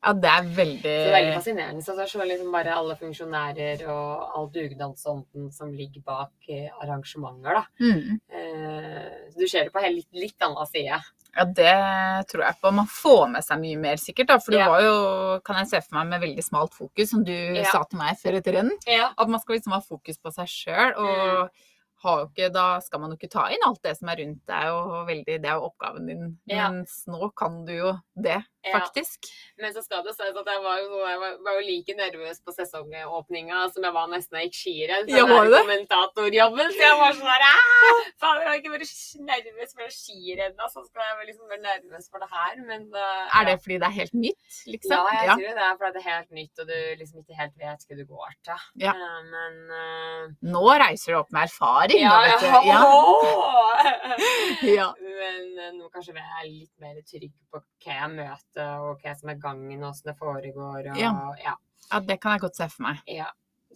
Ja, 0.07 0.13
det 0.15 0.29
er 0.31 0.45
veldig 0.55 0.93
Så 1.03 1.11
veldig 1.13 1.33
fascinerende. 1.35 1.83
Så 1.83 1.95
det 1.97 2.05
er 2.07 2.29
liksom 2.31 2.51
bare 2.55 2.75
alle 2.79 2.95
funksjonærer 2.95 3.83
og 3.91 4.37
all 4.39 4.47
dugnadsånden 4.55 5.51
som 5.51 5.73
ligger 5.75 6.01
bak 6.07 6.47
eh, 6.49 6.69
arrangementer, 6.81 7.59
da. 7.59 7.65
mm. 7.83 8.19
Eh, 8.31 9.31
så 9.33 9.39
du 9.41 9.47
ser 9.51 9.67
det 9.67 9.73
på 9.75 9.83
en 9.83 9.95
litt, 9.97 10.07
litt 10.15 10.41
annen 10.47 10.69
side. 10.71 10.99
Ja, 11.37 11.43
det 11.45 11.75
tror 12.31 12.45
jeg 12.47 12.57
på. 12.63 12.71
Man 12.73 12.87
får 12.89 13.23
med 13.35 13.45
seg 13.45 13.59
mye 13.61 13.77
mer, 13.83 13.99
sikkert. 14.01 14.27
da, 14.31 14.39
For 14.39 14.51
du 14.55 14.57
Ja. 14.57 14.69
var 14.71 14.81
jo, 14.81 15.39
kan 15.45 15.59
jeg 15.61 15.67
se 15.69 15.81
for 15.85 15.99
meg, 15.99 16.07
med 16.15 16.21
veldig 16.23 16.43
smalt 16.43 16.73
fokus, 16.73 17.09
som 17.11 17.23
du 17.23 17.33
Ja. 17.33 17.63
sa 17.69 17.83
til 17.83 17.99
meg 17.99 18.17
før 18.17 18.37
et 18.39 18.47
renn. 18.47 18.71
Ja. 18.87 19.11
At 19.17 19.27
man 19.27 19.39
skal 19.39 19.55
liksom 19.57 19.73
ha 19.73 19.79
fokus 19.81 20.17
på 20.17 20.31
seg 20.33 20.47
sjøl. 20.47 20.93
Mm. 20.95 21.03
Og 21.43 21.49
har 22.03 22.19
jo 22.21 22.27
ikke, 22.29 22.53
da 22.53 22.79
skal 22.79 22.99
man 22.99 23.09
jo 23.11 23.17
ikke 23.17 23.29
ta 23.31 23.47
inn 23.49 23.63
alt 23.65 23.81
det 23.81 23.97
som 23.97 24.07
er 24.09 24.17
rundt 24.17 24.45
deg, 24.45 24.65
og 24.71 25.07
veldig, 25.07 25.41
det 25.41 25.45
er 25.49 25.55
jo 25.57 25.65
oppgaven 25.71 26.05
din. 26.07 26.37
Ja. 26.45 26.69
Mens 26.69 27.03
nå 27.07 27.31
kan 27.35 27.65
du 27.65 27.73
jo 27.73 27.93
det, 28.15 28.43
Ja. 28.67 28.81
faktisk. 28.81 29.29
Men 29.57 29.73
så 29.73 29.81
skal 29.81 30.03
det 30.05 30.13
sies 30.17 30.35
at 30.41 30.49
jeg 30.51 30.61
var 30.63 30.81
jo, 30.83 31.01
jeg 31.01 31.19
var, 31.21 31.55
jo 31.57 31.63
like 31.65 31.95
nervøs 31.97 32.41
på 32.45 32.53
sesongåpninga 32.53 33.63
som 33.73 33.87
jeg 33.87 33.95
var 33.95 34.09
nesten 34.11 34.37
da 34.37 34.43
jeg 34.43 34.51
gikk 34.51 34.59
skirenn. 34.61 35.09
Ja, 35.09 35.25
var 35.29 35.49
det? 35.49 35.61
kommentatorjobben. 35.63 36.73
Så 36.75 36.83
jeg 36.83 36.99
var 37.01 37.15
sånn 37.17 37.31
her 37.31 37.45
«Ah, 37.47 38.03
Faen, 38.21 38.41
jeg 38.41 38.49
har 38.49 38.59
ikke 38.59 38.73
vært 38.75 38.93
nervøs 39.31 39.73
for 39.77 39.95
skirenn, 39.97 40.55
så 40.73 40.83
skal 40.85 41.03
jeg 41.05 41.17
være 41.17 41.29
liksom 41.31 41.51
være 41.51 41.63
nervøs 41.65 42.09
for 42.11 42.23
det 42.23 42.29
her. 42.35 42.53
Men 42.69 42.85
uh, 42.93 43.39
Er 43.39 43.49
det 43.49 43.57
fordi 43.63 43.79
det 43.81 43.89
er 43.89 43.95
helt 43.97 44.15
nytt, 44.17 44.59
liksom? 44.73 44.95
Ja, 44.97 45.17
jeg 45.17 45.29
tror 45.33 45.57
det 45.59 45.65
er 45.67 45.75
fordi 45.81 45.91
det 45.97 46.03
er 46.03 46.07
helt 46.11 46.31
nytt, 46.39 46.61
og 46.61 46.69
du 46.71 46.77
liksom 47.01 47.23
ikke 47.23 47.39
helt 47.41 47.55
vet 47.63 47.87
hva 47.87 47.99
du 47.99 48.05
går 48.13 48.37
til. 48.49 48.65
Ja. 48.85 48.93
Eh, 48.93 49.19
men 49.33 49.57
uh, 49.73 50.23
Nå 50.53 50.63
reiser 50.83 51.13
du 51.13 51.19
opp 51.21 51.33
med 51.33 51.47
erfaring, 51.47 52.03
ja, 52.03 52.13
da, 52.13 52.19
vet 52.27 52.39
du. 52.41 52.47
Ja. 52.69 52.77
ja. 52.77 53.57
ja. 54.79 54.87
Men 55.01 55.43
uh, 55.57 55.71
nå 55.77 55.89
kanskje 55.93 56.15
jeg 56.17 56.25
er 56.41 56.47
litt 56.49 56.73
mer 56.81 57.01
trygg 57.07 57.33
på 57.51 57.61
hva 57.61 57.97
jeg 58.01 58.09
møter, 58.15 58.56
og 58.65 59.01
hva 59.03 59.13
som 59.19 59.29
er 59.33 59.39
gangen, 59.41 59.83
og 59.83 59.91
hvordan 59.93 60.11
det 60.11 60.17
foregår. 60.19 60.91
Og, 60.91 60.99
Ja. 61.01 61.11
ja. 61.43 61.55
ja, 61.91 61.99
det 61.99 62.19
kan 62.21 62.35
jeg 62.35 62.41
godt 62.47 62.55
se 62.59 62.69
for 62.73 62.87
meg. 62.89 63.01
Ja. 63.07 63.29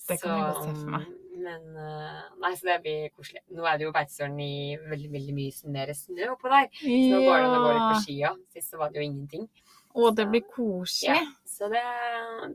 Det 0.07 0.17
kan 0.21 0.37
jeg 0.37 0.53
godt 0.53 0.63
se 0.65 0.75
for 0.81 0.93
meg. 0.97 1.09
Men 1.41 1.75
eh, 1.79 2.21
Nei, 2.41 2.51
så 2.57 2.67
det 2.67 2.79
blir 2.83 3.09
koselig. 3.15 3.41
Nå 3.55 3.65
er 3.65 3.77
det 3.79 3.85
jo 3.87 3.91
Beitostølen 3.95 4.39
i 4.43 4.77
veldig 4.77 5.09
veldig 5.13 5.33
mye 5.37 5.71
mer 5.73 5.91
snø 5.97 6.27
oppå 6.35 6.51
der. 6.51 6.67
Så 6.77 6.89
nå 6.91 7.21
går 7.23 7.37
det 7.37 7.45
an 7.47 7.55
å 7.55 7.61
gå 7.63 7.71
litt 7.71 7.85
på 7.87 8.01
skia. 8.05 8.31
Sist 8.53 8.73
så 8.73 8.81
var 8.81 8.91
det 8.91 9.01
jo 9.01 9.05
ingenting. 9.07 9.47
Å, 9.91 10.11
det 10.15 10.25
blir 10.31 10.43
koselig. 10.47 11.17
Ja, 11.17 11.23
så 11.49 11.67
det, 11.71 11.81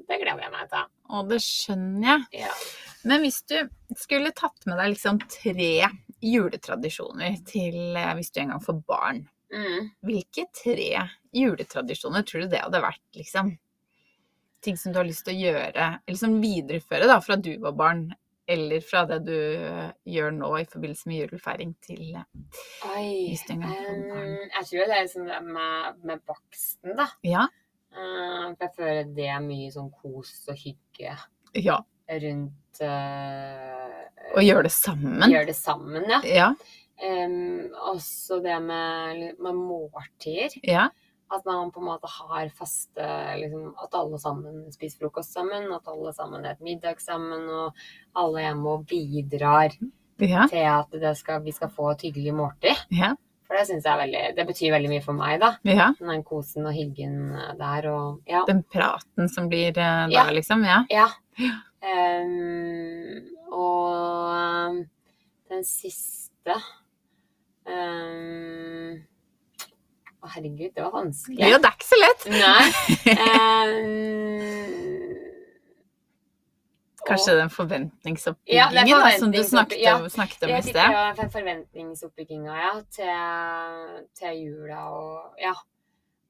det 0.09 0.21
gleder 0.23 0.45
jeg 0.47 0.53
meg 0.55 0.71
til. 0.73 0.87
Å, 1.11 1.23
det 1.29 1.41
skjønner 1.45 2.07
jeg. 2.13 2.45
Ja. 2.47 2.53
Men 3.07 3.27
hvis 3.27 3.41
du 3.51 3.57
skulle 3.99 4.33
tatt 4.37 4.67
med 4.71 4.79
deg 4.81 4.95
liksom 4.95 5.19
tre 5.31 5.73
juletradisjoner 6.25 7.37
til 7.49 7.97
eh, 7.99 8.13
hvis 8.19 8.33
du 8.35 8.41
en 8.43 8.55
gang 8.55 8.63
får 8.65 8.79
barn, 8.89 9.25
Mm. 9.55 9.91
hvilke 10.03 10.43
tre 10.51 11.05
juletradisjoner 11.37 12.25
tror 12.27 12.43
du 12.45 12.49
det 12.51 12.65
hadde 12.65 12.81
vært, 12.83 13.03
liksom? 13.15 13.53
Ting 14.65 14.77
som 14.81 14.93
du 14.93 14.99
har 14.99 15.07
lyst 15.07 15.23
til 15.29 15.37
å 15.37 15.43
gjøre, 15.53 15.91
eller 16.07 16.19
som 16.19 16.39
videreføre 16.43 17.07
da, 17.07 17.21
fra 17.23 17.37
du 17.39 17.53
var 17.63 17.77
barn, 17.79 18.09
eller 18.49 18.81
fra 18.83 19.05
det 19.11 19.21
du 19.27 19.35
eh, 19.37 19.91
gjør 20.07 20.33
nå 20.35 20.51
i 20.61 20.67
forbindelse 20.71 21.09
med 21.11 21.21
julefeiring 21.25 21.75
til 21.83 22.17
eh, 22.19 22.27
Oi. 22.93 23.37
Barn. 23.51 23.65
em, 23.67 24.35
jeg 24.55 24.69
tror 24.71 24.83
det 24.91 24.97
er 24.97 25.07
liksom 25.07 25.27
det 25.31 25.41
med, 25.47 26.03
med 26.11 26.23
baksten, 26.27 26.95
da. 26.99 27.09
Ja? 27.27 27.47
Uh, 27.97 28.53
for 28.53 28.67
jeg 28.67 28.75
føler 28.77 29.13
det 29.17 29.29
er 29.33 29.41
mye 29.41 29.71
sånn 29.73 29.91
kos 30.03 30.33
og 30.53 30.59
hygge 30.61 31.15
Ja. 31.57 31.79
rundt 32.23 32.83
uh, 32.85 34.03
Og 34.37 34.43
gjøre 34.45 34.67
det 34.67 34.73
sammen? 34.75 35.31
Gjøre 35.33 35.49
det 35.49 35.57
sammen, 35.57 36.05
ja. 36.11 36.21
Ja. 36.29 36.51
Em, 37.03 37.67
også 37.93 38.39
det 38.43 38.57
med, 38.63 39.35
med 39.39 39.53
måltider. 39.59 40.55
Ja. 40.65 40.87
At 41.33 41.43
man 41.45 41.73
på 41.75 41.81
en 41.83 41.89
måte 41.91 42.07
har 42.09 42.49
faste 42.55 43.05
liksom, 43.41 43.75
At 43.83 43.95
alle 43.99 44.19
sammen 44.23 44.73
spiser 44.73 45.01
frokost 45.03 45.33
sammen, 45.35 45.67
at 45.75 45.89
alle 45.91 46.13
sammen 46.15 46.45
et 46.47 46.61
middag 46.63 47.01
sammen, 47.03 47.49
og 47.51 47.75
alle 48.17 48.41
hjemme 48.47 48.69
og 48.79 48.87
bidrar 48.87 49.75
Ja. 50.23 50.47
til 50.49 50.63
at 50.65 50.87
det 50.93 51.17
skal, 51.19 51.43
vi 51.45 51.53
skal 51.53 51.69
få 51.69 51.91
et 51.91 52.07
hyggelig 52.07 52.33
måltid. 52.35 52.79
Ja. 52.95 53.13
For 53.47 53.55
det 53.55 53.67
syns 53.69 53.85
jeg 53.85 53.99
veldig, 54.01 54.23
det 54.37 54.47
betyr 54.47 54.73
veldig 54.73 54.89
mye 54.91 55.03
for 55.05 55.13
meg, 55.19 55.37
da. 55.41 55.53
ja. 55.65 55.91
Den 56.01 56.23
kosen 56.25 56.65
og 56.67 56.73
hyggen 56.75 57.19
der 57.59 57.91
og 57.93 58.23
Ja. 58.27 58.41
Den 58.49 58.63
praten 58.65 59.29
som 59.29 59.49
blir 59.51 59.73
der, 59.73 60.07
da, 60.09 60.11
Ja. 60.11 60.31
liksom? 60.31 60.65
Ja. 60.65 60.85
ja. 60.91 61.07
Um, 62.27 63.23
og 63.53 64.33
em, 64.35 64.81
den 65.51 65.65
siste 65.65 66.57
em, 67.67 69.07
Å, 70.23 70.29
herregud, 70.35 70.73
det 70.75 70.83
var 70.83 70.93
vanskelig. 70.97 71.39
ja, 71.39 71.59
det 71.59 71.69
er 71.69 71.77
ikke 71.77 71.87
så 71.93 71.99
lett. 72.01 72.23
Nei. 72.33 72.65
Um, 73.77 75.13
Kanskje 77.07 77.33
og- 77.37 77.39
den 77.39 77.51
forventningsoppbyggingen 77.55 78.89
Ja, 78.91 78.99
da, 78.99 79.11
som 79.19 79.31
du 79.33 79.39
snakket, 79.45 79.79
ja. 79.83 79.95
snakket 80.11 80.43
om 80.43 80.51
i 80.57 80.63
sted. 80.63 80.75
Ja, 80.75 81.13
forventningsoppbygginga, 81.15 82.57
ja, 82.59 82.73
til, 82.91 84.05
til 84.19 84.41
jula 84.47 84.81
og 84.91 85.35
Ja. 85.41 85.55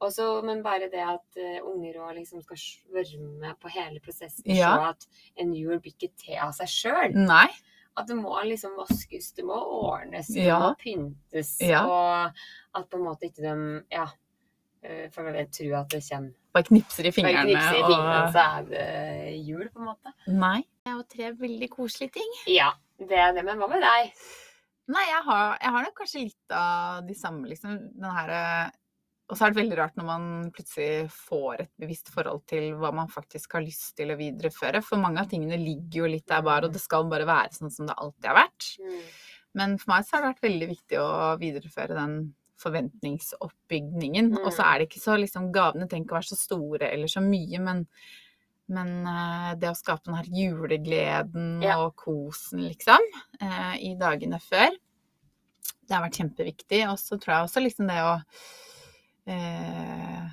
Også, 0.04 0.42
men 0.44 0.58
bare 0.62 0.90
det 0.92 1.00
at 1.00 1.38
uh, 1.40 1.70
unger 1.70 1.94
òg 2.04 2.18
liksom 2.18 2.42
skal 2.44 2.58
svørme 2.60 3.54
på 3.62 3.68
hele 3.72 3.96
prosessen. 4.04 4.44
Ja. 4.44 4.74
Se 4.76 4.82
at 4.90 5.06
en 5.40 5.54
jul 5.56 5.78
blir 5.80 5.94
ikke 5.96 6.10
til 6.20 6.36
av 6.36 6.52
seg 6.52 6.68
sjøl. 6.68 7.14
At 7.96 8.06
det 8.10 8.16
må 8.18 8.34
liksom 8.44 8.74
vaskes, 8.76 9.30
det 9.36 9.44
må 9.48 9.56
ordnes, 9.56 10.28
det 10.28 10.44
Ja. 10.44 10.58
må 10.60 10.74
pyntes. 10.76 11.54
Ja. 11.64 11.84
Og 11.86 12.32
at 12.76 12.90
på 12.90 12.98
en 12.98 13.04
måte 13.06 13.30
ikke 13.30 13.42
de 13.42 13.84
Ja. 13.90 14.06
eh, 14.82 15.08
For 15.10 15.22
jeg 15.32 15.50
tror 15.50 15.80
at 15.80 15.88
det 15.90 16.02
kommer 16.10 16.32
Bare 16.52 16.64
knipser 16.64 17.04
i 17.04 17.10
Bare 17.10 17.12
fingrene. 17.12 17.44
knipser 17.50 17.76
i 17.76 17.82
fingrene, 17.84 18.22
og... 18.26 18.32
så 18.32 18.42
er 18.58 18.62
det 18.70 19.46
jul, 19.46 19.68
på 19.68 19.78
en 19.80 19.88
måte. 19.90 20.12
Nei. 20.28 20.60
Det 20.84 20.92
er 20.92 20.96
jo 20.96 21.02
tre 21.16 21.32
veldig 21.32 21.68
koselige 21.70 22.12
ting. 22.12 22.30
Ja, 22.48 22.70
det 22.98 23.12
er 23.18 23.32
det. 23.36 23.44
Men 23.44 23.58
hva 23.58 23.68
med 23.68 23.82
deg? 23.82 24.12
Nei, 24.88 25.02
jeg 25.08 25.22
har, 25.26 25.58
jeg 25.60 25.70
har 25.74 25.82
nok 25.82 25.94
kanskje 25.98 26.20
litt 26.22 26.50
av 26.54 27.06
de 27.08 27.14
samme, 27.14 27.48
liksom. 27.50 27.76
Den 27.98 28.10
her 28.14 28.28
eh, 28.30 28.70
Og 29.26 29.34
så 29.34 29.46
er 29.46 29.52
det 29.52 29.58
veldig 29.58 29.76
rart 29.80 29.96
når 29.98 30.06
man 30.06 30.26
plutselig 30.54 31.08
får 31.10 31.64
et 31.64 31.72
bevisst 31.82 32.12
forhold 32.14 32.44
til 32.46 32.68
hva 32.78 32.92
man 32.94 33.08
faktisk 33.10 33.56
har 33.58 33.64
lyst 33.64 33.96
til 33.98 34.12
å 34.14 34.18
videreføre. 34.18 34.82
For 34.86 35.02
mange 35.02 35.22
av 35.22 35.30
tingene 35.30 35.58
ligger 35.58 36.04
jo 36.04 36.10
litt 36.12 36.28
der 36.30 36.44
bare, 36.46 36.68
og 36.68 36.76
det 36.76 36.82
skal 36.82 37.08
bare 37.10 37.26
være 37.26 37.56
sånn 37.56 37.72
som 37.74 37.88
det 37.88 37.96
alltid 37.98 38.28
har 38.30 38.38
vært. 38.38 38.68
Mm. 38.78 39.00
Men 39.58 39.78
for 39.82 39.92
meg 39.92 40.04
så 40.06 40.14
har 40.14 40.22
det 40.22 40.30
vært 40.34 40.46
veldig 40.46 40.68
viktig 40.70 41.00
å 41.02 41.08
videreføre 41.40 41.96
den 41.98 42.14
forventningsoppbygningen. 42.62 44.30
Mm. 44.36 44.44
Og 44.44 44.52
så 44.54 44.66
er 44.66 44.78
det 44.78 44.88
ikke 44.90 45.02
så 45.02 45.16
liksom 45.20 45.50
Gavene 45.54 45.88
trenger 45.90 46.06
ikke 46.06 46.16
å 46.16 46.20
være 46.20 46.30
så 46.30 46.38
store 46.38 46.90
eller 46.92 47.10
så 47.10 47.22
mye, 47.24 47.60
men, 47.66 47.82
men 48.72 48.92
eh, 49.10 49.50
det 49.60 49.72
å 49.72 49.78
skape 49.78 50.06
den 50.06 50.18
her 50.20 50.30
julegleden 50.38 51.64
Ja. 51.64 51.80
og 51.82 51.96
kosen, 51.98 52.62
liksom, 52.68 53.10
eh, 53.40 53.74
i 53.90 53.96
dagene 53.98 54.38
før, 54.44 54.70
det 55.86 55.94
har 55.94 56.06
vært 56.06 56.20
kjempeviktig. 56.22 56.84
Og 56.92 56.98
så 57.02 57.18
tror 57.18 57.34
jeg 57.34 57.50
også 57.50 57.64
liksom 57.64 57.90
det 57.90 57.98
å 58.06 58.14
eh, 59.26 60.24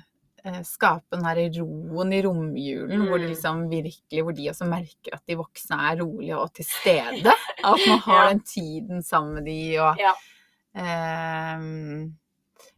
eh, 0.44 0.60
skape 0.62 1.16
den 1.16 1.24
her 1.24 1.40
roen 1.60 2.12
i 2.12 2.22
romjulen, 2.22 3.06
hvor, 3.08 3.18
Mm. 3.18 3.26
liksom 3.28 3.62
virkelig, 3.70 4.22
hvor 4.22 4.32
de 4.36 4.48
også 4.50 4.64
merker 4.68 5.14
at 5.16 5.22
de 5.26 5.36
voksne 5.36 5.76
er 5.92 6.00
rolige 6.02 6.36
og 6.38 6.52
til 6.54 6.64
stede. 6.64 7.32
At 7.64 7.80
man 7.88 7.98
har 7.98 8.24
Ja. 8.24 8.28
den 8.32 8.40
tiden 8.40 9.02
sammen 9.02 9.34
med 9.34 9.44
de, 9.46 9.78
og 9.80 9.96
Ja. 9.98 10.12
Eh, 10.76 12.08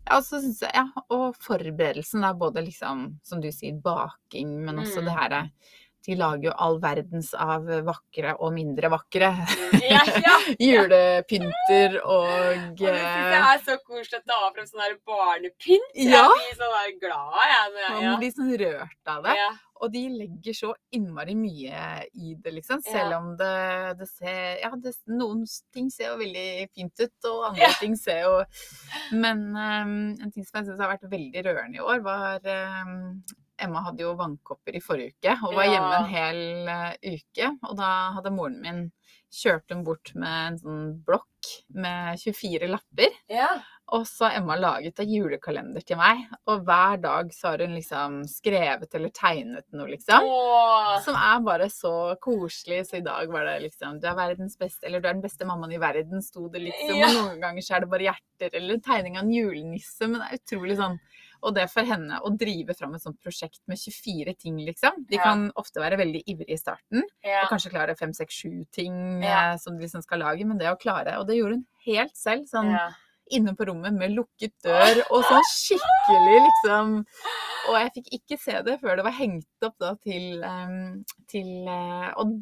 ja, 0.06 0.20
jeg, 0.20 0.68
ja, 0.74 0.84
og 1.10 1.34
forberedelsen 1.42 2.24
er 2.24 2.34
både 2.38 2.62
liksom, 2.64 3.18
som 3.24 3.40
du 3.42 3.48
sier, 3.52 3.74
baking, 3.82 4.64
men 4.64 4.78
også 4.78 5.00
Mm. 5.00 5.04
det 5.04 5.12
her 5.18 5.50
De 6.06 6.16
lager 6.18 6.48
jo 6.48 6.54
all 6.66 6.78
verdens 6.82 7.32
av 7.34 7.66
vakre 7.86 8.36
og 8.38 8.52
mindre 8.54 8.90
vakre 8.92 9.32
Ja, 9.82 10.02
ja. 10.22 10.36
julepynter 10.68 11.98
og 12.04 12.74
det 12.78 12.92
er 12.94 13.62
så 13.64 13.76
koselig 13.84 14.22
å 14.22 14.26
ta 14.26 14.40
frem 14.54 14.66
sånn 14.68 14.98
barnepynt. 15.06 15.92
Ja. 15.98 16.26
Jeg 16.26 16.34
blir 16.34 16.58
sånn 16.60 16.98
glad, 17.02 17.38
jeg. 17.50 17.78
Ja. 17.82 17.94
Man 17.96 18.20
blir 18.20 18.34
sånn 18.34 18.52
rørt 18.60 19.12
av 19.12 19.24
det. 19.26 19.36
Og 19.76 19.92
de 19.92 20.02
legger 20.08 20.56
så 20.56 20.70
innmari 20.96 21.34
mye 21.36 21.80
i 22.16 22.34
det, 22.40 22.52
liksom. 22.58 22.82
Selv 22.84 23.16
om 23.18 23.32
det, 23.38 23.96
det 24.00 24.08
ser 24.08 24.62
Ja, 24.62 24.70
det, 24.80 24.94
noen 25.10 25.44
ting 25.74 25.90
ser 25.92 26.14
jo 26.14 26.20
veldig 26.22 26.48
fint 26.72 27.02
ut, 27.02 27.16
og 27.28 27.48
andre 27.50 27.72
ting 27.80 27.96
ser 28.00 28.22
jo 28.24 28.36
Men 29.12 29.48
um, 29.52 29.96
en 30.14 30.32
ting 30.32 30.46
som 30.46 30.60
jeg 30.62 30.70
syns 30.70 30.80
har 30.80 30.94
vært 30.94 31.10
veldig 31.10 31.44
rørende 31.48 31.80
i 31.80 31.84
år, 31.84 32.00
var 32.06 32.48
ehm, 32.52 32.96
Emma 33.58 33.80
hadde 33.86 34.04
jo 34.04 34.14
vannkopper 34.18 34.76
i 34.76 34.82
forrige 34.84 35.14
uke 35.16 35.36
og 35.46 35.54
var 35.56 35.64
Ja. 35.64 35.72
hjemme 35.76 35.94
en 36.00 36.10
hel 36.12 36.42
uh, 36.68 36.92
uke. 37.16 37.52
Og 37.70 37.76
da 37.78 37.90
hadde 38.16 38.34
moren 38.34 38.60
min 38.62 38.84
kjørt 39.36 39.72
hun 39.72 39.82
bort 39.84 40.12
med 40.14 40.52
en 40.52 40.58
sånn 40.58 40.84
blokk 41.06 41.48
med 41.74 42.18
24 42.22 42.68
lapper. 42.70 43.16
ja. 43.32 43.48
Og 43.94 44.02
så 44.02 44.24
har 44.26 44.40
Emma 44.40 44.56
laget 44.58 44.98
en 44.98 45.06
julekalender 45.06 45.84
til 45.86 45.94
meg, 46.00 46.24
og 46.50 46.64
hver 46.66 46.96
dag 46.98 47.28
så 47.30 47.52
har 47.52 47.60
hun 47.62 47.76
liksom 47.76 48.16
skrevet 48.26 48.96
eller 48.98 49.12
tegnet 49.14 49.62
noe, 49.78 49.86
liksom. 49.92 50.26
Åh. 50.26 50.96
Som 51.04 51.14
er 51.14 51.44
bare 51.46 51.68
så 51.70 51.92
koselig. 52.18 52.80
Så 52.88 52.96
i 52.98 53.04
dag 53.06 53.30
var 53.30 53.46
det 53.46 53.60
liksom 53.68 54.00
Du 54.02 54.08
er 54.10 54.16
verdens 54.18 54.58
beste, 54.58 54.88
eller 54.88 54.98
du 54.98 55.06
er 55.06 55.14
den 55.14 55.22
beste 55.22 55.46
mammaen 55.46 55.76
i 55.76 55.78
verden, 55.78 56.18
sto 56.18 56.48
det 56.50 56.64
liksom. 56.64 56.96
Ja. 56.98 57.12
Og 57.12 57.14
noen 57.28 57.38
ganger 57.44 57.62
så 57.62 57.76
er 57.76 57.84
det 57.86 57.92
bare 57.94 58.08
hjerter, 58.08 58.50
eller 58.58 58.82
tegning 58.82 59.20
av 59.20 59.22
en 59.22 59.30
julenisse. 59.38 60.02
Men 60.10 60.18
det 60.18 60.26
er 60.32 60.42
utrolig 60.42 60.80
sånn 60.82 60.98
Og 61.42 61.54
det 61.56 61.66
for 61.72 61.86
henne 61.86 62.20
å 62.24 62.32
drive 62.38 62.74
fram 62.78 62.94
et 62.96 63.04
sånt 63.04 63.18
prosjekt 63.22 63.60
med 63.70 63.80
24 63.80 64.34
ting, 64.40 64.60
liksom. 64.66 65.02
De 65.10 65.20
kan 65.20 65.46
ofte 65.60 65.82
være 65.82 65.98
veldig 66.00 66.22
ivrige 66.26 66.56
i 66.56 66.60
starten, 66.60 67.04
og 67.42 67.50
kanskje 67.52 67.72
klare 67.74 67.96
fem, 67.98 68.14
seks, 68.16 68.42
sju 68.42 68.64
ting 68.74 69.24
eh, 69.24 69.56
som 69.62 69.76
de 69.76 69.84
liksom 69.86 70.04
skal 70.04 70.24
lage. 70.24 70.46
Men 70.48 70.58
det 70.60 70.70
å 70.72 70.78
klare 70.80 71.18
Og 71.20 71.26
det 71.28 71.38
gjorde 71.38 71.58
hun 71.60 71.66
helt 71.86 72.16
selv. 72.16 72.46
sånn 72.50 72.72
inne 73.34 73.54
på 73.58 73.66
rommet 73.66 73.94
med 73.96 74.14
lukket 74.14 74.54
dør 74.64 75.00
og 75.10 75.24
sånn 75.26 75.46
skikkelig 75.50 76.36
liksom 76.44 76.92
Og 77.66 77.78
jeg 77.80 77.92
fikk 77.96 78.10
ikke 78.20 78.38
se 78.38 78.60
det 78.66 78.76
før 78.82 79.00
det 79.00 79.06
var 79.06 79.16
hengt 79.16 79.66
opp 79.66 79.74
da 79.82 79.94
til, 79.98 80.44
em, 80.46 80.76
til 81.30 81.66
eh, 81.66 82.12
Og 82.22 82.36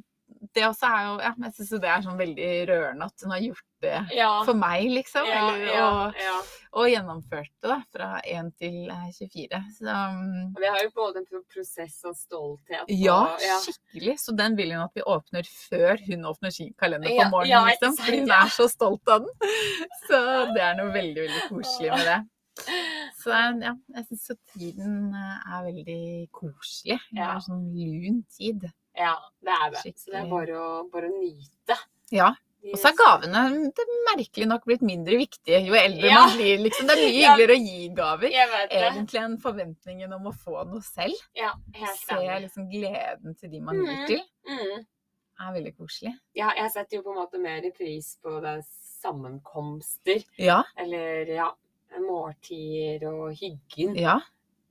det 0.55 0.65
også 0.67 0.89
er 0.89 1.07
jo 1.07 1.15
Ja, 1.23 1.31
jeg 1.47 1.55
syns 1.57 1.71
det 1.83 1.91
er 1.91 2.03
sånn 2.05 2.19
veldig 2.21 2.51
rørende 2.71 3.07
at 3.09 3.25
hun 3.25 3.33
har 3.35 3.43
gjort 3.45 3.65
det 3.85 4.01
Ja. 4.17 4.31
for 4.47 4.57
meg, 4.57 4.87
liksom. 4.91 5.27
ja, 5.29 5.41
Eller, 5.53 5.81
og, 5.85 6.53
og 6.81 6.89
gjennomført 6.89 7.53
det 7.63 7.79
fra 7.93 8.11
1 8.25 8.51
til 8.61 8.77
eh, 8.91 9.09
24. 9.19 9.61
Så 9.79 9.97
um, 9.97 10.53
Og 10.55 10.61
vi 10.63 10.71
har 10.73 10.83
jo 10.83 10.93
både 10.97 11.23
en 11.23 11.45
prosess 11.53 11.99
og 12.09 12.17
stolthet. 12.17 12.85
og, 12.89 12.95
ja. 13.45 13.59
skikkelig. 13.65 14.19
Så 14.25 14.37
den 14.37 14.57
vil 14.57 14.73
hun 14.75 14.85
at 14.87 14.95
vi 14.97 15.05
åpner 15.05 15.49
før 15.69 16.01
hun 16.09 16.25
åpner 16.33 16.55
sin 16.55 16.73
kalender 16.81 17.13
på 17.13 17.31
morgenen, 17.31 17.73
liksom. 17.73 17.99
Fordi 18.01 18.23
hun 18.25 18.37
er 18.41 18.55
så 18.57 18.69
stolt 18.73 19.09
av 19.09 19.27
den. 19.27 19.51
Så 20.09 20.23
det 20.55 20.65
er 20.65 20.79
noe 20.81 20.93
veldig, 20.95 21.27
veldig 21.27 21.45
koselig 21.51 21.93
med 21.93 22.09
det. 22.13 22.23
Så 23.19 23.35
ja, 23.35 23.73
jeg 23.97 24.07
syns 24.09 24.31
tiden 24.55 25.15
eh, 25.17 25.53
er 25.57 25.69
veldig 25.69 26.03
koselig. 26.35 27.01
Det 27.11 27.25
er 27.27 27.45
sånn 27.45 27.69
lun 27.75 28.23
tid. 28.37 28.67
Ja, 28.99 29.15
det 29.43 29.55
er 29.61 29.71
det. 29.75 29.85
Så 29.99 30.13
det 30.13 30.21
er 30.23 30.31
bare 30.31 30.57
å, 30.59 30.71
bare 30.93 31.11
å 31.11 31.15
nyte. 31.19 31.79
Ja. 32.15 32.33
Og 32.65 32.79
så 32.81 32.89
er 32.89 32.97
gavene 32.97 33.41
det 33.77 33.85
er 33.85 33.91
merkelig 34.07 34.47
nok 34.49 34.63
blitt 34.65 34.85
mindre 34.87 35.19
viktige 35.21 35.59
jo 35.67 35.75
eldre 35.77 36.09
Ja. 36.09 36.23
man 36.23 36.37
blir. 36.39 36.63
liksom. 36.65 36.89
Det 36.89 36.95
er 36.95 37.03
mye 37.03 37.13
hyggeligere 37.19 37.57
å 37.57 37.65
gi 37.65 37.89
gaver. 37.99 38.37
Egentlig 38.71 39.21
enn 39.21 39.37
forventningen 39.43 40.15
om 40.17 40.31
å 40.31 40.33
få 40.33 40.65
noe 40.71 40.81
selv. 40.87 41.19
Ja, 41.37 41.53
helt 41.77 42.01
Se 42.07 42.41
liksom 42.47 42.71
gleden 42.73 43.37
til 43.37 43.53
de 43.53 43.61
man 43.61 43.83
gir 43.83 43.99
mm. 43.99 44.07
til. 44.09 44.23
Mm. 44.49 44.87
er 45.45 45.53
veldig 45.59 45.75
koselig. 45.77 46.15
Ja, 46.39 46.53
jeg 46.57 46.73
setter 46.73 46.97
jo 46.97 47.05
på 47.05 47.13
en 47.13 47.21
måte 47.21 47.43
mer 47.43 47.67
i 47.67 47.73
pris 47.75 48.15
på 48.23 48.39
det 48.41 48.57
sammenkomster. 49.03 50.25
Ja, 50.41 50.63
Eller 50.81 51.29
ja, 51.35 51.51
måltider 52.01 53.11
og 53.13 53.35
hyggen. 53.37 53.99
ja. 53.99 54.21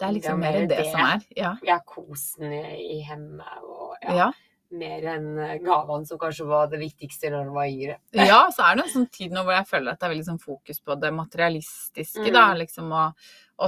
Det 0.04 0.10
er 0.10 0.14
Det 0.20 0.26
er 0.26 0.34
liksom 0.34 0.40
mer 0.44 0.52
mer 0.60 0.68
det 0.68 0.78
det. 0.78 0.86
som 0.92 1.06
er. 1.08 1.22
Ja. 1.40 1.52
Ja, 1.64 1.80
kosen 1.88 2.52
i, 2.54 3.04
hjemmet 3.08 3.64
og 3.64 3.96
ja, 4.04 4.16
Ja. 4.18 4.32
mer 4.74 5.06
enn 5.14 5.38
eh, 5.40 5.58
gavene 5.64 6.06
som 6.10 6.18
kanskje 6.20 6.48
var 6.50 6.68
det 6.68 6.80
viktigste 6.82 7.30
når 7.32 7.46
du 7.46 7.52
var 7.56 7.70
yngre. 7.72 7.96
ja, 8.14 8.50
så 8.52 8.66
er 8.72 8.76
det 8.76 8.84
en 8.88 8.94
sånn 8.98 9.10
tid 9.14 9.32
nå 9.32 9.44
hvor 9.46 9.54
jeg 9.56 9.68
føler 9.70 9.92
at 9.94 10.00
det 10.02 10.08
er 10.10 10.14
veldig 10.16 10.26
sånn 10.28 10.42
fokus 10.44 10.80
på 10.82 11.00
det 11.00 11.14
materialistiske, 11.14 12.28
Mm. 12.28 12.34
da, 12.34 12.46
liksom, 12.58 12.92
og 12.92 13.14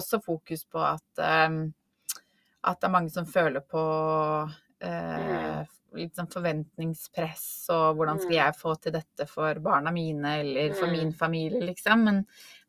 også 0.01 0.19
fokus 0.23 0.65
på 0.65 0.81
at 0.83 1.23
um, 1.47 1.73
at 2.65 2.79
det 2.81 2.87
er 2.87 2.91
mange 2.91 3.11
som 3.13 3.25
føler 3.29 3.61
på 3.61 3.81
eh, 4.81 5.63
litt 5.95 6.15
sånn 6.17 6.27
forventningspress, 6.33 7.69
og 7.71 7.95
hvordan 7.97 8.19
skal 8.19 8.31
Mm. 8.31 8.39
jeg 8.41 8.55
få 8.59 8.73
til 8.81 8.91
dette 8.91 9.27
for 9.29 9.53
barna 9.63 9.91
mine, 9.91 10.25
eller 10.41 10.73
for 10.73 10.87
Mm. 10.87 10.91
min 10.91 11.13
familie, 11.13 11.61
liksom. 11.61 12.03
Men, 12.03 12.25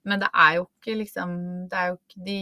men 0.07 0.21
det 0.23 0.29
er 0.33 0.53
jo 0.59 0.67
ikke 0.69 0.95
liksom 1.01 1.31
Det 1.71 1.79
er 1.79 1.89
jo 1.91 1.97
ikke, 1.99 2.21
de, 2.27 2.39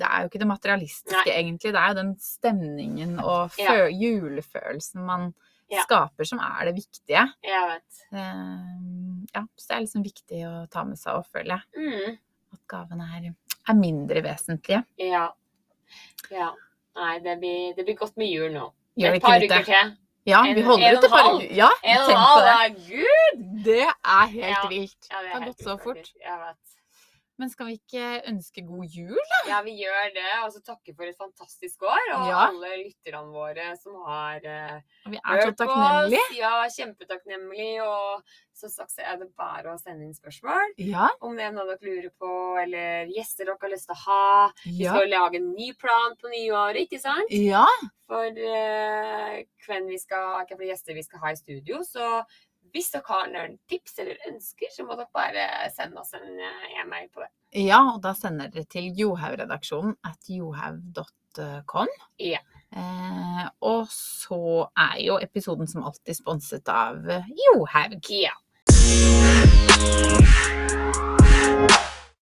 det, 0.00 0.08
jo 0.22 0.28
ikke 0.30 0.40
det 0.42 0.48
materialistiske, 0.50 1.30
egentlig. 1.30 1.72
Det 1.72 1.80
er 1.80 1.92
jo 1.92 1.98
den 2.00 2.12
stemningen 2.20 3.14
og 3.22 3.50
Ja. 3.58 3.86
julefølelsen 3.88 5.06
man 5.06 5.32
Ja. 5.70 5.82
skaper, 5.86 6.24
som 6.28 6.38
er 6.38 6.66
det 6.68 6.74
viktige. 6.76 7.22
Jeg 7.42 7.68
vet. 7.70 8.02
Uh, 8.12 9.22
ja, 9.34 9.44
så 9.56 9.68
det 9.68 9.76
er 9.76 9.80
liksom 9.86 10.04
viktig 10.04 10.42
å 10.44 10.66
ta 10.70 10.84
med 10.84 10.98
seg 11.00 11.16
og 11.16 11.24
føle. 11.32 11.56
Mm. 11.78 12.18
At 12.52 12.60
gavene 12.68 13.06
er, 13.16 13.30
er 13.68 13.74
mindre 13.78 14.22
vesentlige. 14.22 14.84
Ja. 14.98 15.28
ja. 16.30 16.50
Nei, 16.94 17.18
det 17.24 17.38
blir, 17.40 17.74
det 17.76 17.86
blir 17.86 17.96
godt 17.96 18.18
med 18.20 18.28
jul 18.28 18.52
nå. 18.52 18.66
Gjør 19.00 19.14
Et 19.16 19.22
par 19.22 19.40
uker 19.40 19.64
til. 19.64 19.96
Ja, 20.26 20.44
En- 20.46 20.54
vi 20.54 20.62
holder 20.62 20.92
ut 20.92 21.00
til 21.00 21.10
forrige 21.10 21.48
halv. 21.48 21.56
Ja, 21.56 21.68
En 21.84 21.96
og 21.96 22.02
en 22.02 22.08
tenk 22.08 22.18
på 22.18 22.26
halv, 22.30 22.74
det. 22.74 22.86
da. 22.86 22.94
Gud! 22.94 23.64
Det 23.64 23.86
er 24.04 24.26
helt 24.26 24.46
Ja. 24.62 24.68
vilt. 24.68 25.02
Ja, 25.10 25.16
det 25.16 25.24
Det 25.24 25.32
har 25.32 25.46
gått 25.46 25.58
så 25.62 25.76
fort. 25.84 25.96
faktisk. 25.96 26.14
Jeg 26.24 26.38
vet. 26.46 26.58
Men 27.42 27.50
skal 27.50 27.66
vi 27.72 27.72
ikke 27.80 28.08
ønske 28.30 28.62
god 28.68 28.92
jul? 28.94 29.18
Ja, 29.48 29.56
vi 29.66 29.72
gjør 29.80 30.12
det. 30.14 30.28
Og 30.44 30.52
så 30.54 30.60
takke 30.62 30.92
for 30.94 31.08
et 31.08 31.18
fantastisk 31.18 31.82
år. 31.82 32.04
Og 32.14 32.28
Ja. 32.28 32.44
alle 32.46 32.68
lytterne 32.84 33.34
våre 33.34 33.64
som 33.80 33.96
har 34.06 34.38
uh, 34.46 34.76
Vi 35.10 35.18
er 35.18 35.42
så 35.42 35.52
på 35.58 35.66
oss. 35.74 36.14
Ja, 36.38 36.52
kjempetakknemlig. 36.70 37.72
Og 37.82 38.22
som 38.54 38.70
sagt 38.70 38.94
så 38.94 39.02
er 39.02 39.18
det 39.18 39.32
bare 39.34 39.72
å 39.74 39.80
sende 39.80 40.06
inn 40.06 40.14
spørsmål. 40.14 40.76
Ja, 40.78 41.08
Om 41.18 41.34
det 41.34 41.48
er 41.48 41.56
noe 41.56 41.66
dere 41.72 41.82
lurer 41.82 42.12
på, 42.14 42.30
eller 42.62 43.10
gjester 43.10 43.50
dere 43.50 43.58
har 43.58 43.74
lyst 43.74 43.90
til 43.90 43.96
å 43.98 44.02
ha. 44.04 44.52
Vi 44.62 44.84
ja, 44.84 44.94
skal 44.94 45.10
lage 45.10 45.40
en 45.42 45.50
ny 45.56 45.72
plan 45.82 46.14
på 46.20 46.30
nyåret, 46.30 46.84
ikke 46.86 47.02
sant? 47.02 47.34
ja. 47.34 47.66
For 48.06 48.28
uh, 48.28 49.36
hvem 49.66 49.86
vi 49.90 49.98
skal, 49.98 50.44
hvilke 50.46 50.70
gjester 50.70 50.94
vi 50.94 51.02
skal 51.06 51.22
ha 51.24 51.34
i 51.34 51.42
studio. 51.42 51.82
Så 51.82 52.06
hvis 52.72 52.90
dere 52.94 53.04
har 53.08 53.28
noen 53.32 53.58
tips 53.68 53.98
eller 54.02 54.16
ønsker, 54.30 54.70
så 54.72 54.86
må 54.86 54.96
dere 54.96 55.12
bare 55.14 55.46
sende 55.74 56.00
oss 56.00 56.14
en 56.16 56.40
eh, 56.40 56.80
e-mail 56.80 57.08
på 57.12 57.24
det. 57.24 57.30
Ja, 57.62 57.82
og 57.92 58.00
da 58.04 58.14
sender 58.16 58.48
dere 58.52 58.64
til 58.72 58.88
Johaug-redaksjonen 58.96 59.98
at 60.08 60.32
johaug.com. 60.32 61.92
Ja. 62.22 62.40
Eh, 62.72 63.44
og 63.68 63.86
så 63.92 64.68
er 64.72 64.96
jo 65.04 65.18
episoden 65.20 65.68
som 65.68 65.84
alltid 65.84 66.16
sponset 66.22 66.72
av 66.72 67.04
Johaug. 67.28 68.00
Ja. 68.16 68.36